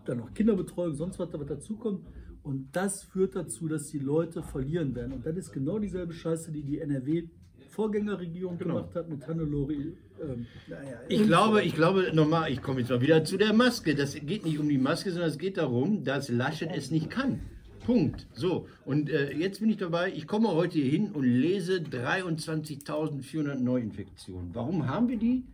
dann 0.05 0.19
noch 0.19 0.33
Kinderbetreuung, 0.35 0.95
sonst 0.95 1.19
was 1.19 1.31
da 1.31 1.39
was 1.41 1.47
dazukommt. 1.47 2.07
Und 2.43 2.69
das 2.73 3.03
führt 3.03 3.35
dazu, 3.37 3.69
dass 3.69 3.89
die 3.89 3.99
Leute 3.99 4.43
verlieren 4.43 4.95
werden. 4.95 5.13
Und 5.13 5.25
das 5.27 5.37
ist 5.37 5.53
genau 5.53 5.79
dieselbe 5.79 6.13
Scheiße, 6.13 6.53
die 6.53 6.63
die 6.63 6.79
NRW-Vorgängerregierung 6.81 8.59
Genau. 8.59 8.75
gemacht 8.77 8.95
hat 8.95 9.09
mit 9.09 9.27
Hannelore. 9.27 9.73
Ähm, 9.73 10.47
naja, 10.69 10.99
Ich 11.09 11.23
glaube, 11.25 11.63
ich 11.63 11.75
glaube, 11.75 12.11
nochmal, 12.15 12.53
ich 12.53 12.61
komme 12.63 12.81
jetzt 12.81 12.91
mal 12.91 13.01
wieder 13.01 13.25
zu 13.25 13.37
der 13.39 13.53
Maske. 13.55 13.95
Das 13.95 14.15
geht 14.15 14.45
nicht 14.45 14.59
um 14.59 14.69
die 14.69 14.79
Maske, 14.79 15.11
sondern 15.11 15.31
es 15.31 15.39
geht 15.39 15.57
darum, 15.57 16.05
dass 16.05 16.29
Laschet 16.29 16.71
es 16.75 16.91
nicht 16.91 17.09
kann. 17.11 17.41
Punkt. 17.87 18.27
So, 18.33 18.67
und 18.87 19.11
äh, 19.11 19.33
jetzt 19.33 19.61
bin 19.61 19.69
ich 19.71 19.77
dabei, 19.77 20.11
ich 20.15 20.27
komme 20.27 20.49
heute 20.49 20.79
hier 20.79 20.91
hin 20.91 21.11
und 21.13 21.25
lese 21.25 21.77
23.400 21.79 23.57
Neuinfektionen. 23.57 24.51
Warum 24.55 24.87
haben 24.87 25.09
wir 25.09 25.19
die? 25.19 25.45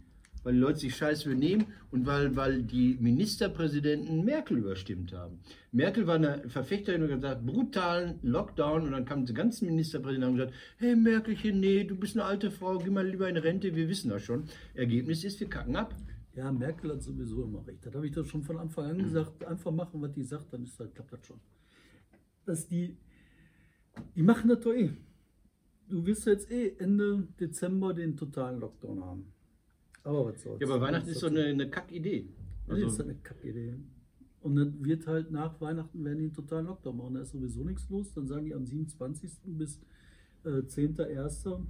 Weil 0.42 0.54
die 0.54 0.58
Leute 0.58 0.78
sich 0.78 0.96
scheiße 0.96 1.28
benehmen 1.28 1.66
und 1.90 2.06
weil, 2.06 2.34
weil 2.34 2.62
die 2.62 2.96
Ministerpräsidenten 2.98 4.24
Merkel 4.24 4.58
überstimmt 4.58 5.12
haben. 5.12 5.40
Merkel 5.70 6.06
war 6.06 6.14
eine 6.14 6.48
Verfechterin 6.48 7.02
und 7.02 7.10
hat 7.10 7.20
gesagt, 7.20 7.46
brutalen 7.46 8.18
Lockdown 8.22 8.82
und 8.84 8.92
dann 8.92 9.04
kamen 9.04 9.26
die 9.26 9.34
ganzen 9.34 9.66
Ministerpräsidenten 9.66 10.34
und 10.34 10.40
haben 10.40 10.48
gesagt, 10.48 10.64
hey 10.78 10.96
Merkelchen, 10.96 11.60
nee, 11.60 11.84
du 11.84 11.94
bist 11.94 12.16
eine 12.16 12.24
alte 12.24 12.50
Frau, 12.50 12.78
geh 12.78 12.90
mal 12.90 13.06
lieber 13.06 13.28
in 13.28 13.36
Rente, 13.36 13.74
wir 13.74 13.88
wissen 13.88 14.08
das 14.08 14.22
schon. 14.22 14.44
Ergebnis 14.74 15.24
ist, 15.24 15.40
wir 15.40 15.48
kacken 15.48 15.76
ab. 15.76 15.94
Ja, 16.34 16.50
Merkel 16.52 16.92
hat 16.92 17.02
sowieso 17.02 17.44
immer 17.44 17.66
recht. 17.66 17.84
Das 17.84 17.94
habe 17.94 18.06
ich 18.06 18.12
doch 18.12 18.24
schon 18.24 18.42
von 18.42 18.56
Anfang 18.56 18.86
an 18.86 18.98
gesagt. 18.98 19.44
Einfach 19.44 19.72
machen, 19.72 20.00
was 20.00 20.12
die 20.12 20.22
sagt, 20.22 20.52
dann 20.52 20.62
ist 20.62 20.78
das, 20.78 20.92
klappt 20.94 21.12
das 21.12 21.26
schon. 21.26 21.40
Dass 22.46 22.68
die, 22.68 22.96
die 24.14 24.22
machen 24.22 24.48
das 24.48 24.60
doch 24.60 24.72
eh. 24.72 24.90
Du 25.88 26.06
wirst 26.06 26.26
jetzt 26.26 26.50
eh 26.50 26.76
Ende 26.78 27.26
Dezember 27.40 27.92
den 27.92 28.16
totalen 28.16 28.60
Lockdown 28.60 29.04
haben. 29.04 29.32
Aber 30.04 30.26
was 30.26 30.42
soll's. 30.42 30.60
Ja, 30.60 30.66
aber 30.68 30.80
Weihnachten 30.80 31.08
ist 31.08 31.20
so 31.20 31.26
eine, 31.26 31.44
eine 31.44 31.68
Kackidee. 31.68 32.28
Das 32.66 32.78
ist 32.78 32.84
Also, 32.84 33.02
eine 33.04 33.14
Kackidee. 33.16 33.74
Und 34.40 34.56
dann 34.56 34.84
wird 34.84 35.06
halt 35.06 35.30
nach 35.30 35.60
Weihnachten 35.60 36.02
werden 36.04 36.18
die 36.18 36.24
einen 36.24 36.32
totalen 36.32 36.66
Lockdown 36.66 36.96
machen. 36.96 37.14
Da 37.14 37.20
ist 37.20 37.32
sowieso 37.32 37.62
nichts 37.62 37.88
los. 37.90 38.12
Dann 38.14 38.26
sagen 38.26 38.46
die 38.46 38.54
am 38.54 38.64
27. 38.64 39.30
bis 39.44 39.80
äh, 40.44 40.48
10.01. 40.48 41.60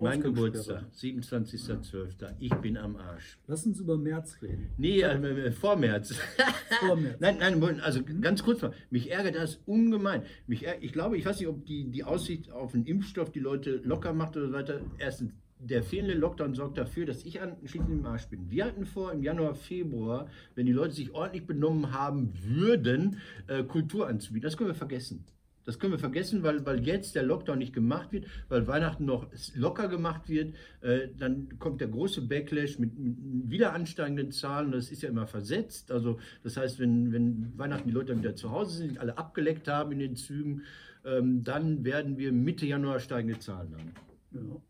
mein. 0.00 0.20
Geburtstag, 0.20 0.86
27.12. 0.92 2.34
Ich 2.40 2.52
bin 2.56 2.76
am 2.76 2.96
Arsch. 2.96 3.38
Lass 3.46 3.64
uns 3.64 3.78
über 3.78 3.96
März 3.96 4.42
reden. 4.42 4.70
Nee, 4.76 5.02
äh, 5.02 5.46
äh, 5.46 5.52
vor 5.52 5.76
März. 5.76 6.16
Vor 6.80 6.96
März. 6.96 7.20
nein, 7.20 7.36
nein, 7.38 7.80
also 7.80 8.00
ganz 8.02 8.42
kurz 8.42 8.60
mal. 8.60 8.72
Mich 8.90 9.12
ärgert 9.12 9.36
das 9.36 9.60
ungemein. 9.64 10.22
Mich 10.48 10.66
ärgert, 10.66 10.82
ich 10.82 10.92
glaube, 10.92 11.16
ich 11.16 11.24
weiß 11.24 11.38
nicht, 11.38 11.48
ob 11.48 11.64
die, 11.64 11.88
die 11.90 12.02
Aussicht 12.02 12.50
auf 12.50 12.74
einen 12.74 12.86
Impfstoff 12.86 13.30
die 13.30 13.38
Leute 13.38 13.76
locker 13.84 14.12
macht 14.12 14.36
oder 14.36 14.48
so 14.48 14.52
weiter. 14.52 14.80
Erstens, 14.98 15.32
der 15.64 15.82
fehlende 15.82 16.14
Lockdown 16.14 16.54
sorgt 16.54 16.78
dafür, 16.78 17.06
dass 17.06 17.24
ich 17.24 17.40
an 17.40 17.56
schließlich 17.64 17.90
im 17.90 18.06
Arsch 18.06 18.26
bin. 18.26 18.50
Wir 18.50 18.66
hatten 18.66 18.86
vor, 18.86 19.12
im 19.12 19.22
Januar, 19.22 19.54
Februar, 19.54 20.28
wenn 20.54 20.66
die 20.66 20.72
Leute 20.72 20.94
sich 20.94 21.14
ordentlich 21.14 21.46
benommen 21.46 21.92
haben 21.92 22.32
würden, 22.44 23.18
äh, 23.46 23.62
Kultur 23.64 24.08
anzubieten. 24.08 24.44
Das 24.44 24.56
können 24.56 24.70
wir 24.70 24.74
vergessen. 24.74 25.24
Das 25.64 25.78
können 25.78 25.92
wir 25.92 25.98
vergessen, 25.98 26.42
weil, 26.42 26.64
weil 26.66 26.86
jetzt 26.86 27.14
der 27.14 27.22
Lockdown 27.22 27.58
nicht 27.58 27.72
gemacht 27.72 28.12
wird, 28.12 28.26
weil 28.48 28.66
Weihnachten 28.66 29.06
noch 29.06 29.28
locker 29.54 29.88
gemacht 29.88 30.28
wird. 30.28 30.54
Äh, 30.82 31.08
dann 31.16 31.58
kommt 31.58 31.80
der 31.80 31.88
große 31.88 32.20
Backlash 32.22 32.78
mit, 32.78 32.98
mit 32.98 33.16
wieder 33.50 33.72
ansteigenden 33.72 34.30
Zahlen. 34.30 34.72
Das 34.72 34.90
ist 34.90 35.02
ja 35.02 35.08
immer 35.08 35.26
versetzt. 35.26 35.90
Also 35.90 36.18
das 36.42 36.56
heißt, 36.58 36.78
wenn, 36.80 37.12
wenn 37.12 37.52
Weihnachten 37.56 37.88
die 37.88 37.94
Leute 37.94 38.08
dann 38.08 38.18
wieder 38.18 38.36
zu 38.36 38.50
Hause 38.50 38.76
sind, 38.76 38.98
alle 38.98 39.16
abgeleckt 39.16 39.66
haben 39.68 39.92
in 39.92 40.00
den 40.00 40.16
Zügen, 40.16 40.62
ähm, 41.04 41.44
dann 41.44 41.84
werden 41.84 42.18
wir 42.18 42.32
Mitte 42.32 42.66
Januar 42.66 43.00
steigende 43.00 43.38
Zahlen 43.38 43.74
haben. 43.74 43.92
Ja, 44.32 44.60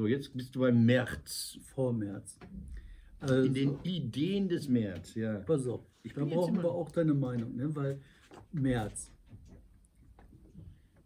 So, 0.00 0.06
jetzt 0.06 0.32
bist 0.32 0.56
du 0.56 0.60
beim 0.60 0.82
März. 0.86 1.58
vor 1.74 1.92
März. 1.92 2.38
Also, 3.20 3.42
In 3.42 3.52
den 3.52 3.78
Ideen 3.82 4.48
des 4.48 4.66
März, 4.66 5.14
ja. 5.14 5.40
pass 5.40 5.66
auf, 5.66 5.82
Ich 6.02 6.14
da 6.14 6.24
brauchen 6.24 6.56
wir 6.56 6.70
auch 6.70 6.90
deine 6.90 7.12
Meinung, 7.12 7.54
ne? 7.54 7.76
weil 7.76 8.00
März. 8.50 9.12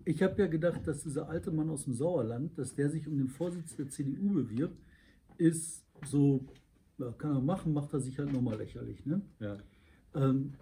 Ich 0.05 0.23
habe 0.23 0.41
ja 0.41 0.47
gedacht, 0.47 0.87
dass 0.87 1.03
dieser 1.03 1.29
alte 1.29 1.51
Mann 1.51 1.71
aus 1.71 1.87
dem 1.87 1.95
Sauerland, 1.95 2.57
dass 2.57 2.77
der 2.77 2.89
sich 2.89 3.09
um 3.09 3.19
den 3.19 3.27
Vorsitz 3.27 3.75
der 3.75 3.89
CDU 3.89 4.33
bewirbt, 4.33 4.81
ist 5.39 5.85
so, 6.05 6.47
ja, 6.99 7.11
kann 7.19 7.35
er 7.35 7.41
machen, 7.41 7.73
macht 7.73 7.93
er 7.95 7.99
sich 7.99 8.17
halt 8.21 8.33
nochmal 8.33 8.59
lächerlich. 8.59 9.05
Ne? 9.05 9.23
ja. 9.41 9.57
Ähm, 10.15 10.53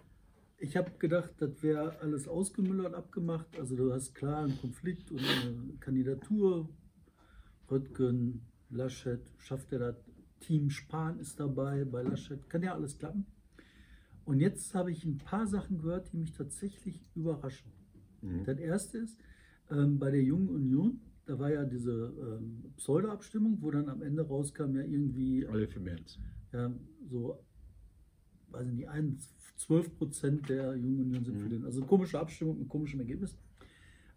ich 0.57 0.75
habe 0.75 0.89
gedacht, 0.97 1.35
das 1.37 1.61
wäre 1.61 1.99
alles 1.99 2.27
ausgemüllert, 2.27 2.95
abgemacht. 2.95 3.59
Also 3.59 3.75
du 3.75 3.93
hast 3.93 4.15
klar 4.15 4.45
einen 4.45 4.59
Konflikt 4.59 5.11
und 5.11 5.19
eine 5.19 5.77
Kandidatur. 5.79 6.67
Röttgen, 7.73 8.41
Laschet, 8.69 9.21
schafft 9.39 9.71
er 9.73 9.79
das? 9.79 9.95
Team 10.39 10.69
Spahn 10.69 11.19
ist 11.19 11.39
dabei 11.39 11.85
bei 11.85 12.03
Laschet. 12.03 12.47
Kann 12.49 12.61
ja 12.63 12.73
alles 12.75 12.97
klappen. 12.99 13.25
Und 14.25 14.39
jetzt 14.39 14.73
habe 14.75 14.91
ich 14.91 15.03
ein 15.05 15.17
paar 15.17 15.47
Sachen 15.47 15.79
gehört, 15.79 16.11
die 16.13 16.17
mich 16.17 16.33
tatsächlich 16.33 17.01
überraschen. 17.15 17.71
Mhm. 18.21 18.43
Das 18.45 18.59
erste 18.59 18.97
ist, 18.99 19.17
ähm, 19.71 19.97
bei 19.99 20.11
der 20.11 20.21
Jungen 20.21 20.49
Union, 20.49 20.99
da 21.25 21.39
war 21.39 21.51
ja 21.51 21.63
diese 21.65 22.13
ähm, 22.21 22.63
Pseudo-Abstimmung, 22.77 23.57
wo 23.61 23.71
dann 23.71 23.89
am 23.89 24.01
Ende 24.01 24.21
rauskam, 24.27 24.75
ja 24.75 24.81
irgendwie 24.83 25.47
Alle 25.47 25.67
für 25.67 25.79
März. 25.79 26.19
ja, 26.51 26.71
so, 27.09 27.39
weiß 28.51 28.67
ich 28.67 28.73
nicht, 28.73 28.89
ein, 28.89 29.17
12 29.57 29.97
Prozent 29.97 30.49
der 30.49 30.75
Jungen 30.75 30.99
Union 31.01 31.23
sind 31.23 31.37
für 31.39 31.45
Mhm. 31.45 31.49
den. 31.49 31.65
Also 31.65 31.81
komische 31.85 32.19
Abstimmung 32.19 32.59
mit 32.59 32.69
komischem 32.69 32.99
Ergebnis. 32.99 33.35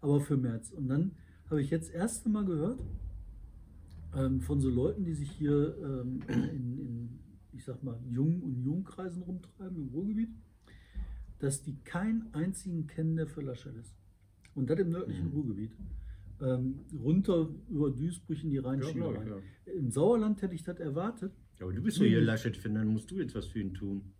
Aber 0.01 0.19
für 0.21 0.37
März. 0.37 0.71
Und 0.71 0.87
dann 0.89 1.11
habe 1.49 1.61
ich 1.61 1.69
jetzt 1.69 1.87
das 1.89 1.95
erste 1.95 2.29
Mal 2.29 2.45
gehört 2.45 2.79
ähm, 4.17 4.41
von 4.41 4.59
so 4.59 4.69
Leuten, 4.69 5.03
die 5.05 5.13
sich 5.13 5.31
hier 5.31 5.75
ähm, 5.83 6.21
in, 6.27 6.79
in, 6.79 7.19
ich 7.53 7.63
sag 7.63 7.83
mal, 7.83 7.99
Jungen 8.09 8.41
Union-Kreisen 8.41 9.21
rumtreiben 9.23 9.77
im 9.77 9.87
Ruhrgebiet, 9.89 10.29
dass 11.39 11.61
die 11.61 11.75
keinen 11.83 12.33
einzigen 12.33 12.87
kennen, 12.87 13.15
der 13.15 13.27
für 13.27 13.41
Laschet 13.41 13.75
ist. 13.75 13.95
Und 14.55 14.69
das 14.69 14.79
im 14.79 14.89
nördlichen 14.89 15.27
Mhm. 15.27 15.33
Ruhrgebiet. 15.33 15.71
Ähm, 16.39 16.79
runter 16.93 17.49
über 17.69 17.89
Duisburg 17.91 18.43
in 18.43 18.49
die 18.51 18.55
Ja, 18.57 18.61
Rheinschiene 18.63 19.09
ich, 19.11 19.17
rein. 19.17 19.27
ja. 19.27 19.73
Im 19.73 19.91
Sauerland 19.91 20.41
hätte 20.41 20.53
ich 20.55 20.63
das 20.63 20.79
erwartet. 20.79 21.31
Aber 21.59 21.73
du 21.73 21.81
bist 21.81 21.97
doch 21.99 22.05
hier 22.05 22.21
Laschet-Fan, 22.21 22.75
dann 22.75 22.87
musst 22.87 23.09
du 23.09 23.19
jetzt 23.19 23.33
was 23.35 23.47
für 23.47 23.59
ihn 23.59 23.73
tun. 23.73 24.13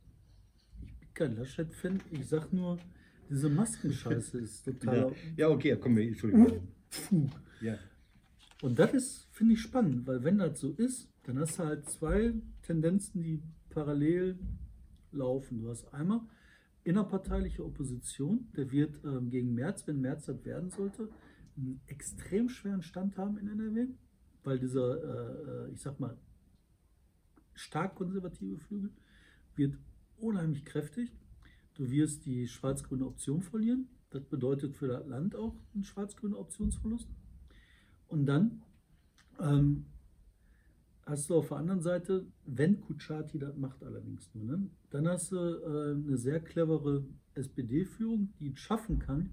Ich 0.84 0.96
bin 1.00 1.10
kein 1.14 1.36
Laschet-Fan, 1.36 2.02
ich 2.12 2.28
sag 2.28 2.52
nur, 2.54 2.80
diese 3.30 3.50
Maskenscheiße 3.50 4.40
ist 4.46 4.64
totaler 4.66 5.10
Ja, 5.10 5.16
ja 5.38 5.50
okay, 5.50 5.78
komm, 5.80 5.98
Entschuldigung. 5.98 6.68
Ja. 7.62 7.78
Und 8.62 8.80
das 8.80 8.94
ist, 8.94 9.28
finde 9.32 9.54
ich, 9.54 9.62
spannend, 9.62 10.08
weil 10.08 10.24
wenn 10.24 10.40
das 10.40 10.60
so 10.60 10.72
ist, 10.72 11.10
dann 11.24 11.40
hast 11.40 11.60
du 11.60 11.64
halt 11.64 11.88
zwei 11.90 12.34
Tendenzen, 12.64 13.22
die 13.22 13.44
parallel 13.70 14.40
laufen. 15.12 15.60
Du 15.60 15.70
hast 15.70 15.94
einmal 15.94 16.22
innerparteiliche 16.84 17.64
Opposition, 17.66 18.48
der 18.56 18.72
wird 18.72 19.04
ähm, 19.04 19.30
gegen 19.30 19.54
März, 19.54 19.86
wenn 19.88 20.02
März 20.02 20.26
das 20.26 20.44
werden 20.46 20.70
sollte, 20.70 21.10
einen 21.58 21.82
extrem 21.88 22.50
schweren 22.50 22.82
Stand 22.82 23.18
haben 23.18 23.38
in 23.38 23.48
NRW, 23.48 23.88
weil 24.44 24.58
dieser, 24.58 25.04
äh, 25.04 25.70
äh, 25.70 25.74
ich 25.74 25.82
sag 25.82 26.00
mal, 26.00 26.18
stark 27.54 27.96
konservative 27.96 28.58
Flügel 28.58 28.92
wird 29.56 29.78
unheimlich 30.18 30.64
kräftig. 30.66 31.12
Du 31.76 31.90
wirst 31.90 32.26
die 32.26 32.48
schwarz-grüne 32.48 33.06
Option 33.06 33.42
verlieren. 33.42 33.90
Das 34.10 34.24
bedeutet 34.24 34.76
für 34.76 34.88
das 34.88 35.06
Land 35.08 35.36
auch 35.36 35.56
einen 35.74 35.84
schwarz-grünen 35.84 36.36
Optionsverlust. 36.36 37.10
Und 38.08 38.26
dann 38.26 38.62
ähm, 39.40 39.86
hast 41.06 41.30
du 41.30 41.36
auf 41.36 41.50
der 41.50 41.58
anderen 41.58 41.82
Seite, 41.82 42.26
wenn 42.46 42.82
Kutschaty 42.82 43.40
das 43.40 43.56
macht 43.58 43.84
allerdings 43.84 44.30
nur, 44.34 44.46
ne, 44.46 44.70
dann 44.90 45.08
hast 45.08 45.32
du 45.32 45.38
äh, 45.38 45.92
eine 45.96 46.18
sehr 46.18 46.40
clevere 46.40 47.04
SPD-Führung, 47.36 48.30
die 48.40 48.50
es 48.50 48.60
schaffen 48.60 49.00
kann, 49.00 49.30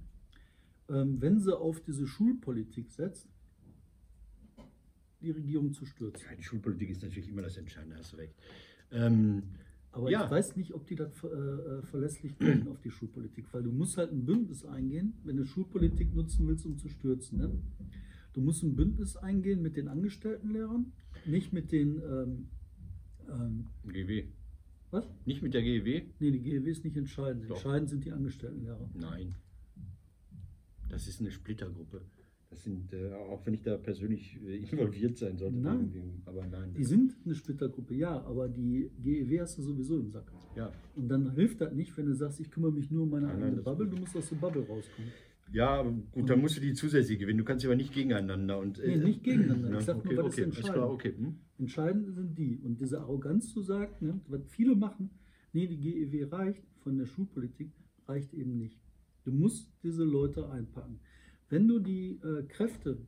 ähm, 0.88 1.20
wenn 1.20 1.40
sie 1.40 1.56
auf 1.56 1.80
diese 1.80 2.06
Schulpolitik 2.06 2.90
setzt, 2.90 3.28
die 5.20 5.30
Regierung 5.30 5.72
zu 5.72 5.86
stürzen. 5.86 6.26
Ja, 6.28 6.36
die 6.36 6.42
Schulpolitik 6.42 6.90
ist 6.90 7.02
natürlich 7.02 7.28
immer 7.28 7.42
das 7.42 7.56
Entscheidende, 7.56 7.96
hast 7.96 8.12
du 8.12 8.16
recht. 8.16 8.34
Ähm, 8.90 9.42
Aber 9.92 10.10
Ja. 10.10 10.24
ich 10.24 10.30
weiß 10.30 10.56
nicht, 10.56 10.74
ob 10.74 10.86
die 10.88 10.96
das 10.96 11.14
ver- 11.14 11.30
äh, 11.78 11.82
verlässlich 11.86 12.36
können 12.36 12.66
auf 12.66 12.80
die 12.80 12.90
Schulpolitik, 12.90 13.46
weil 13.52 13.62
du 13.62 13.70
musst 13.70 13.96
halt 13.96 14.10
ein 14.10 14.26
Bündnis 14.26 14.64
eingehen, 14.64 15.14
wenn 15.22 15.36
du 15.36 15.44
Schulpolitik 15.44 16.12
nutzen 16.14 16.48
willst, 16.48 16.66
um 16.66 16.76
zu 16.76 16.88
stürzen. 16.88 17.38
Ne? 17.38 17.50
Du 18.34 18.40
musst 18.40 18.62
ein 18.62 18.74
Bündnis 18.74 19.16
eingehen 19.16 19.62
mit 19.62 19.76
den 19.76 19.88
Angestelltenlehrern, 19.88 20.92
nicht 21.24 21.52
mit 21.52 21.70
den, 21.72 22.02
ähm, 22.02 22.48
ähm, 23.28 23.66
GW. 23.86 24.24
was? 24.90 25.08
Nicht 25.24 25.42
mit 25.42 25.54
der 25.54 25.62
GW? 25.62 26.02
Nee, 26.18 26.30
die 26.32 26.40
GEW 26.40 26.68
ist 26.70 26.84
nicht 26.84 26.96
entscheidend. 26.96 27.48
Doch. 27.48 27.54
Entscheidend 27.56 27.90
sind 27.90 28.04
die 28.04 28.12
Angestelltenlehrer. 28.12 28.90
Nein. 28.94 29.34
Das 30.90 31.06
ist 31.08 31.20
eine 31.20 31.30
Splittergruppe. 31.30 32.02
Das 32.50 32.62
sind, 32.62 32.92
äh, 32.92 33.12
auch 33.12 33.44
wenn 33.46 33.54
ich 33.54 33.62
da 33.62 33.76
persönlich 33.76 34.40
äh, 34.44 34.58
involviert 34.58 35.16
sein 35.16 35.36
sollte. 35.38 35.56
Nein. 35.56 36.22
Aber 36.24 36.46
nein. 36.46 36.72
Die 36.76 36.84
sind 36.84 37.16
eine 37.24 37.34
Splittergruppe, 37.34 37.94
ja, 37.94 38.20
aber 38.22 38.48
die 38.48 38.90
GEW 39.02 39.40
hast 39.40 39.58
du 39.58 39.62
sowieso 39.62 39.98
im 39.98 40.10
Sack. 40.10 40.30
ja. 40.56 40.72
Und 40.94 41.08
dann 41.08 41.34
hilft 41.34 41.60
das 41.60 41.72
nicht, 41.72 41.96
wenn 41.96 42.06
du 42.06 42.14
sagst, 42.14 42.38
ich 42.40 42.50
kümmere 42.50 42.72
mich 42.72 42.90
nur 42.90 43.04
um 43.04 43.10
meine 43.10 43.28
eigene 43.28 43.62
Bubble, 43.62 43.88
du 43.88 43.96
musst 43.96 44.16
aus 44.16 44.28
der 44.28 44.36
Bubble 44.36 44.64
rauskommen. 44.66 45.10
Ja, 45.52 45.82
gut, 45.82 46.28
dann 46.30 46.40
musst 46.40 46.56
du 46.56 46.60
die 46.60 46.74
zusätzliche 46.74 47.20
gewinnen. 47.20 47.38
Du 47.38 47.44
kannst 47.44 47.62
sie 47.62 47.68
aber 47.68 47.76
nicht 47.76 47.92
gegeneinander. 47.92 48.58
Und, 48.58 48.78
äh, 48.78 48.96
Nee, 48.96 49.04
nicht 49.04 49.22
gegeneinander. 49.22 49.70
Ja, 49.72 49.78
Ich 49.78 49.84
sag 49.84 50.04
nur, 50.04 50.06
okay, 50.06 50.16
was 50.16 50.26
ist 50.26 50.32
okay, 50.32 50.42
alles 50.44 50.56
entscheidend? 50.56 50.74
klar, 50.74 50.90
okay. 50.90 51.14
Hm? 51.16 51.34
Entscheidend 51.58 52.14
sind 52.14 52.38
die. 52.38 52.58
Und 52.58 52.80
diese 52.80 53.00
Arroganz 53.00 53.52
zu 53.52 53.62
sagen, 53.62 53.94
ne, 54.06 54.20
was 54.28 54.40
viele 54.48 54.74
machen, 54.74 55.10
nee, 55.52 55.66
die 55.66 55.78
GEW 55.78 56.24
reicht 56.30 56.64
von 56.82 56.98
der 56.98 57.06
Schulpolitik, 57.06 57.70
reicht 58.08 58.34
eben 58.34 58.58
nicht. 58.58 58.78
Du 59.24 59.32
musst 59.32 59.70
diese 59.82 60.04
Leute 60.04 60.50
einpacken. 60.50 61.00
Wenn 61.48 61.68
du 61.68 61.78
die 61.78 62.20
äh, 62.22 62.42
Kräfte 62.48 63.06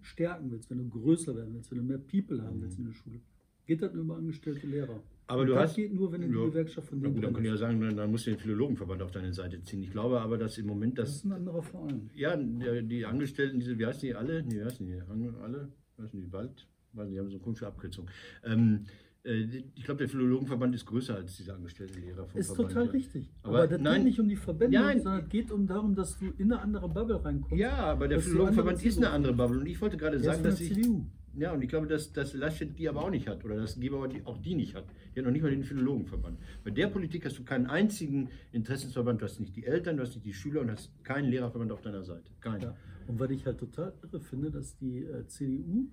stärken 0.00 0.50
willst, 0.50 0.70
wenn 0.70 0.78
du 0.78 0.88
größer 0.88 1.36
werden 1.36 1.54
willst, 1.54 1.70
wenn 1.70 1.78
du 1.78 1.84
mehr 1.84 1.98
People 1.98 2.42
haben 2.42 2.60
willst 2.62 2.78
in 2.78 2.86
der 2.86 2.92
Schule, 2.92 3.20
geht 3.66 3.82
das 3.82 3.92
nur 3.92 4.04
über 4.04 4.16
angestellte 4.16 4.66
Lehrer. 4.66 5.02
Aber 5.32 5.44
du 5.46 5.54
das 5.54 5.62
hast- 5.70 5.76
geht 5.76 5.92
nur, 5.94 6.12
wenn 6.12 6.20
du 6.22 6.28
die 6.28 6.34
Ja. 6.34 6.44
Gewerkschaft 6.46 6.88
von 6.88 7.00
denen 7.00 7.14
gut, 7.14 7.24
dann 7.24 7.32
kann 7.32 7.44
ich 7.44 7.50
ja 7.50 7.56
sagen, 7.56 7.80
dann, 7.80 7.96
dann 7.96 8.10
musst 8.10 8.26
du 8.26 8.30
den 8.30 8.38
Philologenverband 8.38 9.02
auf 9.02 9.10
deine 9.10 9.32
Seite 9.32 9.60
ziehen. 9.62 9.82
Ich 9.82 9.90
glaube 9.90 10.20
aber, 10.20 10.38
dass 10.38 10.58
im 10.58 10.66
Moment 10.66 10.98
Das 10.98 11.08
das. 11.08 11.16
ist 11.16 11.24
ein 11.24 11.32
anderer 11.32 11.62
Verein. 11.62 12.10
Ja, 12.14 12.36
die, 12.36 13.04
Angestellten, 13.06 13.58
diese, 13.60 13.78
wie 13.78 13.86
heißen 13.86 14.00
die 14.02 14.14
alle? 14.14 14.42
Nee, 14.42 14.56
wie 14.60 14.64
heißen 14.64 14.86
die? 14.86 14.94
Alle? 15.42 15.68
Wie 15.96 16.02
heißen 16.02 16.20
die? 16.20 16.32
Wald? 16.32 16.66
Weiß 16.92 17.06
nicht, 17.06 17.14
die 17.14 17.18
haben 17.20 17.28
so 17.28 17.36
eine 17.36 17.42
komische 17.42 17.66
Abkürzung. 17.66 18.06
Ähm, 18.44 18.84
äh, 19.24 19.46
ich 19.74 19.84
glaube, 19.84 19.98
der 19.98 20.08
Philologenverband 20.08 20.74
ist 20.74 20.84
größer 20.84 21.14
als 21.14 21.36
diese 21.36 21.54
Angestelltenlehrer 21.54 22.26
vom 22.26 22.38
Ist 22.40 22.48
Verband. 22.48 22.68
total 22.70 22.86
ja. 22.86 22.90
richtig. 22.92 23.32
Aber 23.42 23.58
Aber, 23.60 23.66
das 23.68 23.80
nein. 23.80 23.94
geht 23.96 24.04
nicht 24.04 24.20
um 24.20 24.28
die 24.28 24.36
Verbände, 24.36 24.78
Nein. 24.78 25.00
sondern 25.00 25.22
es 25.22 25.28
geht 25.30 25.50
um 25.50 25.66
darum, 25.66 25.94
dass 25.94 26.18
du 26.18 26.26
in 26.38 26.52
eine 26.52 26.60
andere 26.60 26.88
Bubble 26.88 27.24
reinkommst. 27.24 27.56
Ja, 27.56 27.72
aber 27.76 28.08
der 28.08 28.20
Philologenverband 28.20 28.84
ist 28.84 28.98
eine 28.98 29.10
andere 29.10 29.32
Bubble. 29.32 29.60
Und 29.60 29.66
ich 29.66 29.80
wollte 29.80 29.96
gerade 29.96 30.18
sagen, 30.18 30.42
dass 30.42 30.60
ich. 30.60 30.74
CDU. 30.74 31.06
Ja, 31.34 31.52
und 31.52 31.62
ich 31.62 31.68
glaube, 31.68 31.86
dass, 31.86 32.12
dass 32.12 32.34
Laschet 32.34 32.78
die 32.78 32.88
aber 32.88 33.04
auch 33.04 33.10
nicht 33.10 33.26
hat. 33.26 33.44
Oder 33.44 33.56
dass 33.56 33.80
Geber 33.80 34.06
die, 34.06 34.24
auch 34.24 34.38
die 34.38 34.54
nicht 34.54 34.74
hat. 34.74 34.84
Die 35.14 35.20
hat 35.20 35.24
noch 35.24 35.32
nicht 35.32 35.42
mal 35.42 35.50
den 35.50 35.64
Philologenverband. 35.64 36.38
Bei 36.62 36.70
der 36.70 36.88
Politik 36.88 37.24
hast 37.24 37.38
du 37.38 37.44
keinen 37.44 37.66
einzigen 37.66 38.28
Interessensverband. 38.52 39.20
Du 39.20 39.24
hast 39.24 39.40
nicht 39.40 39.56
die 39.56 39.64
Eltern, 39.64 39.96
du 39.96 40.02
hast 40.02 40.14
nicht 40.14 40.26
die 40.26 40.34
Schüler 40.34 40.60
und 40.60 40.70
hast 40.70 40.92
keinen 41.04 41.30
Lehrerverband 41.30 41.72
auf 41.72 41.80
deiner 41.80 42.04
Seite. 42.04 42.30
Keinen. 42.40 42.62
Ja. 42.62 42.76
Und 43.06 43.18
was 43.18 43.30
ich 43.30 43.46
halt 43.46 43.58
total 43.58 43.94
irre 44.02 44.20
finde, 44.20 44.50
dass 44.50 44.76
die 44.76 45.04
äh, 45.04 45.26
CDU 45.26 45.88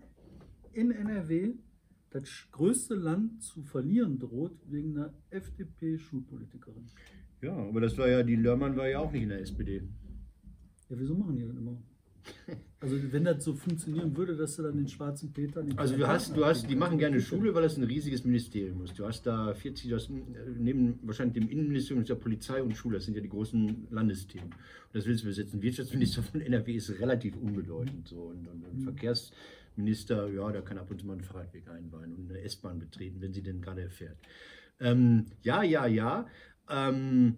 in 0.73 0.91
NRW 0.91 1.53
das 2.11 2.47
größte 2.51 2.95
Land 2.95 3.43
zu 3.43 3.63
verlieren 3.63 4.19
droht 4.19 4.57
wegen 4.65 4.97
einer 4.97 5.13
FDP-Schulpolitikerin. 5.29 6.85
Ja, 7.41 7.55
aber 7.55 7.81
das 7.81 7.97
war 7.97 8.09
ja, 8.09 8.23
die 8.23 8.35
Lörmann 8.35 8.75
war 8.75 8.87
ja 8.87 8.99
auch 8.99 9.11
nicht 9.11 9.23
in 9.23 9.29
der 9.29 9.41
SPD. 9.41 9.83
Ja, 10.89 10.99
wieso 10.99 11.15
machen 11.15 11.35
die 11.35 11.43
das 11.43 11.55
immer? 11.55 11.81
Also 12.81 12.95
wenn 13.11 13.25
das 13.25 13.43
so 13.43 13.53
funktionieren 13.53 14.15
würde, 14.15 14.37
dass 14.37 14.55
du 14.55 14.63
dann 14.63 14.77
den 14.77 14.87
schwarzen 14.87 15.33
Peter... 15.33 15.61
den 15.61 15.77
Also 15.77 15.97
du 15.97 16.07
hast, 16.07 16.35
du 16.35 16.45
hast, 16.45 16.69
die 16.69 16.75
machen 16.75 16.97
gerne 16.97 17.19
Schule. 17.19 17.53
Weil 17.53 17.63
das 17.63 17.75
ein 17.75 17.83
riesiges 17.83 18.23
Ministerium 18.23 18.83
ist. 18.85 18.97
Du 18.97 19.05
hast 19.05 19.23
da 19.23 19.53
40, 19.53 19.89
du 19.89 19.95
hast 19.95 20.09
äh, 20.09 20.13
neben 20.57 20.97
wahrscheinlich 21.03 21.33
dem 21.33 21.49
Innenministerium 21.49 22.03
ist 22.03 22.09
ja 22.09 22.15
Polizei 22.15 22.63
und 22.63 22.77
Schule, 22.77 22.95
das 22.95 23.05
sind 23.05 23.15
ja 23.15 23.21
die 23.21 23.27
großen 23.27 23.87
Landesthemen. 23.89 24.47
Und 24.47 24.55
das 24.93 25.05
willst 25.05 25.23
du 25.23 25.27
besetzen. 25.27 25.61
Wirtschaftsminister 25.61 26.23
von 26.23 26.39
NRW 26.39 26.73
ist 26.73 26.89
relativ 26.99 27.35
unbedeutend 27.35 28.07
so 28.07 28.21
und, 28.21 28.47
und, 28.47 28.63
und 28.63 28.81
Verkehrsminister 28.83 29.35
Minister, 29.79 30.27
ja, 30.29 30.51
der 30.51 30.61
kann 30.61 30.77
ab 30.77 30.91
und 30.91 30.99
zu 30.99 31.07
mal 31.07 31.13
einen 31.13 31.23
Fahrradweg 31.23 31.67
einweihen 31.69 32.15
und 32.15 32.29
eine 32.29 32.41
S-Bahn 32.41 32.79
betreten, 32.79 33.21
wenn 33.21 33.33
sie 33.33 33.41
denn 33.41 33.61
gerade 33.61 33.89
fährt. 33.89 34.17
Ähm, 34.79 35.25
ja, 35.41 35.63
ja, 35.63 35.87
ja. 35.87 36.27
Ähm, 36.69 37.37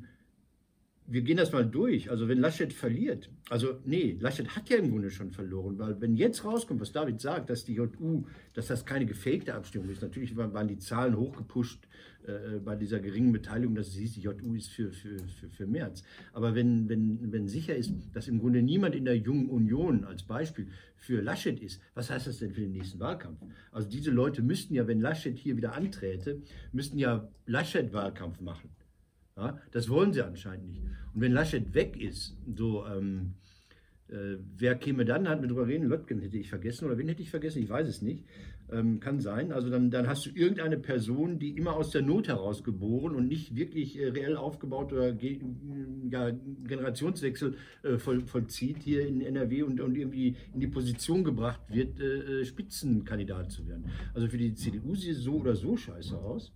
wir 1.11 1.21
gehen 1.21 1.37
das 1.37 1.51
mal 1.51 1.65
durch. 1.65 2.09
Also 2.09 2.27
wenn 2.29 2.39
Laschet 2.39 2.71
verliert, 2.71 3.29
also 3.49 3.79
nee, 3.85 4.17
Laschet 4.19 4.55
hat 4.55 4.69
ja 4.69 4.77
im 4.77 4.89
Grunde 4.89 5.11
schon 5.11 5.31
verloren, 5.31 5.77
weil 5.77 5.99
wenn 5.99 6.15
jetzt 6.15 6.45
rauskommt, 6.45 6.79
was 6.79 6.93
David 6.93 7.19
sagt, 7.19 7.49
dass 7.49 7.65
die 7.65 7.73
JU, 7.73 8.23
dass 8.53 8.67
das 8.67 8.85
keine 8.85 9.05
gefakte 9.05 9.53
Abstimmung 9.53 9.89
ist, 9.89 10.01
natürlich 10.01 10.35
waren 10.37 10.67
die 10.67 10.77
Zahlen 10.77 11.17
hochgepusht 11.17 11.85
äh, 12.25 12.59
bei 12.59 12.77
dieser 12.77 12.99
geringen 13.01 13.33
Beteiligung, 13.33 13.75
dass 13.75 13.89
es 13.89 13.95
hieß, 13.95 14.13
die 14.13 14.21
JU 14.21 14.55
ist 14.55 14.69
für, 14.69 14.91
für, 14.93 15.19
für, 15.19 15.49
für 15.49 15.67
März. 15.67 16.03
Aber 16.31 16.55
wenn, 16.55 16.87
wenn, 16.87 17.31
wenn 17.31 17.47
sicher 17.47 17.75
ist, 17.75 17.91
dass 18.13 18.29
im 18.29 18.39
Grunde 18.39 18.61
niemand 18.61 18.95
in 18.95 19.03
der 19.03 19.17
Jungen 19.17 19.49
Union 19.49 20.05
als 20.05 20.23
Beispiel 20.23 20.67
für 20.95 21.21
Laschet 21.21 21.59
ist, 21.59 21.81
was 21.93 22.09
heißt 22.09 22.27
das 22.27 22.39
denn 22.39 22.53
für 22.53 22.61
den 22.61 22.71
nächsten 22.71 22.99
Wahlkampf? 23.01 23.41
Also 23.73 23.89
diese 23.89 24.11
Leute 24.11 24.41
müssten 24.41 24.75
ja, 24.75 24.87
wenn 24.87 25.01
Laschet 25.01 25.37
hier 25.37 25.57
wieder 25.57 25.73
anträte, 25.73 26.41
müssten 26.71 26.97
ja 26.97 27.27
Laschet-Wahlkampf 27.47 28.39
machen. 28.39 28.69
Ja, 29.37 29.59
das 29.71 29.89
wollen 29.89 30.13
sie 30.13 30.23
anscheinend 30.23 30.67
nicht. 30.67 30.81
Und 31.13 31.21
wenn 31.21 31.31
Laschet 31.31 31.73
weg 31.73 31.99
ist, 31.99 32.37
so, 32.55 32.85
ähm, 32.85 33.33
äh, 34.11 34.37
wer 34.57 34.75
käme 34.75 35.05
dann, 35.05 35.27
hat 35.29 35.41
mit 35.41 35.49
drüber 35.49 35.67
reden, 35.67 35.87
Löttgen 35.87 36.19
hätte 36.19 36.37
ich 36.37 36.49
vergessen 36.49 36.85
oder 36.85 36.97
wen 36.97 37.07
hätte 37.07 37.21
ich 37.21 37.29
vergessen, 37.29 37.63
ich 37.63 37.69
weiß 37.69 37.87
es 37.87 38.01
nicht. 38.01 38.25
Ähm, 38.69 39.01
kann 39.01 39.19
sein. 39.19 39.51
Also 39.51 39.69
dann, 39.69 39.91
dann 39.91 40.07
hast 40.07 40.25
du 40.25 40.29
irgendeine 40.29 40.77
Person, 40.77 41.39
die 41.39 41.57
immer 41.57 41.75
aus 41.75 41.91
der 41.91 42.01
Not 42.01 42.29
heraus 42.29 42.63
geboren 42.63 43.15
und 43.15 43.27
nicht 43.27 43.55
wirklich 43.55 43.99
äh, 43.99 44.09
reell 44.09 44.37
aufgebaut 44.37 44.93
oder 44.93 45.11
ge 45.11 45.41
ja, 46.09 46.31
Generationswechsel 46.67 47.55
äh, 47.83 47.97
voll, 47.97 48.21
vollzieht 48.21 48.77
hier 48.83 49.05
in 49.05 49.21
NRW 49.21 49.63
und, 49.63 49.81
und 49.81 49.97
irgendwie 49.97 50.37
in 50.53 50.61
die 50.61 50.67
Position 50.67 51.23
gebracht 51.25 51.61
wird, 51.67 51.99
äh, 51.99 52.41
äh 52.41 52.45
Spitzenkandidat 52.45 53.51
zu 53.51 53.67
werden. 53.67 53.85
Also 54.13 54.27
für 54.27 54.37
die 54.37 54.53
CDU 54.55 54.95
sieht 54.95 55.17
es 55.17 55.23
so 55.23 55.35
oder 55.35 55.55
so 55.55 55.75
scheiße 55.75 56.17
aus. 56.17 56.53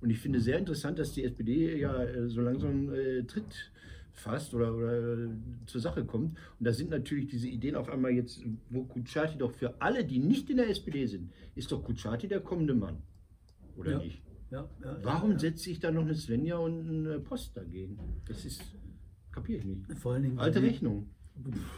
Und 0.00 0.10
ich 0.10 0.18
finde 0.18 0.40
sehr 0.40 0.58
interessant, 0.58 0.98
dass 0.98 1.12
die 1.12 1.24
SPD 1.24 1.78
ja 1.78 2.02
äh, 2.02 2.28
so 2.28 2.40
langsam 2.40 2.92
äh, 2.92 3.22
Tritt 3.24 3.70
fasst 4.12 4.54
oder, 4.54 4.74
oder 4.74 5.24
äh, 5.24 5.28
zur 5.66 5.80
Sache 5.80 6.04
kommt. 6.04 6.38
Und 6.58 6.66
da 6.66 6.72
sind 6.72 6.90
natürlich 6.90 7.28
diese 7.28 7.48
Ideen 7.48 7.74
auf 7.74 7.88
einmal 7.88 8.12
jetzt, 8.12 8.42
wo 8.70 8.84
Kutschaty 8.84 9.38
doch 9.38 9.52
für 9.52 9.80
alle, 9.80 10.04
die 10.04 10.18
nicht 10.18 10.50
in 10.50 10.58
der 10.58 10.68
SPD 10.68 11.06
sind, 11.06 11.30
ist 11.54 11.70
doch 11.72 11.82
Kutschaty 11.82 12.28
der 12.28 12.40
kommende 12.40 12.74
Mann. 12.74 13.02
Oder 13.76 13.92
ja. 13.92 13.98
nicht? 13.98 14.22
Ja, 14.50 14.68
ja, 14.82 14.98
Warum 15.02 15.32
ja, 15.32 15.38
setzt 15.38 15.62
sich 15.62 15.78
da 15.78 15.90
noch 15.90 16.02
eine 16.02 16.14
Svenja 16.14 16.56
und 16.56 17.06
ein 17.06 17.22
Post 17.22 17.56
dagegen? 17.56 17.98
Das 18.26 18.44
ist, 18.44 18.62
kapiere 19.30 19.60
ich 19.60 19.64
nicht. 19.64 19.98
Vor 19.98 20.14
allen 20.14 20.24
Dingen. 20.24 20.38
Alte 20.38 20.60
Rechnung. 20.60 21.08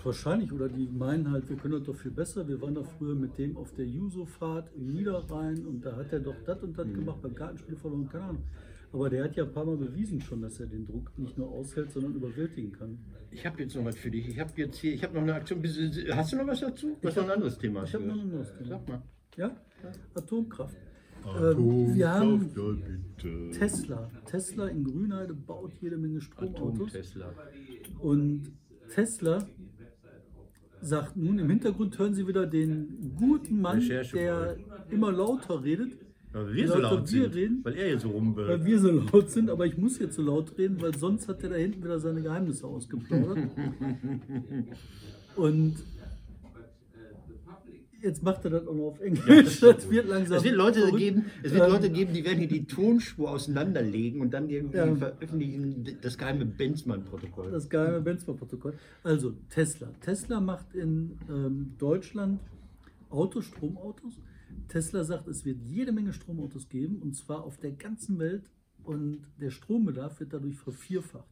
Wahrscheinlich, 0.05 0.53
oder 0.53 0.69
die 0.69 0.89
meinen 0.89 1.31
halt, 1.31 1.49
wir 1.49 1.57
können 1.57 1.75
das 1.75 1.85
doch 1.85 1.95
viel 1.97 2.11
besser. 2.11 2.47
Wir 2.49 2.61
waren 2.61 2.75
da 2.75 2.83
früher 2.83 3.15
mit 3.15 3.39
dem 3.39 3.57
auf 3.57 3.73
der 3.75 3.87
Juso-Fahrt 3.87 4.71
im 4.75 4.89
Niederrhein 4.93 5.65
und 5.67 5.85
da 5.85 5.97
hat 5.97 6.13
er 6.13 6.21
doch 6.21 6.37
das 6.45 6.63
und 6.63 6.77
das 6.79 6.87
Mhm. 6.87 6.95
gemacht 6.95 7.23
beim 7.23 7.35
Kartenspiel 7.35 7.77
verloren, 7.77 8.09
keine 8.09 8.25
Ahnung. 8.25 8.43
Aber 8.93 9.09
der 9.09 9.25
hat 9.25 9.37
ja 9.37 9.45
ein 9.45 9.53
paar 9.53 9.65
Mal 9.65 9.77
bewiesen 9.79 10.21
schon, 10.21 10.43
dass 10.43 10.61
er 10.61 10.67
den 10.67 10.85
Druck 10.85 11.11
nicht 11.17 11.39
nur 11.39 11.49
aushält, 11.49 11.91
sondern 11.93 12.15
überwältigen 12.15 12.73
kann. 12.73 12.99
Ich 13.31 13.47
habe 13.47 13.63
jetzt 13.63 13.75
noch 13.75 13.85
was 13.87 13.97
für 13.97 14.11
dich. 14.11 14.29
Ich 14.29 14.39
habe 14.39 14.51
jetzt 14.57 14.77
hier, 14.79 14.93
ich 14.93 15.03
habe 15.03 15.15
noch 15.15 15.23
eine 15.23 15.35
Aktion. 15.35 15.63
Hast 16.11 16.33
du 16.33 16.37
noch 16.37 16.47
was 16.47 16.61
dazu? 16.61 16.97
Was 17.01 17.17
noch 17.17 17.25
ein 17.25 17.31
anderes 17.31 17.57
Thema? 17.57 17.85
Ich 17.85 17.95
habe 17.95 18.05
noch 18.05 18.15
ein 18.15 18.21
anderes 18.21 18.53
Thema. 18.53 18.69
Sag 18.69 18.89
mal. 18.89 19.03
Ja? 19.37 19.57
Atomkraft. 20.15 20.77
Ähm, 21.25 21.95
wir 21.95 22.11
haben 22.11 22.51
ja, 22.55 22.63
bitte. 23.17 23.51
Tesla. 23.59 24.11
Tesla 24.27 24.67
in 24.67 24.85
Grünheide 24.85 25.33
baut 25.35 25.73
jede 25.81 25.97
Menge 25.97 26.21
Stromautos. 26.21 26.91
Atom-Tesla. 26.91 27.33
Und 28.01 28.53
Tesla 28.95 29.47
sagt 30.81 31.17
nun, 31.17 31.39
im 31.39 31.49
Hintergrund 31.49 31.99
hören 31.99 32.15
Sie 32.15 32.27
wieder 32.27 32.47
den 32.47 33.15
guten 33.17 33.61
Mann, 33.61 33.79
Recherche 33.79 34.17
der 34.17 34.57
immer 34.91 35.13
lauter 35.13 35.63
redet, 35.63 35.93
Weil 36.33 36.53
wir 36.55 36.69
so 36.69 36.79
laut 36.79 37.01
wir 37.13 37.23
sind. 37.25 37.35
reden. 37.35 37.61
Weil 37.63 37.75
er 37.75 37.87
hier 37.89 37.99
so 38.01 38.11
rumbellt. 38.11 38.49
weil 38.49 38.65
wir 38.65 38.79
so 38.81 38.91
laut 38.91 39.31
sind, 39.31 39.49
aber 39.51 39.67
ich 39.67 39.77
muss 39.79 39.99
jetzt 39.99 40.17
so 40.17 40.23
laut 40.23 40.57
reden, 40.59 40.81
weil 40.81 40.95
sonst 40.97 41.29
hat 41.29 41.43
er 41.45 41.51
da 41.51 41.57
hinten 41.57 41.83
wieder 41.85 42.01
seine 42.01 42.23
Geheimnisse 42.23 42.67
ausgeplaudert. 42.67 43.39
Und 45.37 45.77
jetzt 48.03 48.23
macht 48.23 48.45
er 48.45 48.51
das 48.51 48.67
auch 48.67 48.75
noch 48.75 48.89
auf 48.89 49.01
Englisch. 49.01 49.61
das 49.61 49.89
wird 49.91 50.09
langsam. 50.09 50.39
Es 50.39 50.45
wird 50.45 50.55
Leute 50.57 50.81
verrückt. 50.81 50.99
geben, 50.99 51.25
es 51.43 51.53
wird 51.53 51.63
Ähm, 51.65 51.71
Leute 51.73 51.91
geben, 51.91 52.13
die 52.13 52.25
werden 52.25 52.39
hier 52.39 52.49
die 52.49 52.65
Tonspur 52.67 53.31
auseinanderlegen 53.31 54.21
und 54.21 54.33
dann 54.33 54.49
irgendwie 54.49 54.77
Ja. 54.77 54.95
veröffentlichen 54.97 55.99
das 56.03 56.19
geheime 56.19 56.45
Benzmann-Protokoll. 56.47 57.51
Das 57.51 57.69
geheime 57.69 58.01
Benzmann-Protokoll. 58.01 58.75
Also 59.03 59.33
Tesla. 59.49 59.89
Tesla 60.01 60.41
macht 60.41 60.75
in 60.75 61.19
ähm, 61.31 61.75
Deutschland 61.79 62.41
Autos, 63.11 63.45
Stromautos. 63.47 64.21
Tesla 64.69 65.05
sagt, 65.05 65.29
es 65.29 65.45
wird 65.45 65.61
jede 65.63 65.93
Menge 65.93 66.13
Stromautos 66.13 66.69
geben 66.69 67.01
und 67.03 67.15
zwar 67.15 67.45
auf 67.45 67.59
der 67.59 67.73
ganzen 67.73 68.19
Welt 68.19 68.51
und 68.85 69.21
der 69.41 69.51
Strombedarf 69.51 70.21
wird 70.21 70.33
dadurch 70.33 70.57
vervierfacht. 70.59 71.27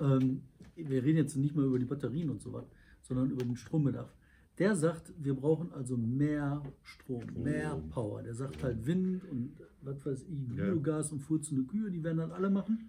Ähm, 0.00 0.42
wir 0.76 1.02
reden 1.02 1.18
jetzt 1.18 1.36
nicht 1.36 1.56
mal 1.56 1.64
über 1.64 1.78
die 1.78 1.84
Batterien 1.84 2.30
und 2.30 2.40
so 2.40 2.52
was, 2.52 2.64
sondern 3.02 3.30
über 3.30 3.44
den 3.44 3.56
Strombedarf. 3.56 4.12
Der 4.58 4.74
sagt, 4.74 5.12
wir 5.18 5.34
brauchen 5.34 5.72
also 5.72 5.96
mehr 5.96 6.62
Strom, 6.82 7.22
mehr 7.36 7.76
Power. 7.90 8.22
Der 8.22 8.34
sagt 8.34 8.62
halt 8.62 8.84
Wind 8.86 9.24
und 9.24 9.56
was 9.82 10.04
weiß 10.04 10.24
ich. 10.24 10.48
Biogas 10.48 11.12
und 11.12 11.20
furzende 11.20 11.64
Kühe, 11.64 11.90
die 11.90 12.02
werden 12.02 12.18
dann 12.18 12.32
alle 12.32 12.50
machen. 12.50 12.88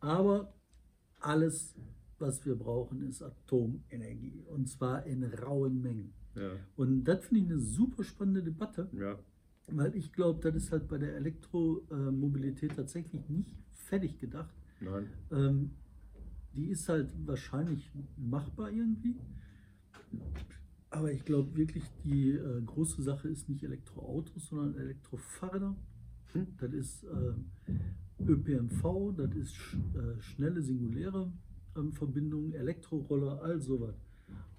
Aber 0.00 0.52
alles, 1.20 1.74
was 2.18 2.44
wir 2.44 2.56
brauchen, 2.56 3.02
ist 3.02 3.22
Atomenergie. 3.22 4.44
Und 4.48 4.68
zwar 4.68 5.06
in 5.06 5.24
rauen 5.24 5.80
Mengen. 5.80 6.12
Und 6.76 7.04
das 7.04 7.26
finde 7.26 7.44
ich 7.44 7.50
eine 7.50 7.58
super 7.60 8.02
spannende 8.02 8.42
Debatte, 8.42 8.88
weil 9.70 9.94
ich 9.94 10.12
glaube, 10.12 10.40
das 10.42 10.56
ist 10.64 10.72
halt 10.72 10.88
bei 10.88 10.98
der 10.98 11.14
Elektromobilität 11.14 12.74
tatsächlich 12.74 13.28
nicht 13.28 13.54
fertig 13.72 14.18
gedacht. 14.18 14.52
Nein. 14.80 15.08
Ähm, 15.30 15.70
die 16.54 16.66
ist 16.66 16.88
halt 16.88 17.12
wahrscheinlich 17.26 17.90
machbar 18.16 18.70
irgendwie. 18.70 19.14
Aber 20.94 21.10
ich 21.10 21.24
glaube 21.24 21.56
wirklich, 21.56 21.82
die 22.04 22.30
äh, 22.30 22.62
große 22.62 23.02
Sache 23.02 23.28
ist 23.28 23.48
nicht 23.48 23.64
Elektroautos, 23.64 24.46
sondern 24.46 24.76
Elektrofahrräder. 24.78 25.74
Hm. 26.32 26.46
Das 26.58 26.72
ist 26.72 27.04
äh, 27.04 28.22
ÖPNV, 28.24 29.12
das 29.16 29.34
ist 29.34 29.56
sch 29.56 29.74
äh, 29.74 30.20
schnelle 30.20 30.62
singuläre 30.62 31.32
ähm, 31.76 31.92
Verbindungen, 31.92 32.54
Elektroroller, 32.54 33.42
all 33.42 33.60
sowas. 33.60 33.96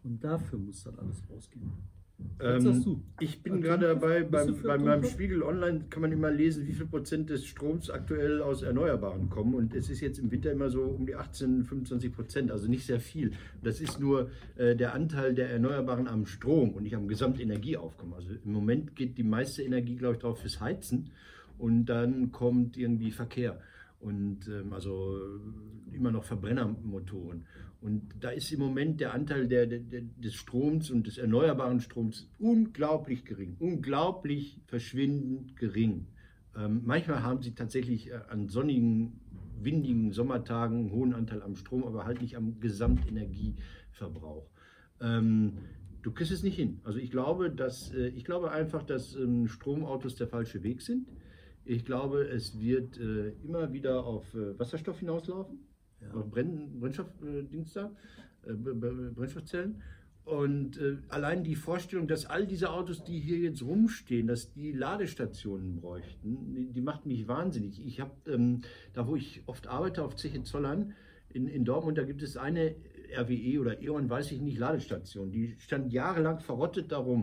Und 0.04 0.22
dafür 0.26 0.60
muss 0.60 0.84
dann 0.84 1.00
alles 1.00 1.22
rausgehen. 1.30 1.72
Ähm? 2.40 3.02
Ich 3.20 3.42
bin 3.42 3.62
gerade 3.62 3.88
dabei, 3.88 4.24
beim, 4.24 4.62
bei 4.62 4.78
meinem? 4.78 5.04
Spiegel 5.06 5.44
Online 5.44 5.86
kann 5.90 6.02
man 6.02 6.12
immer 6.12 6.32
lesen, 6.32 6.68
wie 6.68 6.74
viel 6.74 6.86
Prozent 6.86 7.30
des 7.30 7.46
Stroms 7.46 7.90
aktuell 7.90 8.42
aus 8.42 8.62
Erneuerbaren 8.62 9.30
kommen. 9.30 9.54
Und 9.54 9.76
es 9.76 9.90
ist 9.90 10.02
jetzt 10.02 10.20
im 10.20 10.32
Winter 10.32 10.52
immer 10.52 10.70
so 10.70 10.84
um 10.84 11.06
die 11.06 11.16
18, 11.16 11.66
25 11.66 12.14
Prozent, 12.14 12.52
also 12.52 12.68
nicht 12.68 12.86
sehr 12.86 13.00
viel. 13.00 13.32
Das 13.64 13.82
ist 13.82 14.00
nur 14.00 14.30
äh, 14.58 14.76
der 14.76 14.94
Anteil 14.94 15.34
der 15.34 15.50
Erneuerbaren 15.50 16.08
am 16.08 16.26
Strom 16.26 16.72
und 16.72 16.84
nicht 16.84 16.96
am 16.96 17.08
Gesamtenergieaufkommen. 17.08 18.14
Also 18.14 18.30
im 18.44 18.52
Moment 18.52 18.96
geht 18.96 19.18
die 19.18 19.24
meiste 19.24 19.64
Energie, 19.64 19.96
glaube 19.96 20.16
ich, 20.16 20.22
drauf 20.22 20.40
fürs 20.40 20.62
Heizen 20.62 21.12
und 21.58 21.86
dann 21.86 22.32
kommt 22.32 22.78
irgendwie 22.78 23.12
Verkehr 23.12 23.60
und 24.00 24.48
ähm, 24.48 24.74
also 24.74 25.20
immer 25.94 26.12
noch 26.12 26.24
Verbrennermotoren. 26.24 27.46
Und 27.86 28.16
da 28.20 28.32
ist 28.32 28.52
im 28.52 28.62
Moment 28.62 29.00
der 29.00 29.14
Anteil 29.14 29.48
der, 29.48 29.68
der, 29.68 30.02
des 30.18 30.34
Stroms 30.34 30.90
und 30.90 31.06
des 31.06 31.20
erneuerbaren 31.20 31.80
Stroms 31.80 32.28
unglaublich 32.40 33.26
gering, 33.26 33.58
unglaublich 33.60 34.60
verschwindend 34.66 35.56
gering. 35.56 36.08
Ähm, 36.58 36.82
manchmal 36.84 37.22
haben 37.22 37.44
sie 37.44 37.54
tatsächlich 37.54 38.10
äh, 38.10 38.22
an 38.30 38.50
sonnigen, 38.50 39.20
windigen 39.62 40.12
Sommertagen 40.12 40.80
einen 40.80 40.92
hohen 40.92 41.14
Anteil 41.14 41.44
am 41.44 41.56
Strom, 41.56 41.84
aber 41.84 42.06
halt 42.06 42.24
nicht 42.24 42.36
am 42.36 42.60
Gesamtenergieverbrauch. 42.60 44.50
Ähm, 45.00 45.60
du 46.02 46.12
kriegst 46.12 46.32
es 46.32 46.42
nicht 46.42 46.56
hin. 46.56 46.80
Also 46.86 46.98
ich 46.98 47.12
glaube, 47.12 47.52
dass, 47.52 47.94
äh, 47.94 48.08
ich 48.08 48.26
glaube 48.26 48.50
einfach, 48.50 48.82
dass 48.82 49.14
ähm, 49.14 49.48
Stromautos 49.48 50.16
der 50.16 50.28
falsche 50.28 50.64
Weg 50.64 50.82
sind. 50.82 51.08
Ich 51.66 51.86
glaube, 51.86 52.28
es 52.30 52.60
wird 52.60 53.00
äh, 53.00 53.34
immer 53.44 53.74
wieder 53.74 54.06
auf 54.06 54.34
äh, 54.34 54.58
Wasserstoff 54.58 54.98
hinauslaufen, 55.02 55.60
Ja. 56.02 56.22
Brenn, 56.22 56.80
Brennstoffdings 56.80 57.74
da, 57.74 57.92
äh, 58.46 58.54
B- 58.54 58.74
B- 58.74 59.12
Brennstoffzellen. 59.14 59.82
Und 60.26 60.78
äh, 60.80 60.98
allein 61.10 61.44
die 61.44 61.56
Vorstellung, 61.56 62.08
dass 62.08 62.26
all 62.26 62.48
diese 62.48 62.72
Autos, 62.72 63.04
die 63.04 63.20
hier 63.20 63.38
jetzt 63.38 63.62
rumstehen, 63.62 64.26
dass 64.26 64.52
die 64.54 64.72
Ladestationen 64.72 65.80
bräuchten, 65.82 66.54
die, 66.56 66.72
die 66.72 66.82
macht 66.82 67.06
mich 67.06 67.28
wahnsinnig. 67.28 67.86
Ich 67.86 68.00
habe, 68.00 68.12
ähm, 68.28 68.62
da 68.94 69.08
wo 69.08 69.16
ich 69.16 69.44
oft 69.46 69.68
arbeite, 69.68 70.04
auf 70.04 70.16
Zeche 70.16 70.42
Zollern 70.42 70.94
in, 71.30 71.48
in 71.48 71.64
Dortmund, 71.64 71.98
da 72.00 72.04
gibt 72.04 72.24
es 72.24 72.38
eine 72.38 72.76
RWE 73.16 73.60
oder 73.60 73.82
E.ON, 73.84 74.10
weiß 74.10 74.32
ich 74.32 74.42
nicht, 74.42 74.58
Ladestation. 74.58 75.32
Die 75.32 75.56
stand 75.60 75.94
jahrelang 75.94 76.40
verrottet 76.40 76.92
darum. 76.92 77.22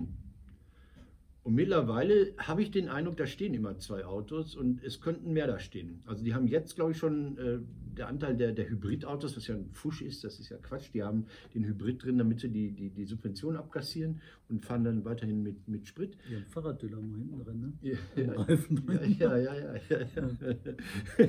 Und 1.43 1.53
Und 1.53 1.55
mittlerweile 1.57 2.35
habe 2.39 2.63
ich 2.63 2.71
den 2.71 2.89
Eindruck, 2.89 3.17
da 3.17 3.27
stehen 3.27 3.53
immer 3.53 3.77
zwei 3.79 4.05
Autos 4.05 4.55
und 4.55 4.81
es 4.85 5.01
könnten 5.01 5.33
mehr 5.33 5.49
da 5.49 5.59
stehen. 5.59 6.01
Also 6.07 6.23
die 6.23 6.35
haben 6.35 6.47
jetzt, 6.47 6.77
glaube 6.77 6.93
ich, 6.93 6.99
schon 6.99 7.37
äh, 7.37 7.59
der 7.97 8.09
Anteil 8.09 8.37
der, 8.37 8.53
der 8.53 8.69
Hybridautos, 8.69 9.37
was 9.37 9.47
ja 9.47 9.55
ein 9.55 9.71
Fusch 9.73 10.03
ist, 10.03 10.25
das 10.25 10.39
ist 10.39 10.49
ja 10.49 10.57
Quatsch, 10.59 10.91
die 10.93 11.03
haben 11.03 11.27
den 11.55 11.65
Hybrid 11.65 12.05
drin, 12.05 12.19
damit 12.19 12.41
sie 12.41 12.49
die, 12.49 12.73
die, 12.73 12.91
die 12.91 13.05
Subvention 13.05 13.57
abkassieren 13.57 14.21
und 14.49 14.65
fahren 14.65 14.85
dann 14.85 15.05
weiterhin 15.05 15.43
mit, 15.43 15.67
mit 15.69 15.87
Sprit. 15.87 16.17
Ja, 16.31 16.39
Fahrraddynamo 16.49 17.17
hinten 17.17 17.39
drin, 17.45 17.61
ne? 17.61 17.73
Ja, 17.83 18.23
ja, 18.23 18.33
Reifen 18.33 18.83
ja, 19.19 19.37
ja, 19.37 19.55
ja, 19.55 19.75
ja, 19.89 19.99
ja. 19.99 21.29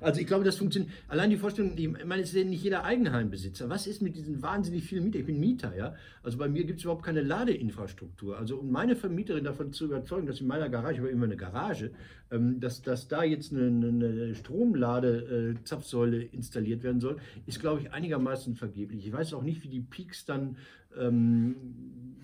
Also 0.00 0.20
ich 0.20 0.26
glaube, 0.26 0.44
das 0.44 0.56
funktioniert. 0.56 0.92
Allein 1.08 1.30
die 1.30 1.36
Vorstellung, 1.36 1.76
ich 1.76 1.88
meine, 1.88 2.22
es 2.22 2.28
ist 2.28 2.36
ja 2.36 2.44
nicht 2.44 2.62
jeder 2.62 2.84
Eigenheimbesitzer. 2.84 3.68
Was 3.68 3.86
ist 3.86 4.02
mit 4.02 4.16
diesen 4.16 4.42
wahnsinnig 4.42 4.84
vielen 4.84 5.04
Mietern? 5.04 5.20
Ich 5.20 5.26
bin 5.26 5.40
Mieter, 5.40 5.76
ja. 5.76 5.94
Also 6.22 6.38
bei 6.38 6.48
mir 6.48 6.64
gibt 6.64 6.78
es 6.78 6.84
überhaupt 6.84 7.04
keine 7.04 7.22
Ladeinfrastruktur. 7.22 8.38
Also 8.38 8.58
um 8.58 8.70
meine 8.70 8.96
Vermieterin 8.96 9.44
davon 9.44 9.72
zu 9.72 9.86
überzeugen, 9.86 10.26
dass 10.26 10.40
in 10.40 10.46
meiner 10.46 10.68
Garage, 10.68 10.94
ich 10.94 11.00
habe 11.00 11.10
immer 11.10 11.26
eine 11.26 11.36
Garage, 11.36 11.90
dass, 12.38 12.82
dass 12.82 13.08
da 13.08 13.24
jetzt 13.24 13.52
eine, 13.52 13.66
eine 13.66 14.34
Stromladezapfsäule 14.34 16.22
installiert 16.22 16.82
werden 16.82 17.00
soll, 17.00 17.18
ist, 17.46 17.60
glaube 17.60 17.82
ich, 17.82 17.92
einigermaßen 17.92 18.56
vergeblich. 18.56 19.06
Ich 19.06 19.12
weiß 19.12 19.34
auch 19.34 19.42
nicht, 19.42 19.62
wie 19.62 19.68
die 19.68 19.80
Peaks 19.80 20.24
dann 20.24 20.56
ähm, 20.98 21.56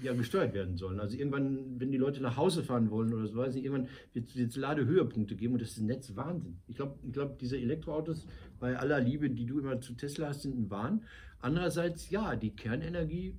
ja, 0.03 0.13
gesteuert 0.15 0.55
werden 0.55 0.77
sollen. 0.77 1.01
Also 1.01 1.17
irgendwann, 1.17 1.79
wenn 1.79 1.91
die 1.91 1.99
Leute 1.99 2.23
nach 2.23 2.37
Hause 2.37 2.63
fahren 2.63 2.91
wollen 2.91 3.13
oder 3.13 3.27
so, 3.27 3.37
weiß 3.37 3.57
ich, 3.57 3.65
irgendwann 3.65 3.89
wird 4.13 4.35
es 4.35 4.57
Ladehöhepunkte 4.57 5.37
geben 5.37 5.55
und 5.55 5.63
das 5.63 5.73
ist 5.73 5.79
ein 5.79 5.87
Netz 5.87 6.15
Wahnsinn. 6.17 6.59
Ich 6.69 6.77
glaube, 6.77 6.99
ich 7.05 7.13
glaub, 7.13 7.39
diese 7.39 7.59
Elektroautos, 7.59 8.27
bei 8.59 8.79
aller 8.79 9.01
Liebe, 9.01 9.31
die 9.31 9.47
du 9.47 9.59
immer 9.59 9.81
zu 9.81 9.95
Tesla 9.95 10.29
hast, 10.29 10.43
sind 10.43 10.59
ein 10.59 10.71
Wahn. 10.71 11.03
Andererseits, 11.41 12.11
ja, 12.11 12.37
die 12.37 12.51
Kernenergie, 12.51 13.35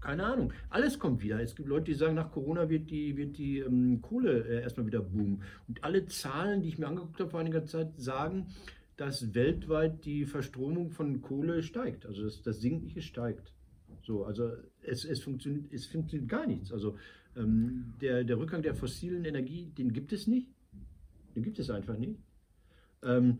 keine 0.00 0.24
Ahnung, 0.24 0.52
alles 0.70 0.98
kommt 0.98 1.22
wieder. 1.22 1.40
Es 1.40 1.54
gibt 1.54 1.68
Leute, 1.68 1.86
die 1.86 1.94
sagen, 1.94 2.14
nach 2.14 2.30
Corona 2.30 2.68
wird 2.68 2.90
die, 2.90 3.16
wird 3.16 3.36
die 3.38 3.58
ähm, 3.58 4.00
Kohle 4.00 4.44
äh, 4.46 4.62
erstmal 4.62 4.86
wieder 4.86 5.00
boomen. 5.00 5.42
Und 5.68 5.84
alle 5.84 6.06
Zahlen, 6.06 6.62
die 6.62 6.68
ich 6.68 6.78
mir 6.78 6.88
angeguckt 6.88 7.20
habe 7.20 7.30
vor 7.30 7.40
einiger 7.40 7.64
Zeit, 7.64 7.92
sagen, 7.98 8.46
dass 8.96 9.34
weltweit 9.34 10.04
die 10.04 10.26
Verstromung 10.26 10.90
von 10.90 11.20
Kohle 11.20 11.62
steigt. 11.62 12.06
Also 12.06 12.24
das, 12.24 12.42
das 12.42 12.60
Sinkliche 12.60 13.02
steigt. 13.02 13.52
So, 14.02 14.24
also 14.24 14.52
es, 14.82 15.04
es, 15.04 15.22
funktioniert, 15.22 15.72
es 15.72 15.86
funktioniert 15.86 16.28
gar 16.28 16.46
nichts. 16.46 16.72
Also 16.72 16.96
ähm, 17.36 17.94
der, 18.00 18.24
der 18.24 18.38
Rückgang 18.38 18.62
der 18.62 18.74
fossilen 18.74 19.24
Energie, 19.24 19.66
den 19.66 19.92
gibt 19.92 20.12
es 20.12 20.26
nicht. 20.26 20.48
Den 21.34 21.42
gibt 21.42 21.58
es 21.58 21.70
einfach 21.70 21.96
nicht. 21.96 22.18
Ähm, 23.02 23.38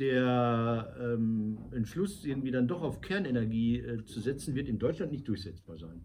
der 0.00 0.96
ähm, 0.98 1.58
Entschluss, 1.72 2.24
irgendwie 2.24 2.50
dann 2.50 2.66
doch 2.66 2.82
auf 2.82 3.00
Kernenergie 3.00 3.78
äh, 3.78 4.04
zu 4.04 4.20
setzen, 4.20 4.54
wird 4.54 4.68
in 4.68 4.78
Deutschland 4.78 5.12
nicht 5.12 5.28
durchsetzbar 5.28 5.78
sein. 5.78 6.00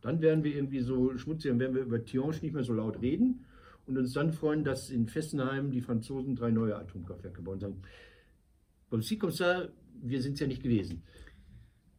Dann 0.00 0.22
werden 0.22 0.42
wir 0.42 0.54
irgendwie 0.54 0.80
so 0.80 1.16
schmutzig, 1.18 1.50
dann 1.50 1.60
werden 1.60 1.76
wir 1.76 1.82
über 1.82 2.02
Tihange 2.02 2.38
nicht 2.40 2.54
mehr 2.54 2.64
so 2.64 2.72
laut 2.72 3.02
reden 3.02 3.44
und 3.86 3.98
uns 3.98 4.14
dann 4.14 4.32
freuen, 4.32 4.64
dass 4.64 4.90
in 4.90 5.06
Fessenheim 5.06 5.70
die 5.70 5.82
Franzosen 5.82 6.34
drei 6.36 6.50
neue 6.50 6.76
Atomkraftwerke 6.76 7.42
bauen 7.42 7.54
und 7.54 7.60
sagen, 7.60 9.32
ça, 9.32 9.68
wir 10.02 10.22
sind 10.22 10.34
es 10.34 10.40
ja 10.40 10.46
nicht 10.46 10.62
gewesen. 10.62 11.02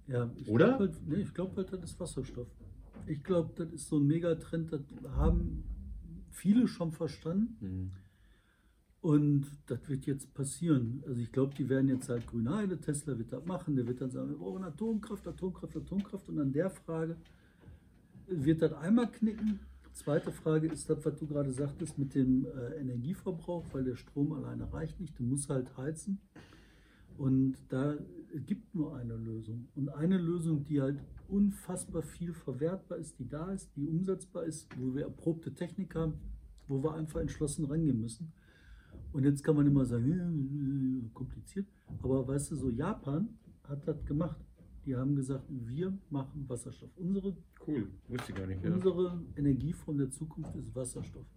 Ja, 0.07 0.31
ich 0.35 0.49
Oder? 0.49 0.69
Glaub 0.69 0.79
halt, 0.79 1.07
nee, 1.07 1.21
ich 1.21 1.33
glaube 1.33 1.55
halt, 1.57 1.71
das 1.71 1.83
ist 1.83 1.99
Wasserstoff. 1.99 2.47
Ich 3.05 3.23
glaube, 3.23 3.51
das 3.55 3.71
ist 3.71 3.87
so 3.87 3.97
ein 3.97 4.07
Megatrend, 4.07 4.73
das 4.73 4.81
haben 5.15 5.63
viele 6.31 6.67
schon 6.67 6.91
verstanden. 6.91 7.57
Mhm. 7.59 8.00
Und 9.01 9.47
das 9.65 9.79
wird 9.89 10.05
jetzt 10.05 10.31
passieren. 10.35 11.03
Also 11.07 11.19
ich 11.19 11.31
glaube, 11.31 11.55
die 11.55 11.67
werden 11.67 11.89
jetzt 11.89 12.07
halt 12.07 12.27
Grünheide, 12.27 12.79
Tesla 12.79 13.17
wird 13.17 13.33
das 13.33 13.43
machen, 13.45 13.75
der 13.75 13.87
wird 13.87 13.99
dann 13.99 14.11
sagen, 14.11 14.29
wir 14.29 14.37
brauchen 14.37 14.63
Atomkraft, 14.63 15.27
Atomkraft, 15.27 15.75
Atomkraft. 15.75 16.29
Und 16.29 16.39
an 16.39 16.53
der 16.53 16.69
Frage 16.69 17.17
wird 18.27 18.61
das 18.61 18.73
einmal 18.73 19.11
knicken. 19.11 19.59
Zweite 19.93 20.31
Frage 20.31 20.67
ist 20.67 20.87
das, 20.89 21.03
was 21.03 21.17
du 21.17 21.25
gerade 21.25 21.51
sagtest 21.51 21.97
mit 21.97 22.13
dem 22.13 22.45
äh, 22.45 22.79
Energieverbrauch, 22.79 23.65
weil 23.73 23.83
der 23.83 23.95
Strom 23.95 24.33
alleine 24.33 24.71
reicht 24.71 24.99
nicht. 24.99 25.17
Du 25.17 25.23
musst 25.23 25.49
halt 25.49 25.75
heizen. 25.77 26.21
Und 27.17 27.57
da 27.69 27.95
gibt 28.45 28.73
nur 28.75 28.95
eine 28.95 29.15
Lösung. 29.15 29.67
Und 29.75 29.89
eine 29.89 30.17
Lösung, 30.17 30.63
die 30.63 30.79
halt 30.79 30.99
unfassbar 31.27 32.03
viel 32.03 32.33
verwertbar 32.33 32.99
ist, 32.99 33.17
die 33.19 33.27
da 33.27 33.51
ist, 33.51 33.75
die 33.75 33.85
umsetzbar 33.85 34.43
ist, 34.43 34.67
wo 34.77 34.93
wir 34.95 35.03
erprobte 35.03 35.53
Technik 35.53 35.95
haben, 35.95 36.13
wo 36.67 36.83
wir 36.83 36.93
einfach 36.93 37.19
entschlossen 37.19 37.65
rangehen 37.65 37.99
müssen. 37.99 38.31
Und 39.13 39.23
jetzt 39.25 39.43
kann 39.43 39.55
man 39.55 39.67
immer 39.67 39.85
sagen, 39.85 40.05
"Hm, 40.05 41.11
kompliziert. 41.13 41.67
Aber 42.01 42.27
weißt 42.27 42.51
du, 42.51 42.55
so 42.55 42.69
Japan 42.69 43.29
hat 43.63 43.87
das 43.87 44.03
gemacht. 44.05 44.39
Die 44.85 44.95
haben 44.95 45.15
gesagt, 45.15 45.45
wir 45.49 45.95
machen 46.09 46.45
Wasserstoff. 46.47 46.89
Unsere, 46.97 47.35
Cool, 47.67 47.87
wusste 48.07 48.31
ich 48.31 48.37
gar 48.37 48.47
nicht. 48.47 48.63
Ja. 48.63 48.73
unsere 48.73 49.21
Energieform 49.35 49.97
der 49.99 50.09
Zukunft 50.09 50.55
ist 50.55 50.73
Wasserstoff. 50.75 51.27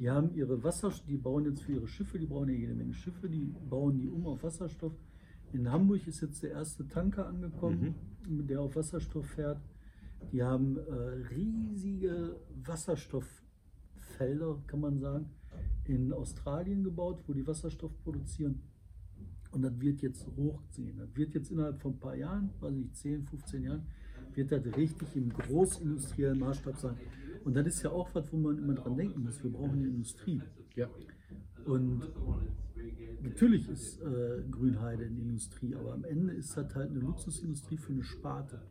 Die 0.00 0.10
haben 0.10 0.34
ihre 0.34 0.60
Wasserstoff, 0.64 1.06
die 1.06 1.16
bauen 1.16 1.44
jetzt 1.44 1.62
für 1.62 1.72
ihre 1.72 1.86
Schiffe, 1.86 2.18
die 2.18 2.26
brauchen 2.26 2.48
ja 2.48 2.56
jede 2.56 2.74
Menge 2.74 2.94
Schiffe, 2.94 3.28
die 3.28 3.54
bauen 3.70 3.96
die 3.98 4.08
um 4.08 4.26
auf 4.26 4.42
Wasserstoff. 4.42 4.92
In 5.52 5.70
Hamburg 5.70 6.04
ist 6.08 6.20
jetzt 6.20 6.42
der 6.42 6.50
erste 6.50 6.88
Tanker 6.88 7.28
angekommen, 7.28 7.94
der 8.28 8.60
auf 8.60 8.74
Wasserstoff 8.74 9.26
fährt. 9.26 9.60
Die 10.32 10.42
haben 10.42 10.78
äh, 10.78 10.92
riesige 11.32 12.40
Wasserstofffelder, 12.64 14.58
kann 14.66 14.80
man 14.80 14.98
sagen, 14.98 15.26
in 15.86 16.12
Australien 16.12 16.82
gebaut, 16.82 17.22
wo 17.26 17.32
die 17.32 17.46
Wasserstoff 17.46 17.92
produzieren. 18.02 18.62
Und 19.50 19.62
das 19.62 19.80
wird 19.80 20.02
jetzt 20.02 20.26
hochziehen. 20.36 20.96
Das 20.98 21.14
wird 21.14 21.34
jetzt 21.34 21.50
innerhalb 21.50 21.80
von 21.80 21.92
ein 21.92 22.00
paar 22.00 22.16
Jahren, 22.16 22.50
weiß 22.60 22.74
nicht, 22.74 22.96
10, 22.96 23.24
15 23.24 23.62
Jahren, 23.62 23.86
wird 24.34 24.50
das 24.50 24.64
richtig 24.76 25.14
im 25.14 25.32
großindustriellen 25.32 26.38
Maßstab 26.40 26.76
sein. 26.76 26.96
Und 27.44 27.54
das 27.54 27.66
ist 27.66 27.82
ja 27.82 27.90
auch 27.90 28.12
was, 28.14 28.32
wo 28.32 28.36
man 28.36 28.58
immer 28.58 28.74
dran 28.74 28.96
denken 28.96 29.22
muss. 29.22 29.42
Wir 29.44 29.52
brauchen 29.52 29.78
eine 29.78 29.88
Industrie. 29.88 30.42
Ja. 30.74 30.88
Und 31.66 32.02
natürlich 33.22 33.68
ist 33.68 34.00
äh, 34.00 34.42
Grünheide 34.50 35.04
eine 35.04 35.20
Industrie, 35.20 35.74
aber 35.74 35.92
am 35.94 36.04
Ende 36.04 36.32
ist 36.34 36.56
das 36.56 36.74
halt 36.74 36.90
eine 36.90 37.00
Luxusindustrie 37.00 37.76
für 37.76 37.92
eine 37.92 38.02
Sparte. 38.02 38.62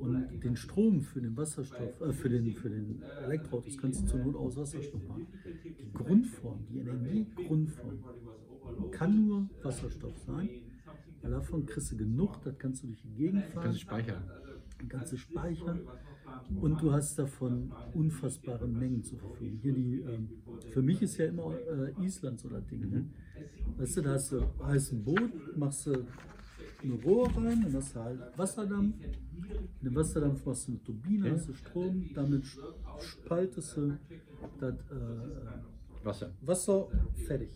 Und 0.00 0.42
den 0.42 0.56
Strom 0.56 1.02
für 1.02 1.20
den 1.20 1.36
Wasserstoff, 1.36 2.00
äh, 2.00 2.12
für 2.12 2.30
den, 2.30 2.54
für 2.54 2.70
den 2.70 3.02
Elektroautos 3.24 3.76
kannst 3.76 4.02
du 4.02 4.06
zur 4.06 4.20
Not 4.20 4.36
aus 4.36 4.56
Wasserstoff 4.56 5.06
machen. 5.06 5.26
Die 5.64 5.92
Grundform, 5.92 6.64
die 6.70 6.78
Energiegrundform 6.78 7.98
kann 8.90 9.26
nur 9.26 9.48
Wasserstoff 9.62 10.16
sein, 10.26 10.48
weil 11.22 11.30
davon 11.30 11.66
kriegst 11.66 11.92
du 11.92 11.96
genug, 11.96 12.42
das 12.42 12.58
kannst 12.58 12.82
du 12.82 12.88
durch 12.88 13.02
die 13.02 13.14
Gegend 13.14 13.44
fahren 13.46 13.64
Kannst 13.64 13.76
du 13.76 13.80
speichern. 13.82 14.22
kannst 14.88 15.12
du 15.12 15.16
speichern 15.16 15.80
und 16.60 16.80
du 16.80 16.92
hast 16.92 17.18
davon 17.18 17.72
unfassbare 17.92 18.66
Mengen 18.66 19.02
zur 19.02 19.18
Verfügung. 19.18 19.58
Hier 19.62 19.72
die, 19.74 20.00
ähm, 20.00 20.28
für 20.70 20.80
mich 20.82 21.02
ist 21.02 21.16
ja 21.18 21.26
immer 21.26 21.52
äh, 21.52 21.92
Island 22.04 22.40
so 22.40 22.48
das 22.48 22.66
Ding. 22.66 22.88
Ne? 22.88 23.06
Weißt 23.76 23.96
du, 23.98 24.02
da 24.02 24.12
hast 24.12 24.32
du 24.32 24.42
heißen 24.62 25.04
Boot, 25.04 25.56
machst 25.56 25.86
du 25.86 26.06
eine 26.82 26.94
Rohr 26.94 27.28
rein, 27.36 27.62
dann 27.62 27.74
hast 27.74 27.94
du 27.94 28.00
halt 28.00 28.20
Wasserdampf. 28.36 28.94
In 29.80 29.88
dem 29.88 29.94
Wasserdampf 29.94 30.44
machst 30.46 30.68
du 30.68 30.72
eine 30.72 30.82
Turbine, 30.82 31.32
hast 31.32 31.48
du 31.48 31.54
Strom, 31.54 32.10
damit 32.14 32.44
spaltest 33.00 33.76
du 33.76 33.96
das 34.58 34.74
äh, 34.74 36.04
Wasser. 36.04 36.32
Wasser, 36.42 36.88
fertig. 37.26 37.50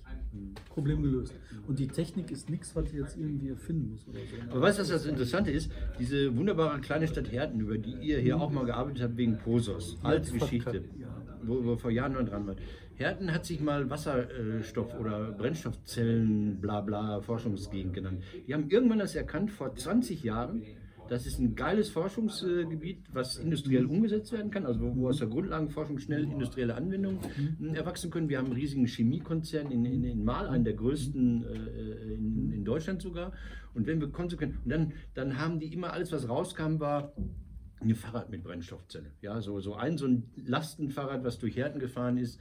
Problem 0.68 1.02
gelöst. 1.02 1.32
Und 1.66 1.78
die 1.78 1.86
Technik 1.88 2.30
ist 2.30 2.50
nichts, 2.50 2.74
was 2.76 2.90
du 2.90 2.98
jetzt 2.98 3.16
irgendwie 3.16 3.48
erfinden 3.48 3.92
musst 3.92 4.08
oder 4.08 4.18
so. 4.18 4.50
Aber 4.50 4.60
weißt 4.62 4.78
du, 4.78 4.82
was 4.82 4.88
das 4.90 5.06
Interessante 5.06 5.50
ist? 5.50 5.70
Diese 5.98 6.36
wunderbare 6.36 6.80
kleine 6.80 7.06
Stadt 7.08 7.30
Herten, 7.30 7.60
über 7.60 7.78
die 7.78 7.94
ihr 7.94 8.18
hier 8.18 8.38
auch 8.38 8.50
mal 8.50 8.66
gearbeitet 8.66 9.02
habt 9.02 9.16
wegen 9.16 9.38
Posos. 9.38 9.96
Alte 10.02 10.30
Ja, 10.32 10.38
Geschichte, 10.38 10.84
ja. 10.98 11.08
wo 11.42 11.64
wir 11.64 11.78
vor 11.78 11.90
Jahren 11.90 12.12
noch 12.12 12.24
dran 12.24 12.46
waren. 12.46 12.56
Herten 12.96 13.32
hat 13.32 13.44
sich 13.44 13.60
mal 13.60 13.90
Wasserstoff- 13.90 14.98
oder 14.98 15.32
Brennstoffzellen, 15.32 16.60
bla 16.60 16.80
bla, 16.80 17.20
Forschungsgegend 17.20 17.94
genannt. 17.94 18.22
Die 18.46 18.54
haben 18.54 18.68
irgendwann 18.68 19.00
das 19.00 19.14
erkannt, 19.14 19.50
vor 19.50 19.74
20 19.74 20.22
Jahren, 20.22 20.62
das 21.08 21.26
ist 21.26 21.38
ein 21.38 21.54
geiles 21.54 21.90
Forschungsgebiet, 21.90 23.04
was 23.12 23.36
industriell 23.36 23.84
umgesetzt 23.84 24.32
werden 24.32 24.50
kann, 24.50 24.64
also 24.64 24.80
wo, 24.80 24.96
wo 24.96 25.08
aus 25.08 25.18
der 25.18 25.28
Grundlagenforschung 25.28 25.98
schnell 25.98 26.24
industrielle 26.24 26.74
Anwendungen 26.74 27.18
äh, 27.60 27.76
erwachsen 27.76 28.10
können. 28.10 28.28
Wir 28.28 28.38
haben 28.38 28.46
einen 28.46 28.54
riesigen 28.54 28.86
Chemiekonzern 28.86 29.70
in, 29.70 29.84
in, 29.84 30.04
in 30.04 30.24
Mal, 30.24 30.48
einen 30.48 30.64
der 30.64 30.74
größten 30.74 31.44
äh, 31.44 32.14
in, 32.14 32.52
in 32.52 32.64
Deutschland 32.64 33.02
sogar. 33.02 33.32
Und 33.74 33.86
wenn 33.86 34.00
wir 34.00 34.08
konsequent, 34.08 34.54
und 34.64 34.70
dann, 34.70 34.92
dann 35.14 35.38
haben 35.38 35.58
die 35.58 35.72
immer 35.72 35.92
alles, 35.92 36.10
was 36.10 36.28
rauskam, 36.28 36.80
war 36.80 37.12
ein 37.80 37.94
Fahrrad 37.94 38.30
mit 38.30 38.42
Brennstoffzelle. 38.42 39.10
Ja, 39.20 39.42
so, 39.42 39.60
so 39.60 39.74
ein, 39.74 39.98
so 39.98 40.06
ein 40.06 40.30
Lastenfahrrad, 40.36 41.22
was 41.22 41.38
durch 41.38 41.56
Härten 41.56 41.80
gefahren 41.80 42.16
ist. 42.16 42.40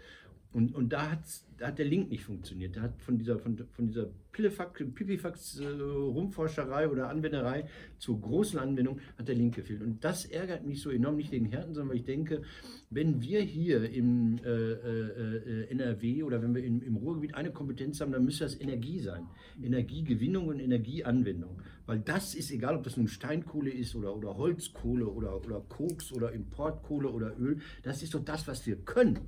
Und, 0.53 0.75
und 0.75 0.93
da, 0.93 1.09
hat's, 1.11 1.47
da 1.57 1.67
hat 1.67 1.79
der 1.79 1.85
Link 1.85 2.11
nicht 2.11 2.23
funktioniert. 2.23 2.77
Da 2.77 2.81
hat 2.81 3.01
von 3.01 3.17
dieser, 3.17 3.39
von, 3.39 3.57
von 3.57 3.87
dieser 3.87 4.07
Pillefax, 4.31 4.83
Pipifax 4.93 5.59
äh, 5.59 6.85
oder 6.85 7.09
Anwenderei 7.09 7.65
zur 7.97 8.21
großen 8.21 8.59
Anwendung 8.59 8.99
hat 9.17 9.27
der 9.27 9.35
Link 9.35 9.55
gefehlt. 9.55 9.81
Und 9.81 10.03
das 10.03 10.25
ärgert 10.25 10.65
mich 10.65 10.81
so 10.81 10.91
enorm, 10.91 11.15
nicht 11.15 11.31
wegen 11.31 11.47
Härten, 11.47 11.73
sondern 11.73 11.89
weil 11.89 11.97
ich 11.97 12.05
denke, 12.05 12.43
wenn 12.91 13.19
wir 13.21 13.41
hier 13.41 13.89
im 13.89 14.37
äh, 14.45 14.49
äh, 14.49 15.69
NRW 15.71 16.21
oder 16.21 16.39
wenn 16.43 16.53
wir 16.53 16.63
im, 16.63 16.83
im 16.83 16.97
Ruhrgebiet 16.97 17.33
eine 17.33 17.51
Kompetenz 17.51 17.99
haben, 17.99 18.11
dann 18.11 18.23
müsste 18.23 18.43
das 18.43 18.59
Energie 18.61 18.99
sein. 18.99 19.25
Energiegewinnung 19.61 20.49
und 20.49 20.59
Energieanwendung. 20.59 21.59
Weil 21.87 21.99
das 21.99 22.35
ist 22.35 22.51
egal, 22.51 22.75
ob 22.75 22.83
das 22.83 22.95
nun 22.95 23.07
Steinkohle 23.07 23.71
ist 23.71 23.95
oder, 23.95 24.15
oder 24.15 24.37
Holzkohle 24.37 25.07
oder, 25.07 25.35
oder 25.35 25.61
Koks 25.61 26.13
oder 26.13 26.31
Importkohle 26.31 27.09
oder 27.09 27.37
Öl, 27.39 27.59
das 27.81 28.03
ist 28.03 28.13
doch 28.13 28.23
das, 28.23 28.47
was 28.47 28.67
wir 28.67 28.75
können. 28.77 29.19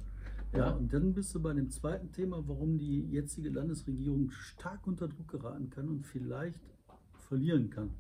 Ja, 0.58 0.72
und 0.72 0.94
dann 0.94 1.14
bist 1.14 1.36
du 1.36 1.42
bei 1.42 1.54
dem 1.54 1.70
zweiten 1.70 2.12
Thema, 2.12 2.48
warum 2.48 2.78
die 2.78 3.02
jetzige 3.10 3.50
Landesregierung 3.50 4.32
stark 4.32 4.88
unter 4.88 5.08
Druck 5.08 5.28
geraten 5.28 5.70
kann 5.70 5.90
und 5.90 6.06
vielleicht 6.06 6.60
verlieren 7.28 7.70
kann. 7.70 7.92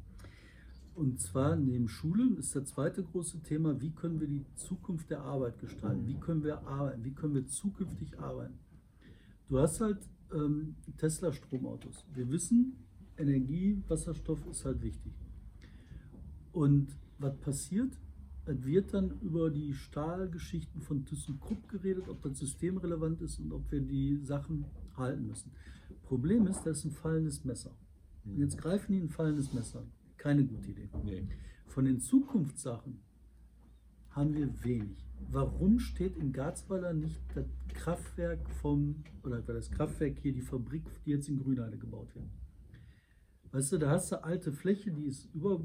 Und 0.94 1.20
zwar 1.20 1.58
neben 1.58 1.90
Schulen 1.90 2.38
ist 2.38 2.56
das 2.56 2.70
zweite 2.70 3.04
große 3.04 3.42
Thema, 3.44 3.82
wie 3.82 3.92
können 3.92 4.22
wir 4.22 4.28
die 4.28 4.46
Zukunft 4.56 5.10
der 5.10 5.22
Arbeit 5.22 5.60
gestalten? 5.60 6.08
Wie 6.08 6.18
können 6.18 6.44
wir 6.44 6.66
arbeiten? 6.66 7.04
Wie 7.04 7.14
können 7.14 7.34
wir 7.34 7.46
zukünftig 7.48 8.18
arbeiten? 8.18 8.58
Du 9.50 9.60
hast 9.60 9.82
halt 9.82 10.00
ähm, 10.34 10.76
Tesla-Stromautos. 10.98 12.06
Wir 12.14 12.30
wissen, 12.30 12.86
Energie, 13.18 13.84
Wasserstoff 13.88 14.46
ist 14.48 14.64
halt 14.64 14.82
wichtig. 14.82 15.14
Und 16.54 16.98
was 17.20 17.36
passiert? 17.40 18.00
Es 18.48 18.64
wird 18.64 18.94
dann 18.94 19.20
über 19.22 19.50
die 19.50 19.74
Stahlgeschichten 19.74 20.82
von 20.82 21.04
ThyssenKrupp 21.06 21.68
geredet, 21.68 22.08
ob 22.08 22.22
das 22.22 22.38
systemrelevant 22.38 23.22
ist 23.22 23.40
und 23.40 23.52
ob 23.52 23.72
wir 23.72 23.82
die 23.82 24.18
Sachen 24.18 24.66
halten 24.96 25.28
müssen. 25.28 25.52
Problem 26.04 26.46
ist, 26.46 26.64
das 26.64 26.80
ist 26.80 26.86
ein 26.86 26.92
fallendes 26.92 27.44
Messer. 27.44 27.72
Und 28.24 28.38
jetzt 28.38 28.58
greifen 28.58 28.94
die 28.94 29.00
ein 29.00 29.10
fallendes 29.10 29.52
Messer. 29.54 29.84
Keine 30.18 30.46
gute 30.46 30.70
Idee. 30.70 30.90
Nee. 31.04 31.28
Von 31.66 31.86
den 31.86 32.00
Zukunftssachen 32.00 33.00
haben 34.12 34.34
wir 34.34 34.64
wenig. 34.64 35.06
Warum 35.32 35.80
steht 35.80 36.18
in 36.18 36.32
Garzweiler 36.32 36.94
nicht 36.94 37.22
das 37.34 37.46
Kraftwerk 37.74 38.50
vom, 38.62 39.04
oder 39.24 39.42
das 39.42 39.72
Kraftwerk 39.72 40.20
hier, 40.20 40.34
die 40.34 40.42
Fabrik, 40.42 40.84
die 41.06 41.12
jetzt 41.12 41.28
in 41.30 41.38
Grünheide 41.38 41.78
gebaut 41.78 42.14
wird? 42.16 42.30
Weißt 43.56 43.72
du, 43.72 43.78
da 43.78 43.90
hast 43.92 44.12
du 44.12 44.22
alte 44.22 44.52
Fläche, 44.52 44.92
die 44.92 45.06
ist 45.06 45.34
über, 45.34 45.62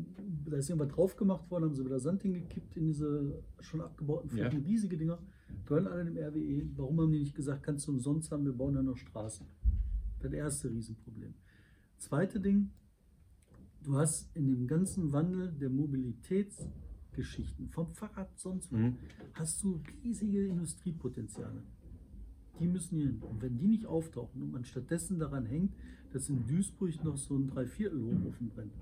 da 0.49 0.59
ist 0.59 0.70
irgendwas 0.70 0.95
drauf 0.95 1.16
gemacht 1.16 1.51
worden, 1.51 1.64
haben 1.64 1.74
sie 1.74 1.84
wieder 1.84 1.99
Sand 1.99 2.22
hingekippt 2.22 2.76
in 2.76 2.86
diese 2.86 3.43
schon 3.59 3.80
abgebauten 3.80 4.30
Flächen, 4.30 4.61
Ja. 4.62 4.68
riesige 4.68 4.97
Dinger, 4.97 5.18
gehören 5.66 5.88
alle 5.88 6.05
dem 6.05 6.16
RWE. 6.16 6.68
Warum 6.76 7.01
haben 7.01 7.11
die 7.11 7.18
nicht 7.18 7.34
gesagt, 7.34 7.64
kannst 7.64 7.88
du 7.88 7.93
umsonst 7.93 8.30
haben, 8.30 8.45
wir 8.45 8.53
bauen 8.53 8.74
da 8.74 8.82
noch 8.84 8.97
Straßen? 8.97 9.45
Das 10.20 10.32
erste 10.32 10.70
Riesenproblem. 10.70 11.34
Zweite 11.99 12.38
Ding, 12.38 12.70
du 13.82 13.97
hast 13.97 14.30
in 14.36 14.47
dem 14.47 14.68
ganzen 14.68 15.11
Wandel 15.11 15.51
der 15.51 15.70
Mobilitätsgeschichten, 15.70 17.70
vom 17.70 17.88
Fahrrad 17.88 18.38
sonst, 18.38 18.70
wo, 18.70 18.76
Mhm. 18.76 18.99
hast 19.32 19.64
du 19.64 19.80
riesige 20.05 20.47
Industriepotenziale. 20.47 21.61
Die 22.61 22.67
müssen 22.67 22.97
hier 22.97 23.07
hin. 23.07 23.23
Und 23.23 23.43
wenn 23.43 23.57
die 23.59 23.67
nicht 23.67 23.87
auftauchen 23.87 24.43
und 24.43 24.53
man 24.53 24.65
stattdessen 24.65 25.19
daran 25.19 25.47
hängt, 25.47 25.73
dass 26.13 26.29
in 26.29 26.47
Duisburg 26.47 27.03
noch 27.05 27.17
so 27.17 27.37
ein 27.37 27.47
Dreiviertel-Hochofen 27.49 28.51
brennt, 28.55 28.73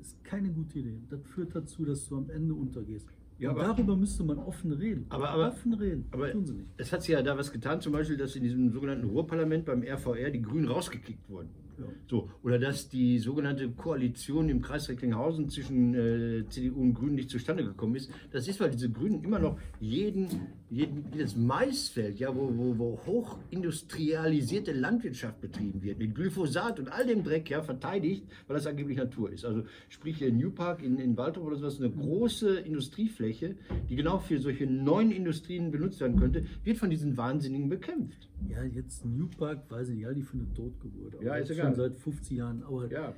ist 0.00 0.22
keine 0.24 0.50
gute 0.50 0.78
Idee. 0.78 0.98
Das 1.10 1.20
führt 1.22 1.54
dazu, 1.54 1.84
dass 1.84 2.08
du 2.08 2.16
am 2.16 2.30
Ende 2.30 2.54
untergehst. 2.54 3.06
Ja, 3.38 3.50
aber- 3.50 3.62
darüber 3.64 3.96
müsste 3.96 4.24
man 4.24 4.38
offen 4.38 4.72
reden. 4.72 5.04
Aber- 5.10 5.28
aber- 5.30 5.48
offen 5.48 5.74
reden. 5.74 6.06
Aber 6.10 6.30
tun 6.32 6.46
sie 6.46 6.54
nicht. 6.54 6.72
es 6.78 6.90
hat 6.92 7.02
sich 7.02 7.12
ja 7.12 7.22
da 7.22 7.36
was 7.36 7.52
getan, 7.52 7.80
zum 7.80 7.92
Beispiel, 7.92 8.16
dass 8.16 8.34
in 8.34 8.42
diesem 8.42 8.70
sogenannten 8.72 9.06
Ruhrparlament 9.08 9.66
beim 9.66 9.82
RVR 9.82 10.30
die 10.30 10.40
Grünen 10.40 10.68
rausgekickt 10.68 11.28
wurden. 11.28 11.50
Ja. 11.78 11.84
So, 12.08 12.30
oder 12.42 12.58
dass 12.58 12.88
die 12.88 13.18
sogenannte 13.18 13.68
Koalition 13.70 14.48
im 14.48 14.62
Kreis 14.62 14.88
Recklinghausen 14.88 15.50
zwischen 15.50 15.94
äh, 15.94 16.48
CDU 16.48 16.80
und 16.80 16.94
Grünen 16.94 17.16
nicht 17.16 17.30
zustande 17.30 17.64
gekommen 17.64 17.96
ist. 17.96 18.10
Das 18.30 18.48
ist, 18.48 18.60
weil 18.60 18.70
diese 18.70 18.90
Grünen 18.90 19.22
immer 19.22 19.38
noch 19.38 19.58
jeden, 19.80 20.28
jeden 20.70 21.04
jedes 21.12 21.36
Maisfeld, 21.36 22.18
ja, 22.18 22.34
wo, 22.34 22.50
wo, 22.56 22.78
wo 22.78 23.00
hochindustrialisierte 23.06 24.72
Landwirtschaft 24.72 25.40
betrieben 25.40 25.82
wird, 25.82 25.98
mit 25.98 26.14
Glyphosat 26.14 26.78
und 26.78 26.88
all 26.88 27.06
dem 27.06 27.22
Dreck, 27.22 27.50
ja, 27.50 27.62
verteidigt, 27.62 28.24
weil 28.46 28.56
das 28.56 28.66
angeblich 28.66 28.96
Natur 28.96 29.30
ist. 29.30 29.44
Also 29.44 29.64
sprich 29.88 30.18
hier 30.18 30.32
New 30.32 30.50
Park 30.50 30.82
in, 30.82 30.98
in 30.98 31.16
Waldorf 31.16 31.46
oder 31.46 31.56
sowas, 31.56 31.78
eine 31.78 31.90
große 31.90 32.60
Industriefläche, 32.60 33.56
die 33.88 33.96
genau 33.96 34.18
für 34.18 34.38
solche 34.38 34.66
neuen 34.66 35.10
Industrien 35.10 35.70
benutzt 35.70 36.00
werden 36.00 36.18
könnte, 36.18 36.44
wird 36.64 36.78
von 36.78 36.90
diesen 36.90 37.16
Wahnsinnigen 37.16 37.68
bekämpft. 37.68 38.28
Ja, 38.48 38.62
jetzt 38.62 39.04
New 39.04 39.28
Park, 39.28 39.70
weiß 39.70 39.88
ich 39.90 40.00
ja, 40.00 40.12
die 40.12 40.22
für 40.22 40.36
eine 40.36 40.52
Totgeburt. 40.54 41.22
Ja, 41.22 41.36
ist 41.36 41.50
egal. 41.50 41.65
Schon 41.66 41.74
seit 41.76 41.96
50 41.96 42.36
Jahren. 42.38 42.62
Aber 42.64 42.90
Ja. 42.90 43.14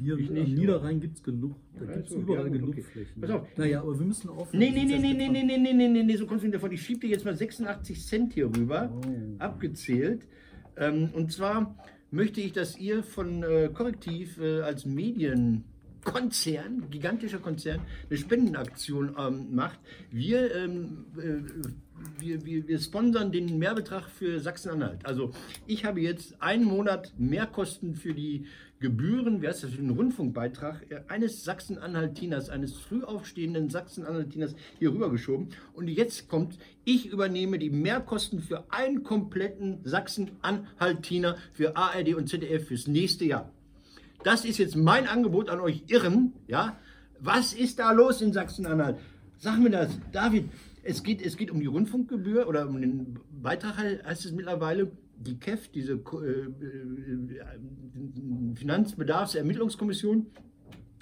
hier 0.00 0.18
Ich 0.18 0.28
am 0.28 0.34
nicht, 0.34 0.58
Niederrhein 0.58 1.00
gibt 1.00 1.16
es 1.16 1.22
genug. 1.22 1.54
Da 1.78 1.84
Ja, 1.84 1.92
gibt 1.94 2.06
es 2.08 2.12
so, 2.12 2.18
überall 2.20 2.38
ja, 2.38 2.44
gut, 2.48 2.52
genug 2.54 2.68
okay. 2.70 2.82
Flächen. 2.82 3.20
Pass 3.20 3.30
auf. 3.30 3.46
Naja, 3.56 3.80
aber 3.82 3.98
wir 3.98 4.06
müssen 4.06 4.28
offen 4.30 4.58
Nee, 4.58 4.70
nee, 4.70 4.84
nee, 4.84 4.98
nee, 4.98 5.12
nee, 5.14 5.28
nee, 5.28 5.42
nee, 5.44 5.58
nee, 5.58 5.72
nee, 5.72 5.88
nee, 5.88 6.02
nee, 6.02 6.16
so 6.16 6.26
kommst 6.26 6.42
du 6.42 6.48
nicht 6.48 6.56
davon. 6.56 6.72
Ich 6.72 6.82
schieb 6.82 7.00
dir 7.00 7.08
jetzt 7.10 7.24
mal 7.24 7.36
86 7.36 8.04
Cent 8.04 8.32
hier 8.32 8.46
rüber, 8.46 8.90
Oh. 8.92 9.00
abgezählt. 9.38 10.26
Ähm, 10.76 11.10
und 11.12 11.30
zwar 11.32 11.76
möchte 12.10 12.40
ich, 12.40 12.52
dass 12.52 12.76
ihr 12.78 13.04
von 13.04 13.42
äh, 13.44 13.70
Korrektiv 13.72 14.38
äh, 14.40 14.60
als 14.62 14.84
Medienkonzern, 14.86 16.90
gigantischer 16.90 17.38
Konzern, 17.38 17.80
eine 18.10 18.18
Spendenaktion 18.18 19.14
ähm, 19.18 19.54
macht. 19.54 19.78
Wir, 20.10 20.52
ähm, 20.54 21.06
äh, 21.16 21.40
wir, 22.18 22.44
wir, 22.44 22.66
wir 22.66 22.78
sponsern 22.78 23.32
den 23.32 23.58
Mehrbetrag 23.58 24.08
für 24.08 24.40
Sachsen-Anhalt. 24.40 25.04
Also 25.04 25.32
ich 25.66 25.84
habe 25.84 26.00
jetzt 26.00 26.40
einen 26.42 26.64
Monat 26.64 27.12
Mehrkosten 27.18 27.94
für 27.94 28.14
die 28.14 28.46
Gebühren, 28.80 29.40
wie 29.40 29.48
heißt 29.48 29.64
das, 29.64 29.70
für 29.70 29.78
den 29.78 29.90
Rundfunkbeitrag 29.90 30.90
äh, 30.90 31.00
eines 31.08 31.44
Sachsen-Anhaltiners, 31.44 32.50
eines 32.50 32.74
früh 32.74 33.02
aufstehenden 33.02 33.70
Sachsen-Anhaltiners 33.70 34.54
hier 34.78 34.92
rübergeschoben. 34.92 35.48
Und 35.72 35.88
jetzt 35.88 36.28
kommt, 36.28 36.58
ich 36.84 37.06
übernehme 37.06 37.58
die 37.58 37.70
Mehrkosten 37.70 38.40
für 38.40 38.70
einen 38.70 39.02
kompletten 39.02 39.80
Sachsen-Anhaltiner 39.84 41.36
für 41.52 41.76
ARD 41.76 42.14
und 42.14 42.28
ZDF 42.28 42.68
fürs 42.68 42.86
nächste 42.86 43.24
Jahr. 43.24 43.50
Das 44.22 44.44
ist 44.44 44.58
jetzt 44.58 44.76
mein 44.76 45.06
Angebot 45.06 45.48
an 45.48 45.60
euch 45.60 45.84
Irren. 45.86 46.32
Ja? 46.46 46.78
Was 47.20 47.54
ist 47.54 47.78
da 47.78 47.92
los 47.92 48.20
in 48.20 48.32
Sachsen-Anhalt? 48.32 48.98
Sag 49.38 49.58
mir 49.60 49.70
das, 49.70 49.98
David. 50.12 50.50
Es 50.84 51.02
geht, 51.02 51.22
es 51.22 51.36
geht 51.36 51.50
um 51.50 51.60
die 51.60 51.66
Rundfunkgebühr 51.66 52.46
oder 52.46 52.68
um 52.68 52.80
den 52.80 53.18
Beitrag 53.30 53.78
heißt 53.78 54.26
es 54.26 54.32
mittlerweile. 54.32 54.92
Die 55.16 55.38
KEF, 55.38 55.68
diese 55.68 55.92
äh, 55.92 55.96
äh, 55.96 56.54
Finanzbedarfsermittlungskommission, 58.56 60.26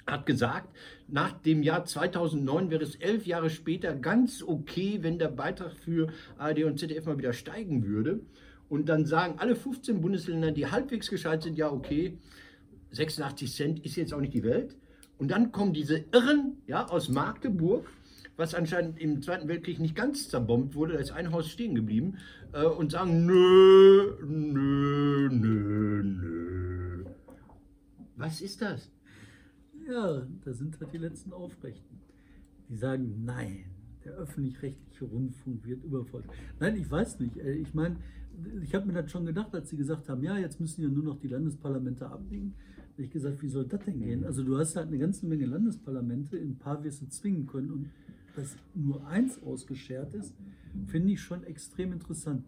hat 0.07 0.25
gesagt, 0.25 0.69
nach 1.07 1.33
dem 1.33 1.63
Jahr 1.63 1.85
2009 1.85 2.69
wäre 2.69 2.83
es 2.83 2.95
elf 2.95 3.25
Jahre 3.25 3.49
später 3.49 3.93
ganz 3.95 4.43
okay, 4.43 4.99
wenn 5.01 5.19
der 5.19 5.29
Beitrag 5.29 5.73
für 5.73 6.07
ARD 6.37 6.63
und 6.63 6.79
ZDF 6.79 7.05
mal 7.05 7.17
wieder 7.17 7.33
steigen 7.33 7.85
würde. 7.85 8.21
Und 8.69 8.87
dann 8.87 9.05
sagen 9.05 9.35
alle 9.37 9.55
15 9.55 10.01
Bundesländer, 10.01 10.51
die 10.51 10.67
halbwegs 10.67 11.09
gescheit 11.09 11.43
sind, 11.43 11.57
ja 11.57 11.71
okay, 11.71 12.17
86 12.91 13.53
Cent 13.53 13.85
ist 13.85 13.95
jetzt 13.95 14.13
auch 14.13 14.21
nicht 14.21 14.33
die 14.33 14.43
Welt. 14.43 14.75
Und 15.17 15.31
dann 15.31 15.51
kommen 15.51 15.73
diese 15.73 16.05
Irren 16.11 16.57
ja, 16.67 16.87
aus 16.87 17.09
Magdeburg, 17.09 17.87
was 18.35 18.55
anscheinend 18.55 18.99
im 18.99 19.21
Zweiten 19.21 19.47
Weltkrieg 19.47 19.79
nicht 19.79 19.95
ganz 19.95 20.29
zerbombt 20.29 20.75
wurde, 20.75 20.93
da 20.93 20.99
ist 20.99 21.11
ein 21.11 21.31
Haus 21.31 21.49
stehen 21.49 21.75
geblieben, 21.75 22.17
äh, 22.53 22.65
und 22.65 22.91
sagen, 22.91 23.25
nö, 23.25 24.15
nö, 24.25 25.29
nö, 25.31 26.03
nö. 26.03 27.05
Was 28.15 28.41
ist 28.41 28.61
das? 28.61 28.89
Ja, 29.87 30.25
da 30.45 30.53
sind 30.53 30.79
halt 30.79 30.93
die 30.93 30.97
letzten 30.97 31.33
Aufrechten. 31.33 31.99
Die 32.69 32.75
sagen, 32.75 33.23
nein, 33.25 33.65
der 34.05 34.13
öffentlich-rechtliche 34.13 35.05
Rundfunk 35.05 35.65
wird 35.65 35.83
überfordert. 35.83 36.31
Nein, 36.59 36.77
ich 36.77 36.89
weiß 36.89 37.19
nicht. 37.19 37.37
Äh, 37.37 37.53
Ich 37.55 37.73
meine, 37.73 37.97
ich 38.63 38.73
habe 38.73 38.87
mir 38.87 38.93
das 38.93 39.11
schon 39.11 39.25
gedacht, 39.25 39.53
als 39.53 39.69
sie 39.69 39.77
gesagt 39.77 40.09
haben, 40.09 40.23
ja, 40.23 40.37
jetzt 40.37 40.59
müssen 40.59 40.81
ja 40.81 40.89
nur 40.89 41.03
noch 41.03 41.19
die 41.19 41.27
Landesparlamente 41.27 42.07
abnicken. 42.07 42.53
Da 42.95 43.03
ich 43.03 43.11
gesagt, 43.11 43.41
wie 43.41 43.49
soll 43.49 43.65
das 43.65 43.83
denn 43.85 43.99
gehen? 43.99 44.23
Also 44.23 44.43
du 44.43 44.57
hast 44.57 44.75
halt 44.75 44.87
eine 44.87 44.99
ganze 44.99 45.25
Menge 45.25 45.45
Landesparlamente, 45.45 46.37
in 46.37 46.51
ein 46.51 46.57
paar 46.59 46.83
wirst 46.83 47.01
du 47.01 47.07
zwingen 47.09 47.47
können 47.47 47.71
und 47.71 47.89
dass 48.35 48.55
nur 48.73 49.05
eins 49.07 49.41
ausgeschert 49.43 50.13
ist, 50.13 50.33
finde 50.87 51.13
ich 51.13 51.21
schon 51.21 51.43
extrem 51.43 51.91
interessant. 51.91 52.43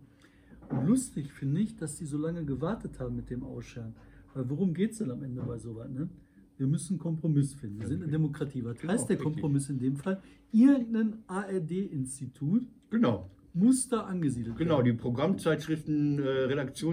Und 0.70 0.88
lustig 0.88 1.32
finde 1.32 1.62
ich, 1.62 1.76
dass 1.76 1.96
die 1.98 2.06
so 2.06 2.18
lange 2.18 2.44
gewartet 2.44 3.00
haben 3.00 3.16
mit 3.16 3.30
dem 3.30 3.44
Ausscheren. 3.44 3.94
Weil 4.34 4.50
worum 4.50 4.74
geht 4.74 4.92
es 4.92 4.98
denn 4.98 5.12
am 5.12 5.22
Ende 5.24 5.42
bei 5.44 5.58
sowas? 5.60 5.90
Ne? 5.90 6.10
Wir 6.58 6.68
müssen 6.68 6.94
einen 6.94 7.00
Kompromiss 7.00 7.54
finden. 7.54 7.80
Wir 7.80 7.88
sind 7.88 8.02
eine 8.02 8.12
Demokratie. 8.12 8.64
Was 8.64 8.80
Genau, 8.80 8.94
heißt 8.94 9.10
der 9.10 9.18
richtig. 9.18 9.32
Kompromiss 9.34 9.70
in 9.70 9.78
dem 9.80 9.96
Fall? 9.96 10.22
Irgendein 10.52 11.18
ARD-Institut 11.28 12.64
Genau. 12.90 13.30
Muss 13.56 13.88
da 13.88 14.02
angesiedelt 14.02 14.58
Genau, 14.58 14.78
werden. 14.78 14.86
die 14.86 14.94
Programmzeitschriften, 15.02 16.20
äh, 16.20 16.22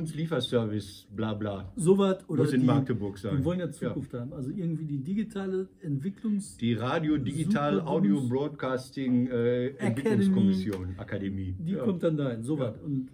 Redaktionslieferservice, 0.08 1.06
bla 1.14 1.34
bla. 1.34 1.72
Sowas 1.76 2.18
oder 2.28 2.44
Muss 2.44 2.52
in 2.52 2.60
die, 2.60 2.66
Magdeburg 2.66 3.18
sein. 3.18 3.38
Wir 3.38 3.44
wollen 3.44 3.60
ja 3.60 3.70
Zukunft 3.70 4.14
haben. 4.14 4.32
Also 4.32 4.50
irgendwie 4.50 4.84
die 4.86 4.98
digitale 4.98 5.68
Entwicklungs... 5.80 6.56
Die 6.58 6.74
Radio 6.74 7.18
Digital 7.18 7.80
Audio 7.80 8.20
Broadcasting 8.28 9.26
äh. 9.26 9.68
Entwicklungskommission, 9.76 10.94
Akademie. 10.98 11.54
Die 11.58 11.72
Ja. 11.72 11.84
kommt 11.84 12.02
dann 12.02 12.16
dahin, 12.16 12.42
sowas. 12.42 12.74
Und 12.82 13.08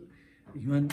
Ich 0.55 0.65
meine, 0.65 0.89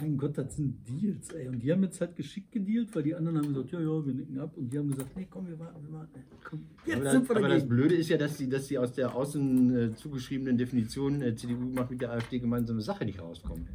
mein 0.00 0.16
Gott, 0.18 0.36
das 0.36 0.56
sind 0.56 0.76
Deals, 0.88 1.30
ey. 1.30 1.48
Und 1.48 1.60
die 1.62 1.72
haben 1.72 1.82
jetzt 1.82 2.00
halt 2.00 2.14
geschickt 2.16 2.52
gedealt, 2.52 2.94
weil 2.94 3.02
die 3.02 3.14
anderen 3.14 3.38
haben 3.38 3.48
gesagt, 3.48 3.70
ja, 3.72 3.80
ja, 3.80 4.06
wir 4.06 4.14
nicken 4.14 4.38
ab. 4.38 4.56
Und 4.56 4.72
die 4.72 4.78
haben 4.78 4.90
gesagt, 4.90 5.16
nee, 5.16 5.26
komm, 5.30 5.46
wir 5.48 5.58
warten, 5.58 5.82
wir 5.86 5.92
warten. 5.92 6.20
Komm, 6.44 6.66
jetzt 6.86 6.96
aber, 7.00 7.10
sind 7.10 7.22
wir 7.28 7.34
das, 7.34 7.36
aber 7.36 7.48
das 7.48 7.62
dagegen. 7.62 7.68
Blöde 7.68 7.94
ist 7.94 8.08
ja, 8.10 8.16
dass 8.18 8.36
sie, 8.38 8.48
dass 8.48 8.66
sie 8.68 8.78
aus 8.78 8.92
der 8.92 9.14
außen 9.14 9.76
äh, 9.76 9.94
zugeschriebenen 9.94 10.56
Definition 10.58 11.22
äh, 11.22 11.34
CDU 11.34 11.56
macht 11.72 11.90
mit 11.90 12.00
der 12.02 12.12
AfD 12.12 12.38
gemeinsame 12.38 12.80
Sache 12.82 13.04
nicht 13.06 13.20
rauskommen. 13.20 13.66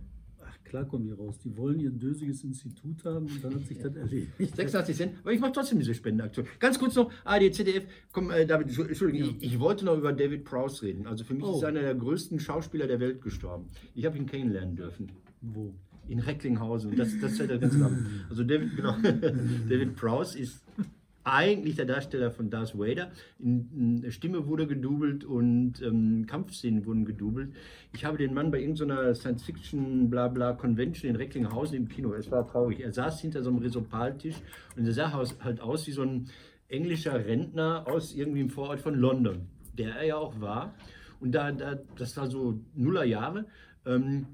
Ach, 0.45 0.63
klar 0.63 0.85
kommen 0.85 1.05
die 1.05 1.11
raus. 1.13 1.39
Die 1.43 1.55
wollen 1.57 1.79
ihr 1.79 1.89
dösiges 1.89 2.43
Institut 2.43 3.03
haben 3.05 3.25
und 3.25 3.43
dann 3.43 3.55
hat 3.55 3.65
sich 3.65 3.79
das 3.79 3.95
erledigt. 3.95 4.31
86 4.55 4.95
Cent, 4.95 5.13
aber 5.21 5.33
ich 5.33 5.39
mache 5.39 5.51
trotzdem 5.53 5.79
diese 5.79 5.93
Spendenaktion. 5.95 6.45
Ganz 6.59 6.77
kurz 6.77 6.95
noch, 6.95 7.11
ARD, 7.25 7.53
ZDF, 7.55 7.85
komm, 8.11 8.29
äh, 8.29 8.45
David, 8.45 8.67
Entschu- 8.67 8.87
Entschuldigung, 8.87 9.35
ich, 9.39 9.53
ich 9.53 9.59
wollte 9.59 9.83
noch 9.85 9.97
über 9.97 10.13
David 10.13 10.43
Prowse 10.43 10.83
reden. 10.85 11.07
Also 11.07 11.23
für 11.23 11.33
mich 11.33 11.43
Oh. 11.43 11.57
ist 11.57 11.63
einer 11.63 11.81
der 11.81 11.95
größten 11.95 12.39
Schauspieler 12.39 12.85
der 12.87 12.99
Welt 12.99 13.21
gestorben. 13.21 13.65
Ich 13.95 14.05
habe 14.05 14.17
ihn 14.17 14.25
kennenlernen 14.27 14.75
dürfen. 14.75 15.11
Wo? 15.43 15.73
In 16.07 16.19
Recklinghausen. 16.19 16.95
Das, 16.95 17.17
das 17.19 17.33
ist 17.33 17.39
ja 17.39 17.47
der 17.47 17.59
ganze 17.59 17.79
Name. 17.79 18.05
Also 18.29 18.43
David, 18.43 18.75
genau, 18.75 18.95
David 19.69 19.95
Prowse 19.95 20.37
ist 20.37 20.63
eigentlich 21.23 21.75
der 21.75 21.85
Darsteller 21.85 22.31
von 22.31 22.49
Darth 22.49 22.77
Vader. 22.77 23.11
In, 23.39 24.01
in, 24.03 24.11
Stimme 24.11 24.47
wurde 24.47 24.67
gedoubelt 24.67 25.23
und 25.23 25.81
ähm, 25.81 26.25
Kampfszenen 26.27 26.85
wurden 26.85 27.05
gedoubelt. 27.05 27.53
Ich 27.93 28.03
habe 28.03 28.17
den 28.17 28.33
Mann 28.33 28.51
bei 28.51 28.59
irgendeiner 28.59 29.15
Science-Fiction 29.15 30.09
Blabla 30.09 30.53
Convention 30.53 31.09
in 31.09 31.15
Recklinghausen 31.15 31.77
im 31.77 31.87
Kino. 31.87 32.13
Es 32.13 32.29
war 32.31 32.45
traurig. 32.47 32.81
Er 32.81 32.91
saß 32.91 33.21
hinter 33.21 33.43
so 33.43 33.49
einem 33.49 33.59
Resopaltisch 33.59 34.35
und 34.75 34.85
er 34.85 34.93
sah 34.93 35.13
aus, 35.13 35.37
halt 35.41 35.61
aus 35.61 35.87
wie 35.87 35.91
so 35.91 36.01
ein 36.01 36.27
englischer 36.67 37.25
Rentner 37.25 37.85
aus 37.87 38.13
irgendwie 38.13 38.41
im 38.41 38.49
Vorort 38.49 38.81
von 38.81 38.95
London, 38.95 39.47
der 39.77 39.95
er 39.95 40.05
ja 40.05 40.15
auch 40.17 40.41
war. 40.41 40.73
Und 41.19 41.33
da, 41.33 41.51
da 41.51 41.79
das 41.95 42.17
war 42.17 42.27
so 42.27 42.59
Nullerjahre. 42.75 43.45
Ähm, 43.85 44.27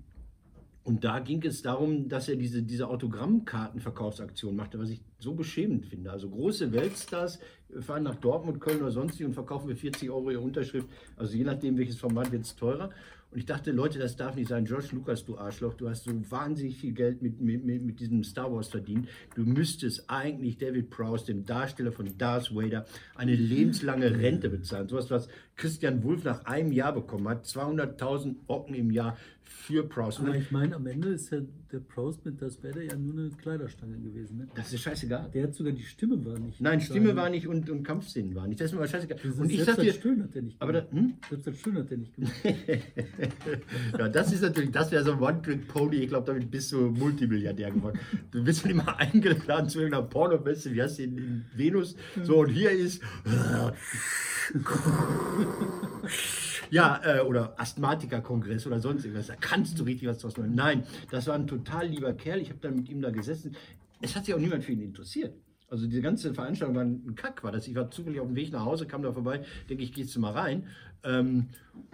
und 0.89 1.03
da 1.03 1.19
ging 1.19 1.45
es 1.45 1.61
darum, 1.61 2.09
dass 2.09 2.29
er 2.29 2.35
diese, 2.35 2.63
diese 2.63 2.87
Autogrammkartenverkaufsaktion 2.87 4.55
machte, 4.55 4.79
was 4.79 4.89
ich 4.89 4.99
so 5.19 5.35
beschämend 5.35 5.85
finde. 5.85 6.09
Also 6.09 6.27
große 6.31 6.71
Weltstars 6.71 7.37
fahren 7.81 8.01
nach 8.01 8.15
Dortmund, 8.15 8.59
Köln 8.59 8.81
oder 8.81 8.89
sonst 8.89 9.21
und 9.21 9.35
verkaufen 9.35 9.69
für 9.69 9.75
40 9.75 10.09
Euro 10.09 10.31
ihre 10.31 10.41
Unterschrift. 10.41 10.87
Also 11.15 11.37
je 11.37 11.43
nachdem, 11.43 11.77
welches 11.77 11.97
Format 11.97 12.31
wird 12.31 12.41
es 12.41 12.55
teurer. 12.55 12.89
Und 13.31 13.37
ich 13.37 13.45
dachte, 13.45 13.71
Leute, 13.71 13.99
das 13.99 14.15
darf 14.15 14.35
nicht 14.35 14.47
sein. 14.47 14.65
George 14.65 14.87
Lucas, 14.93 15.23
du 15.23 15.37
Arschloch, 15.37 15.75
du 15.75 15.87
hast 15.87 16.05
so 16.05 16.11
wahnsinnig 16.31 16.77
viel 16.77 16.93
Geld 16.93 17.21
mit, 17.21 17.39
mit, 17.39 17.63
mit, 17.63 17.83
mit 17.83 17.99
diesem 17.99 18.23
Star 18.23 18.51
Wars 18.51 18.69
verdient. 18.69 19.07
Du 19.35 19.43
müsstest 19.43 20.09
eigentlich 20.09 20.57
David 20.57 20.89
Prowse, 20.89 21.27
dem 21.27 21.45
Darsteller 21.45 21.91
von 21.91 22.17
Darth 22.17 22.55
Vader, 22.55 22.87
eine 23.13 23.35
lebenslange 23.35 24.17
Rente 24.17 24.49
bezahlen. 24.49 24.87
Sowas, 24.87 25.11
was 25.11 25.27
Christian 25.55 26.01
Wulff 26.03 26.23
nach 26.23 26.45
einem 26.45 26.71
Jahr 26.71 26.93
bekommen 26.93 27.27
hat. 27.27 27.45
200.000 27.45 28.37
Ocken 28.47 28.73
im 28.73 28.89
Jahr 28.89 29.15
für 29.49 29.83
Prowse. 29.83 30.21
Aber 30.21 30.35
ich 30.35 30.51
meine, 30.51 30.75
am 30.75 30.85
Ende 30.85 31.09
ist 31.09 31.31
ja 31.31 31.39
der 31.71 31.79
Proust 31.79 32.23
mit 32.23 32.39
das 32.39 32.61
Wetter 32.61 32.83
ja 32.83 32.95
nur 32.95 33.13
eine 33.13 33.29
Kleiderstange 33.29 33.97
gewesen. 33.97 34.37
Ne? 34.37 34.47
Das 34.53 34.71
ist 34.71 34.81
scheißegal. 34.81 35.31
Der 35.33 35.43
hat 35.43 35.55
sogar 35.55 35.73
die 35.73 35.83
Stimme 35.83 36.23
war 36.23 36.37
nicht. 36.37 36.61
Nein, 36.61 36.79
Stimme 36.79 37.15
war 37.15 37.31
nicht 37.31 37.47
und, 37.47 37.67
und 37.69 37.83
Kampfszenen 37.83 38.35
waren 38.35 38.49
nicht. 38.49 38.61
Das 38.61 38.67
ist 38.67 38.73
mir 38.73 38.79
aber 38.79 38.87
scheißegal. 38.87 39.17
Das 39.17 39.33
ist 39.33 39.39
Und 39.39 39.51
ich 39.51 39.63
selbst 39.63 39.81
dir, 39.81 39.87
das 39.87 39.95
Stöhnen 39.95 40.23
hat 40.23 40.35
der 40.35 40.41
nicht 40.43 40.61
aber 40.61 40.73
gemacht. 40.73 40.87
da, 40.91 40.97
hm? 40.97 41.13
Selbst 41.29 41.47
das 41.47 41.59
Stöhnen 41.59 41.77
hat 41.79 41.89
der 41.89 41.97
nicht 41.97 42.15
gemacht. 42.15 42.33
ja, 43.97 44.09
das 44.09 44.31
ist 44.31 44.41
natürlich, 44.41 44.71
das 44.71 44.91
wäre 44.91 45.03
so 45.03 45.13
ein 45.13 45.19
One-Trick-Pony. 45.19 45.95
Ich 45.95 46.09
glaube, 46.09 46.27
damit 46.27 46.51
bist 46.51 46.71
du 46.71 46.91
Multimilliardär 46.91 47.71
geworden. 47.71 47.99
Du 48.31 48.43
bist 48.43 48.63
dann 48.63 48.71
immer 48.71 48.97
eingeladen 48.99 49.67
zu 49.67 49.79
irgendeiner 49.79 50.05
Pornomesse, 50.05 50.71
wie 50.73 50.81
heißt 50.81 50.99
die 50.99 51.05
in 51.05 51.45
Venus? 51.55 51.95
So, 52.23 52.41
und 52.41 52.49
hier 52.49 52.71
ist. 52.71 53.01
Ja, 56.69 57.01
äh, 57.03 57.21
oder 57.21 57.59
Asthmatiker-Kongress 57.59 58.67
oder 58.67 58.79
sonst 58.79 59.05
irgendwas. 59.05 59.27
Da 59.27 59.35
kannst 59.35 59.79
du 59.79 59.83
richtig 59.83 60.07
was 60.07 60.19
draus 60.19 60.37
machen. 60.37 60.55
Nein, 60.55 60.83
das 61.11 61.27
war 61.27 61.35
ein 61.35 61.47
total 61.47 61.87
lieber 61.87 62.13
Kerl. 62.13 62.39
Ich 62.39 62.49
habe 62.49 62.59
dann 62.61 62.75
mit 62.75 62.89
ihm 62.89 63.01
da 63.01 63.09
gesessen. 63.09 63.55
Es 64.01 64.15
hat 64.15 64.25
sich 64.25 64.33
auch 64.33 64.39
niemand 64.39 64.63
für 64.63 64.71
ihn 64.71 64.81
interessiert. 64.81 65.33
Also 65.69 65.85
die 65.85 66.01
ganze 66.01 66.33
Veranstaltung 66.33 66.75
war 66.75 66.83
ein 66.83 67.15
Kack, 67.15 67.43
war 67.43 67.51
das. 67.51 67.67
Ich 67.67 67.75
war 67.75 67.91
zufällig 67.91 68.19
auf 68.19 68.27
dem 68.27 68.35
Weg 68.35 68.51
nach 68.51 68.65
Hause, 68.65 68.87
kam 68.87 69.03
da 69.03 69.13
vorbei, 69.13 69.43
denke 69.69 69.83
ich, 69.83 69.93
gehst 69.93 70.15
du 70.15 70.19
mal 70.19 70.31
rein. 70.31 70.67
Ähm, 71.03 71.47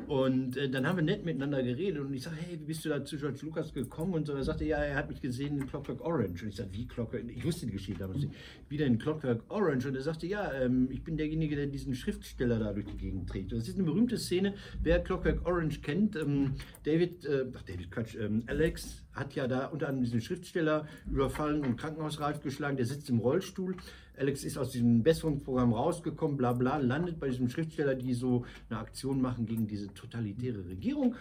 und 0.07 0.57
äh, 0.57 0.69
dann 0.69 0.87
haben 0.87 0.97
wir 0.97 1.03
nett 1.03 1.25
miteinander 1.25 1.61
geredet 1.63 2.01
und 2.01 2.13
ich 2.13 2.23
sage, 2.23 2.37
hey, 2.37 2.59
wie 2.59 2.65
bist 2.65 2.85
du 2.85 2.89
da 2.89 3.03
zu 3.03 3.17
George 3.17 3.39
Lucas 3.43 3.73
gekommen? 3.73 4.13
Und 4.13 4.25
so, 4.25 4.33
er 4.33 4.43
sagte, 4.43 4.65
ja, 4.65 4.77
er 4.77 4.95
hat 4.95 5.09
mich 5.09 5.21
gesehen 5.21 5.59
in 5.59 5.67
Clockwork 5.67 6.01
Orange. 6.01 6.43
Und 6.43 6.49
ich 6.49 6.55
sagte, 6.55 6.73
wie 6.73 6.87
Clockwork? 6.87 7.23
Ich 7.29 7.43
wusste 7.45 7.65
die 7.65 7.73
Geschichte 7.73 7.99
damals 7.99 8.19
nicht. 8.19 8.33
Wie 8.69 8.77
denn 8.77 8.97
Clockwork 8.97 9.43
Orange? 9.49 9.87
Und 9.87 9.95
er 9.95 10.01
sagte, 10.01 10.27
ja, 10.27 10.51
ähm, 10.53 10.89
ich 10.91 11.03
bin 11.03 11.17
derjenige, 11.17 11.55
der 11.55 11.67
diesen 11.67 11.95
Schriftsteller 11.95 12.59
da 12.59 12.73
durch 12.73 12.85
die 12.85 12.97
Gegend 12.97 13.29
trägt. 13.29 13.53
Und 13.53 13.59
das 13.59 13.67
ist 13.67 13.75
eine 13.75 13.85
berühmte 13.85 14.17
Szene. 14.17 14.55
Wer 14.81 14.99
Clockwork 15.03 15.45
Orange 15.45 15.81
kennt, 15.81 16.15
ähm, 16.15 16.55
David, 16.83 17.25
äh, 17.25 17.45
ach 17.55 17.63
David 17.63 17.91
Quatsch, 17.91 18.15
ähm, 18.15 18.43
Alex 18.47 19.03
hat 19.13 19.33
ja 19.35 19.47
da 19.47 19.67
unter 19.67 19.87
anderem 19.87 20.03
diesen 20.03 20.21
Schriftsteller 20.21 20.87
überfallen 21.09 21.63
und 21.63 21.77
krankenhausreif 21.77 22.41
geschlagen. 22.41 22.77
Der 22.77 22.85
sitzt 22.85 23.09
im 23.09 23.19
Rollstuhl. 23.19 23.75
Alex 24.17 24.43
ist 24.43 24.57
aus 24.57 24.71
diesem 24.71 25.03
Besserungsprogramm 25.03 25.73
rausgekommen, 25.73 26.37
bla 26.37 26.53
bla, 26.53 26.77
landet 26.77 27.19
bei 27.19 27.29
diesem 27.29 27.49
Schriftsteller, 27.49 27.95
die 27.95 28.13
so 28.13 28.45
eine 28.69 28.79
Aktion 28.79 29.21
machen 29.21 29.45
gegen 29.45 29.67
diese 29.67 29.93
totalitäre 29.93 30.65
Regierung. 30.67 31.15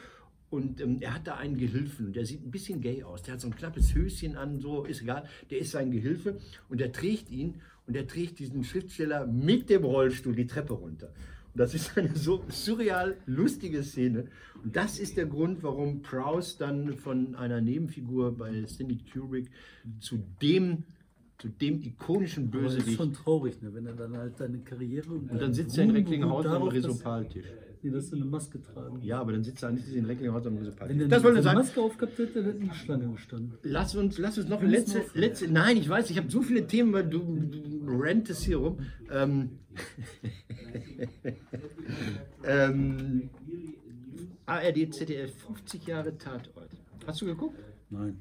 Und 0.50 0.80
ähm, 0.80 0.98
er 1.00 1.14
hat 1.14 1.26
da 1.26 1.36
einen 1.36 1.56
Gehilfen 1.56 2.12
der 2.12 2.26
sieht 2.26 2.46
ein 2.46 2.50
bisschen 2.50 2.80
gay 2.80 3.02
aus. 3.02 3.22
Der 3.22 3.34
hat 3.34 3.40
so 3.40 3.48
ein 3.48 3.56
knappes 3.56 3.94
Höschen 3.94 4.36
an, 4.36 4.60
so 4.60 4.84
ist 4.84 5.02
egal. 5.02 5.28
Der 5.50 5.58
ist 5.58 5.72
sein 5.72 5.90
Gehilfe 5.90 6.38
und 6.68 6.80
der 6.80 6.92
trägt 6.92 7.30
ihn 7.30 7.60
und 7.86 7.94
der 7.94 8.06
trägt 8.06 8.38
diesen 8.38 8.62
Schriftsteller 8.62 9.26
mit 9.26 9.68
dem 9.68 9.84
Rollstuhl 9.84 10.34
die 10.34 10.46
Treppe 10.46 10.74
runter. 10.74 11.08
Und 11.54 11.60
das 11.60 11.74
ist 11.74 11.96
eine 11.98 12.14
so 12.16 12.44
surreal 12.48 13.16
lustige 13.26 13.82
Szene. 13.82 14.26
Und 14.62 14.76
das 14.76 14.98
ist 14.98 15.16
der 15.16 15.26
Grund, 15.26 15.62
warum 15.62 16.02
Prowse 16.02 16.56
dann 16.58 16.94
von 16.94 17.34
einer 17.34 17.60
Nebenfigur 17.60 18.36
bei 18.36 18.66
Stanley 18.66 18.98
Kubrick 19.12 19.50
zu 20.00 20.22
dem, 20.40 20.84
zu 21.38 21.48
dem 21.48 21.82
ikonischen 21.82 22.48
Aber 22.52 22.62
das 22.62 22.72
ist 22.72 22.76
Bösewicht. 22.78 22.96
schon 22.96 23.12
traurig, 23.12 23.60
ne? 23.62 23.74
wenn 23.74 23.86
er 23.86 23.94
dann 23.94 24.16
halt 24.16 24.36
seine 24.38 24.58
Karriere 24.60 25.10
und, 25.10 25.30
Und 25.30 25.42
dann 25.42 25.52
sitzt 25.52 25.76
er 25.78 25.84
in 25.84 25.90
Recklinghausen 25.90 26.50
am 26.50 26.62
Resopaltisch. 26.68 27.46
Nee, 27.82 27.90
dass 27.90 28.10
er 28.10 28.16
eine 28.16 28.24
Maske 28.24 28.62
tragen. 28.62 29.02
Ja, 29.02 29.20
aber 29.20 29.32
dann 29.32 29.44
sitzt 29.44 29.62
er 29.62 29.70
nicht 29.70 29.86
in 29.92 30.06
Recklinghausen 30.06 30.48
am 30.48 30.54
Wenn 30.54 30.64
Resopaltisch. 30.64 31.02
er 31.02 31.08
Das 31.08 31.24
eine. 31.46 31.58
Maske 31.58 31.80
aufgehabt 31.82 32.18
hätte, 32.18 32.32
dann 32.32 32.44
hätte 32.44 32.60
die 32.60 32.70
Schlange 32.70 33.12
gestanden. 33.12 33.52
Lass 33.62 33.94
uns, 33.94 34.16
lass 34.16 34.38
uns 34.38 34.48
noch 34.48 34.62
müssen 34.62 34.72
letzte, 34.72 35.02
letzte. 35.18 35.52
Nein, 35.52 35.76
ich 35.76 35.88
weiß, 35.88 36.08
ich 36.08 36.16
habe 36.16 36.30
so 36.30 36.40
viele 36.40 36.66
Themen, 36.66 36.94
weil 36.94 37.04
du, 37.04 37.18
du 37.20 37.96
rentest 38.00 38.44
hier 38.44 38.56
rum. 38.56 38.78
Ähm, 39.10 39.50
ähm, 42.44 43.28
ARD, 44.46 44.94
ZDF, 44.94 45.34
50 45.46 45.86
Jahre 45.86 46.16
Tatort. 46.16 46.70
Hast 47.06 47.20
du 47.20 47.26
geguckt? 47.26 47.58
Nein. 47.90 48.18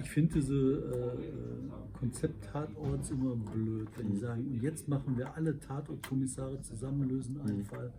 Ich 0.00 0.10
finde 0.10 0.34
diese 0.34 0.54
äh, 0.54 1.98
Konzept-Tatorts 1.98 3.10
immer 3.10 3.34
blöd, 3.36 3.88
wenn 3.96 4.06
Mhm. 4.08 4.10
die 4.12 4.16
sagen, 4.18 4.46
und 4.46 4.62
jetzt 4.62 4.88
machen 4.88 5.16
wir 5.18 5.34
alle 5.34 5.58
Tatortkommissare 5.58 6.60
zusammen, 6.62 7.08
lösen 7.08 7.40
einen 7.40 7.64
Fall. 7.64 7.92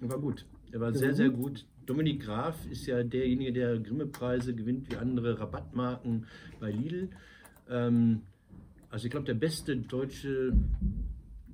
Er 0.00 0.08
war 0.10 0.18
gut. 0.18 0.44
Er 0.72 0.80
war 0.80 0.90
Der 0.90 0.98
sehr, 0.98 1.08
war 1.08 1.14
sehr 1.14 1.30
gut? 1.30 1.42
gut. 1.42 1.66
Dominik 1.86 2.22
Graf 2.22 2.66
ist 2.70 2.86
ja 2.86 3.02
derjenige, 3.02 3.52
der 3.52 3.78
Grimme-Preise 3.78 4.54
gewinnt, 4.54 4.90
wie 4.90 4.96
andere 4.96 5.38
Rabattmarken 5.38 6.26
bei 6.60 6.70
Lidl. 6.72 7.08
Ähm, 7.68 8.22
also 8.90 9.04
ich 9.06 9.10
glaube, 9.10 9.26
der 9.26 9.34
beste 9.34 9.76
deutsche 9.76 10.52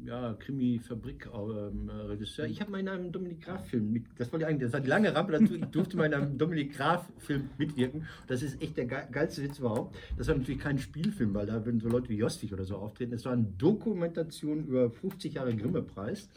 ja, 0.05 0.35
Krimi-Fabrik-Regisseur. 0.35 2.47
Ich 2.47 2.61
habe 2.61 2.71
mal 2.71 2.81
in 2.81 2.89
einem 2.89 3.13
Dominik 3.13 3.43
Graf-Film 3.43 3.93
mit, 3.93 4.05
das 4.19 4.33
wollte 4.33 4.45
ich 4.45 4.51
eigentlich, 4.51 4.71
das 4.71 4.81
hat 4.81 4.87
lange 4.87 5.15
Rampe 5.15 5.33
dazu, 5.33 5.55
ich 5.55 5.65
durfte 5.67 5.97
mal 5.97 6.07
in 6.07 6.15
einem 6.15 6.39
Dominik 6.39 6.75
Graf-Film 6.75 7.51
mitwirken. 7.59 8.07
Das 8.27 8.43
ist 8.43 8.61
echt 8.63 8.77
der 8.77 8.87
ge 8.87 8.99
geilste 9.11 9.43
Witz 9.43 9.59
überhaupt. 9.59 9.97
Das 10.17 10.29
war 10.29 10.37
natürlich 10.37 10.61
kein 10.61 10.79
Spielfilm, 10.79 11.35
weil 11.35 11.47
da 11.47 11.65
würden 11.65 11.81
so 11.81 11.89
Leute 11.89 12.09
wie 12.09 12.17
Jostig 12.17 12.53
oder 12.53 12.65
so 12.65 12.77
auftreten. 12.77 13.13
Es 13.13 13.25
war 13.25 13.33
eine 13.33 13.45
Dokumentation 13.45 14.67
über 14.67 14.91
50 14.91 15.35
Jahre 15.35 15.55
Grimme-Preis. 15.55 16.29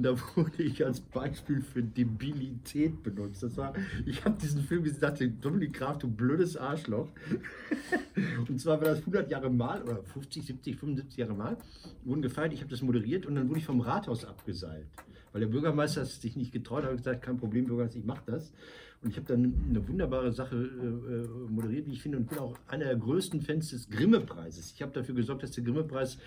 Und 0.00 0.04
da 0.04 0.16
wurde 0.34 0.62
ich 0.62 0.82
als 0.82 0.98
Beispiel 0.98 1.60
für 1.60 1.82
Debilität 1.82 3.02
benutzt. 3.02 3.42
Das 3.42 3.58
war, 3.58 3.74
ich 4.06 4.24
habe 4.24 4.38
diesen 4.40 4.62
Film 4.62 4.82
gesehen, 4.82 5.00
dachte, 5.02 5.28
Dominik 5.28 5.74
Graf, 5.74 5.98
du 5.98 6.08
blödes 6.08 6.56
Arschloch. 6.56 7.08
Und 8.48 8.58
zwar 8.58 8.80
war 8.80 8.86
das 8.86 9.00
100 9.00 9.30
Jahre 9.30 9.50
Mal 9.50 9.82
oder 9.82 10.02
50, 10.02 10.46
70, 10.46 10.76
75 10.78 11.18
Jahre 11.18 11.34
Mal. 11.34 11.58
Wurden 12.04 12.22
gefeiert, 12.22 12.54
ich 12.54 12.60
habe 12.60 12.70
das 12.70 12.80
moderiert 12.80 13.26
und 13.26 13.34
dann 13.34 13.50
wurde 13.50 13.58
ich 13.58 13.66
vom 13.66 13.82
Rathaus 13.82 14.24
abgeseilt. 14.24 14.86
Weil 15.32 15.42
der 15.42 15.48
Bürgermeister 15.48 16.06
sich 16.06 16.34
nicht 16.34 16.50
getraut 16.50 16.82
hat, 16.82 16.92
hat 16.92 16.96
gesagt, 16.96 17.20
kein 17.20 17.36
Problem, 17.36 17.66
Bürgermeister, 17.66 17.98
ich 17.98 18.06
mache 18.06 18.22
das. 18.24 18.54
Und 19.02 19.12
ich 19.12 19.16
habe 19.16 19.28
dann 19.28 19.54
eine 19.70 19.88
wunderbare 19.88 20.30
Sache 20.30 20.56
äh, 20.56 20.58
äh, 20.58 21.26
moderiert, 21.48 21.86
wie 21.86 21.92
ich 21.92 22.02
finde, 22.02 22.18
und 22.18 22.28
bin 22.28 22.38
auch 22.38 22.54
einer 22.66 22.84
der 22.84 22.96
größten 22.96 23.40
Fans 23.40 23.70
des 23.70 23.88
Grimme-Preises. 23.88 24.72
Ich 24.74 24.82
habe 24.82 24.92
dafür 24.92 25.14
gesorgt, 25.14 25.42
dass 25.42 25.52
der 25.52 25.64
Grimme-Preis, 25.64 26.18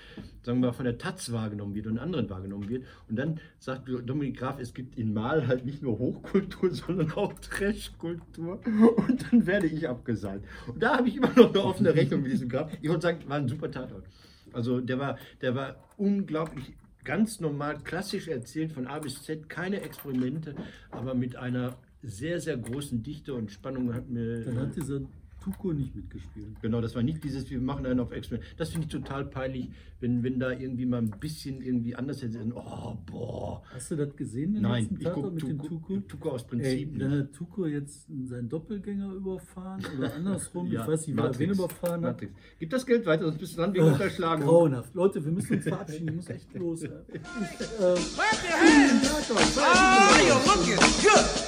sagen 0.42 0.60
wir 0.60 0.68
mal, 0.68 0.74
von 0.74 0.86
der 0.86 0.98
Taz 0.98 1.32
wahrgenommen 1.32 1.76
wird 1.76 1.86
und 1.86 2.00
anderen 2.00 2.28
wahrgenommen 2.32 2.68
wird. 2.68 2.84
Und 3.08 3.18
dann 3.18 3.40
sagt 3.60 3.88
Dominik 3.88 4.38
Graf, 4.38 4.60
es 4.60 4.74
gibt 4.74 4.98
in 4.98 5.14
Mal 5.14 5.46
halt 5.46 5.66
nicht 5.66 5.84
nur 5.84 6.00
Hochkultur, 6.00 6.72
sondern 6.72 7.12
auch 7.12 7.34
Trash-Kultur. 7.34 8.60
Und 8.66 9.32
dann 9.32 9.46
werde 9.46 9.68
ich 9.68 9.88
abgesagt. 9.88 10.44
Und 10.66 10.82
da 10.82 10.98
habe 10.98 11.08
ich 11.10 11.18
immer 11.18 11.32
noch 11.36 11.50
eine 11.50 11.64
offene 11.64 11.94
Rechnung 11.94 12.24
mit 12.24 12.32
diesem 12.32 12.50
Graf. 12.50 12.72
Ich 12.82 12.90
wollte 12.90 13.04
sagen, 13.04 13.20
war 13.28 13.38
ein 13.38 13.48
super 13.48 13.70
Tatort. 13.70 14.06
Also 14.52 14.82
der 14.82 14.98
war, 14.98 15.20
der 15.42 15.54
war 15.54 15.76
unglaublich 15.98 16.74
ganz 17.04 17.40
normal, 17.40 17.78
klassisch 17.84 18.28
erzählt 18.28 18.72
von 18.72 18.88
A 18.88 18.98
bis 18.98 19.22
Z, 19.22 19.48
keine 19.48 19.82
Experimente, 19.82 20.56
aber 20.90 21.14
mit 21.14 21.36
einer 21.36 21.76
sehr, 22.04 22.40
sehr 22.40 22.58
großen 22.58 23.02
Dichte 23.02 23.34
und 23.34 23.52
Spannung 23.52 23.94
hat 23.94 24.10
mir. 24.10 24.44
Dann 24.46 24.60
hat 24.60 24.76
dieser 24.76 25.02
Tuko 25.44 25.74
nicht 25.74 25.94
mitgespielt. 25.94 26.62
Genau, 26.62 26.80
das 26.80 26.96
war 26.96 27.04
nicht 27.04 27.22
dieses, 27.22 27.50
wir 27.50 27.60
machen 27.60 27.86
einen 27.86 28.00
auf 28.00 28.14
Experiment. 28.14 28.50
Das 28.58 28.70
finde 28.70 28.86
ich 28.88 28.92
total 28.94 29.26
peinlich, 29.26 29.70
wenn, 30.00 30.24
wenn 30.24 30.40
da 30.40 30.52
irgendwie 30.52 30.86
mal 30.86 31.00
ein 31.00 31.10
bisschen 31.20 31.62
irgendwie 31.62 31.96
anders 31.96 32.22
hätte. 32.22 32.40
Oh, 32.56 32.96
boah. 33.06 33.62
Hast 33.74 33.92
du 33.92 33.98
das 33.98 34.16
gesehen, 34.16 34.54
den 34.54 34.62
Nein, 34.62 34.84
letzten 34.84 35.02
ich 35.02 35.12
gucke 35.12 35.32
mit 35.32 35.44
dem 35.44 35.58
Tuko, 35.58 35.68
Tuko? 35.68 36.00
Tuko 36.08 36.30
aus 36.30 36.44
Ey, 36.44 36.48
Prinzip 36.48 36.98
dann 37.00 37.10
nicht. 37.10 37.20
hat 37.20 37.34
Tuko 37.34 37.66
jetzt 37.66 38.08
seinen 38.24 38.48
Doppelgänger 38.48 39.12
überfahren 39.16 39.84
oder 39.98 40.14
andersrum. 40.16 40.72
Ja, 40.72 40.84
ich 40.84 40.88
weiß 40.88 41.08
nicht, 41.08 41.18
wer 41.18 41.24
wen 41.24 41.30
Matrix, 41.50 41.58
überfahren 41.58 42.06
hat. 42.06 42.14
Matrix. 42.14 42.34
Gib 42.60 42.70
das 42.70 42.86
Geld 42.86 43.06
weiter, 43.06 43.24
sonst 43.26 43.38
bist 43.40 43.54
du 43.54 43.58
dran 43.58 43.74
wegen 43.74 43.84
Unterschlagung. 43.86 44.46
Grauenhaft. 44.46 44.96
Leute, 44.96 45.26
wir 45.26 45.32
müssen 45.34 45.56
uns 45.56 45.64
verabschieden. 45.68 46.08
Ich 46.08 46.16
muss 46.16 46.30
echt 46.30 46.54
los. 46.54 46.84
Ja. 46.84 46.90
Ich, 47.14 47.20
äh, 47.20 47.96
Clap 48.16 48.44
your 48.44 48.60
hands. 48.62 49.30
Oh, 49.30 50.16
you're 50.26 50.46
looking 50.46 50.78
good. 50.78 51.43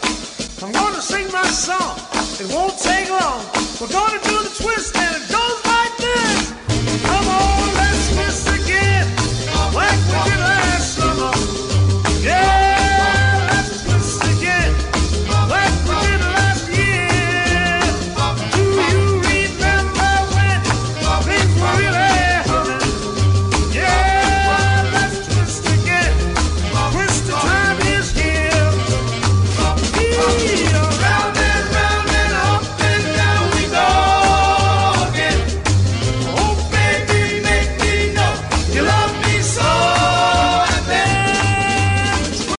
I'm 0.66 0.72
gonna 0.72 1.00
sing 1.00 1.32
my 1.32 1.44
song. 1.44 1.96
It 2.40 2.52
won't 2.52 2.76
take 2.80 3.08
long. 3.08 3.46
We're 3.80 3.88
gonna 3.88 4.20
do 4.24 4.36
the 4.42 4.50
twist 4.64 4.98
and 4.98 5.16
it 5.16 5.30
goes 5.30 5.64
like 5.64 5.96
this. 5.98 7.04
Come 7.06 7.28
on. 7.28 7.65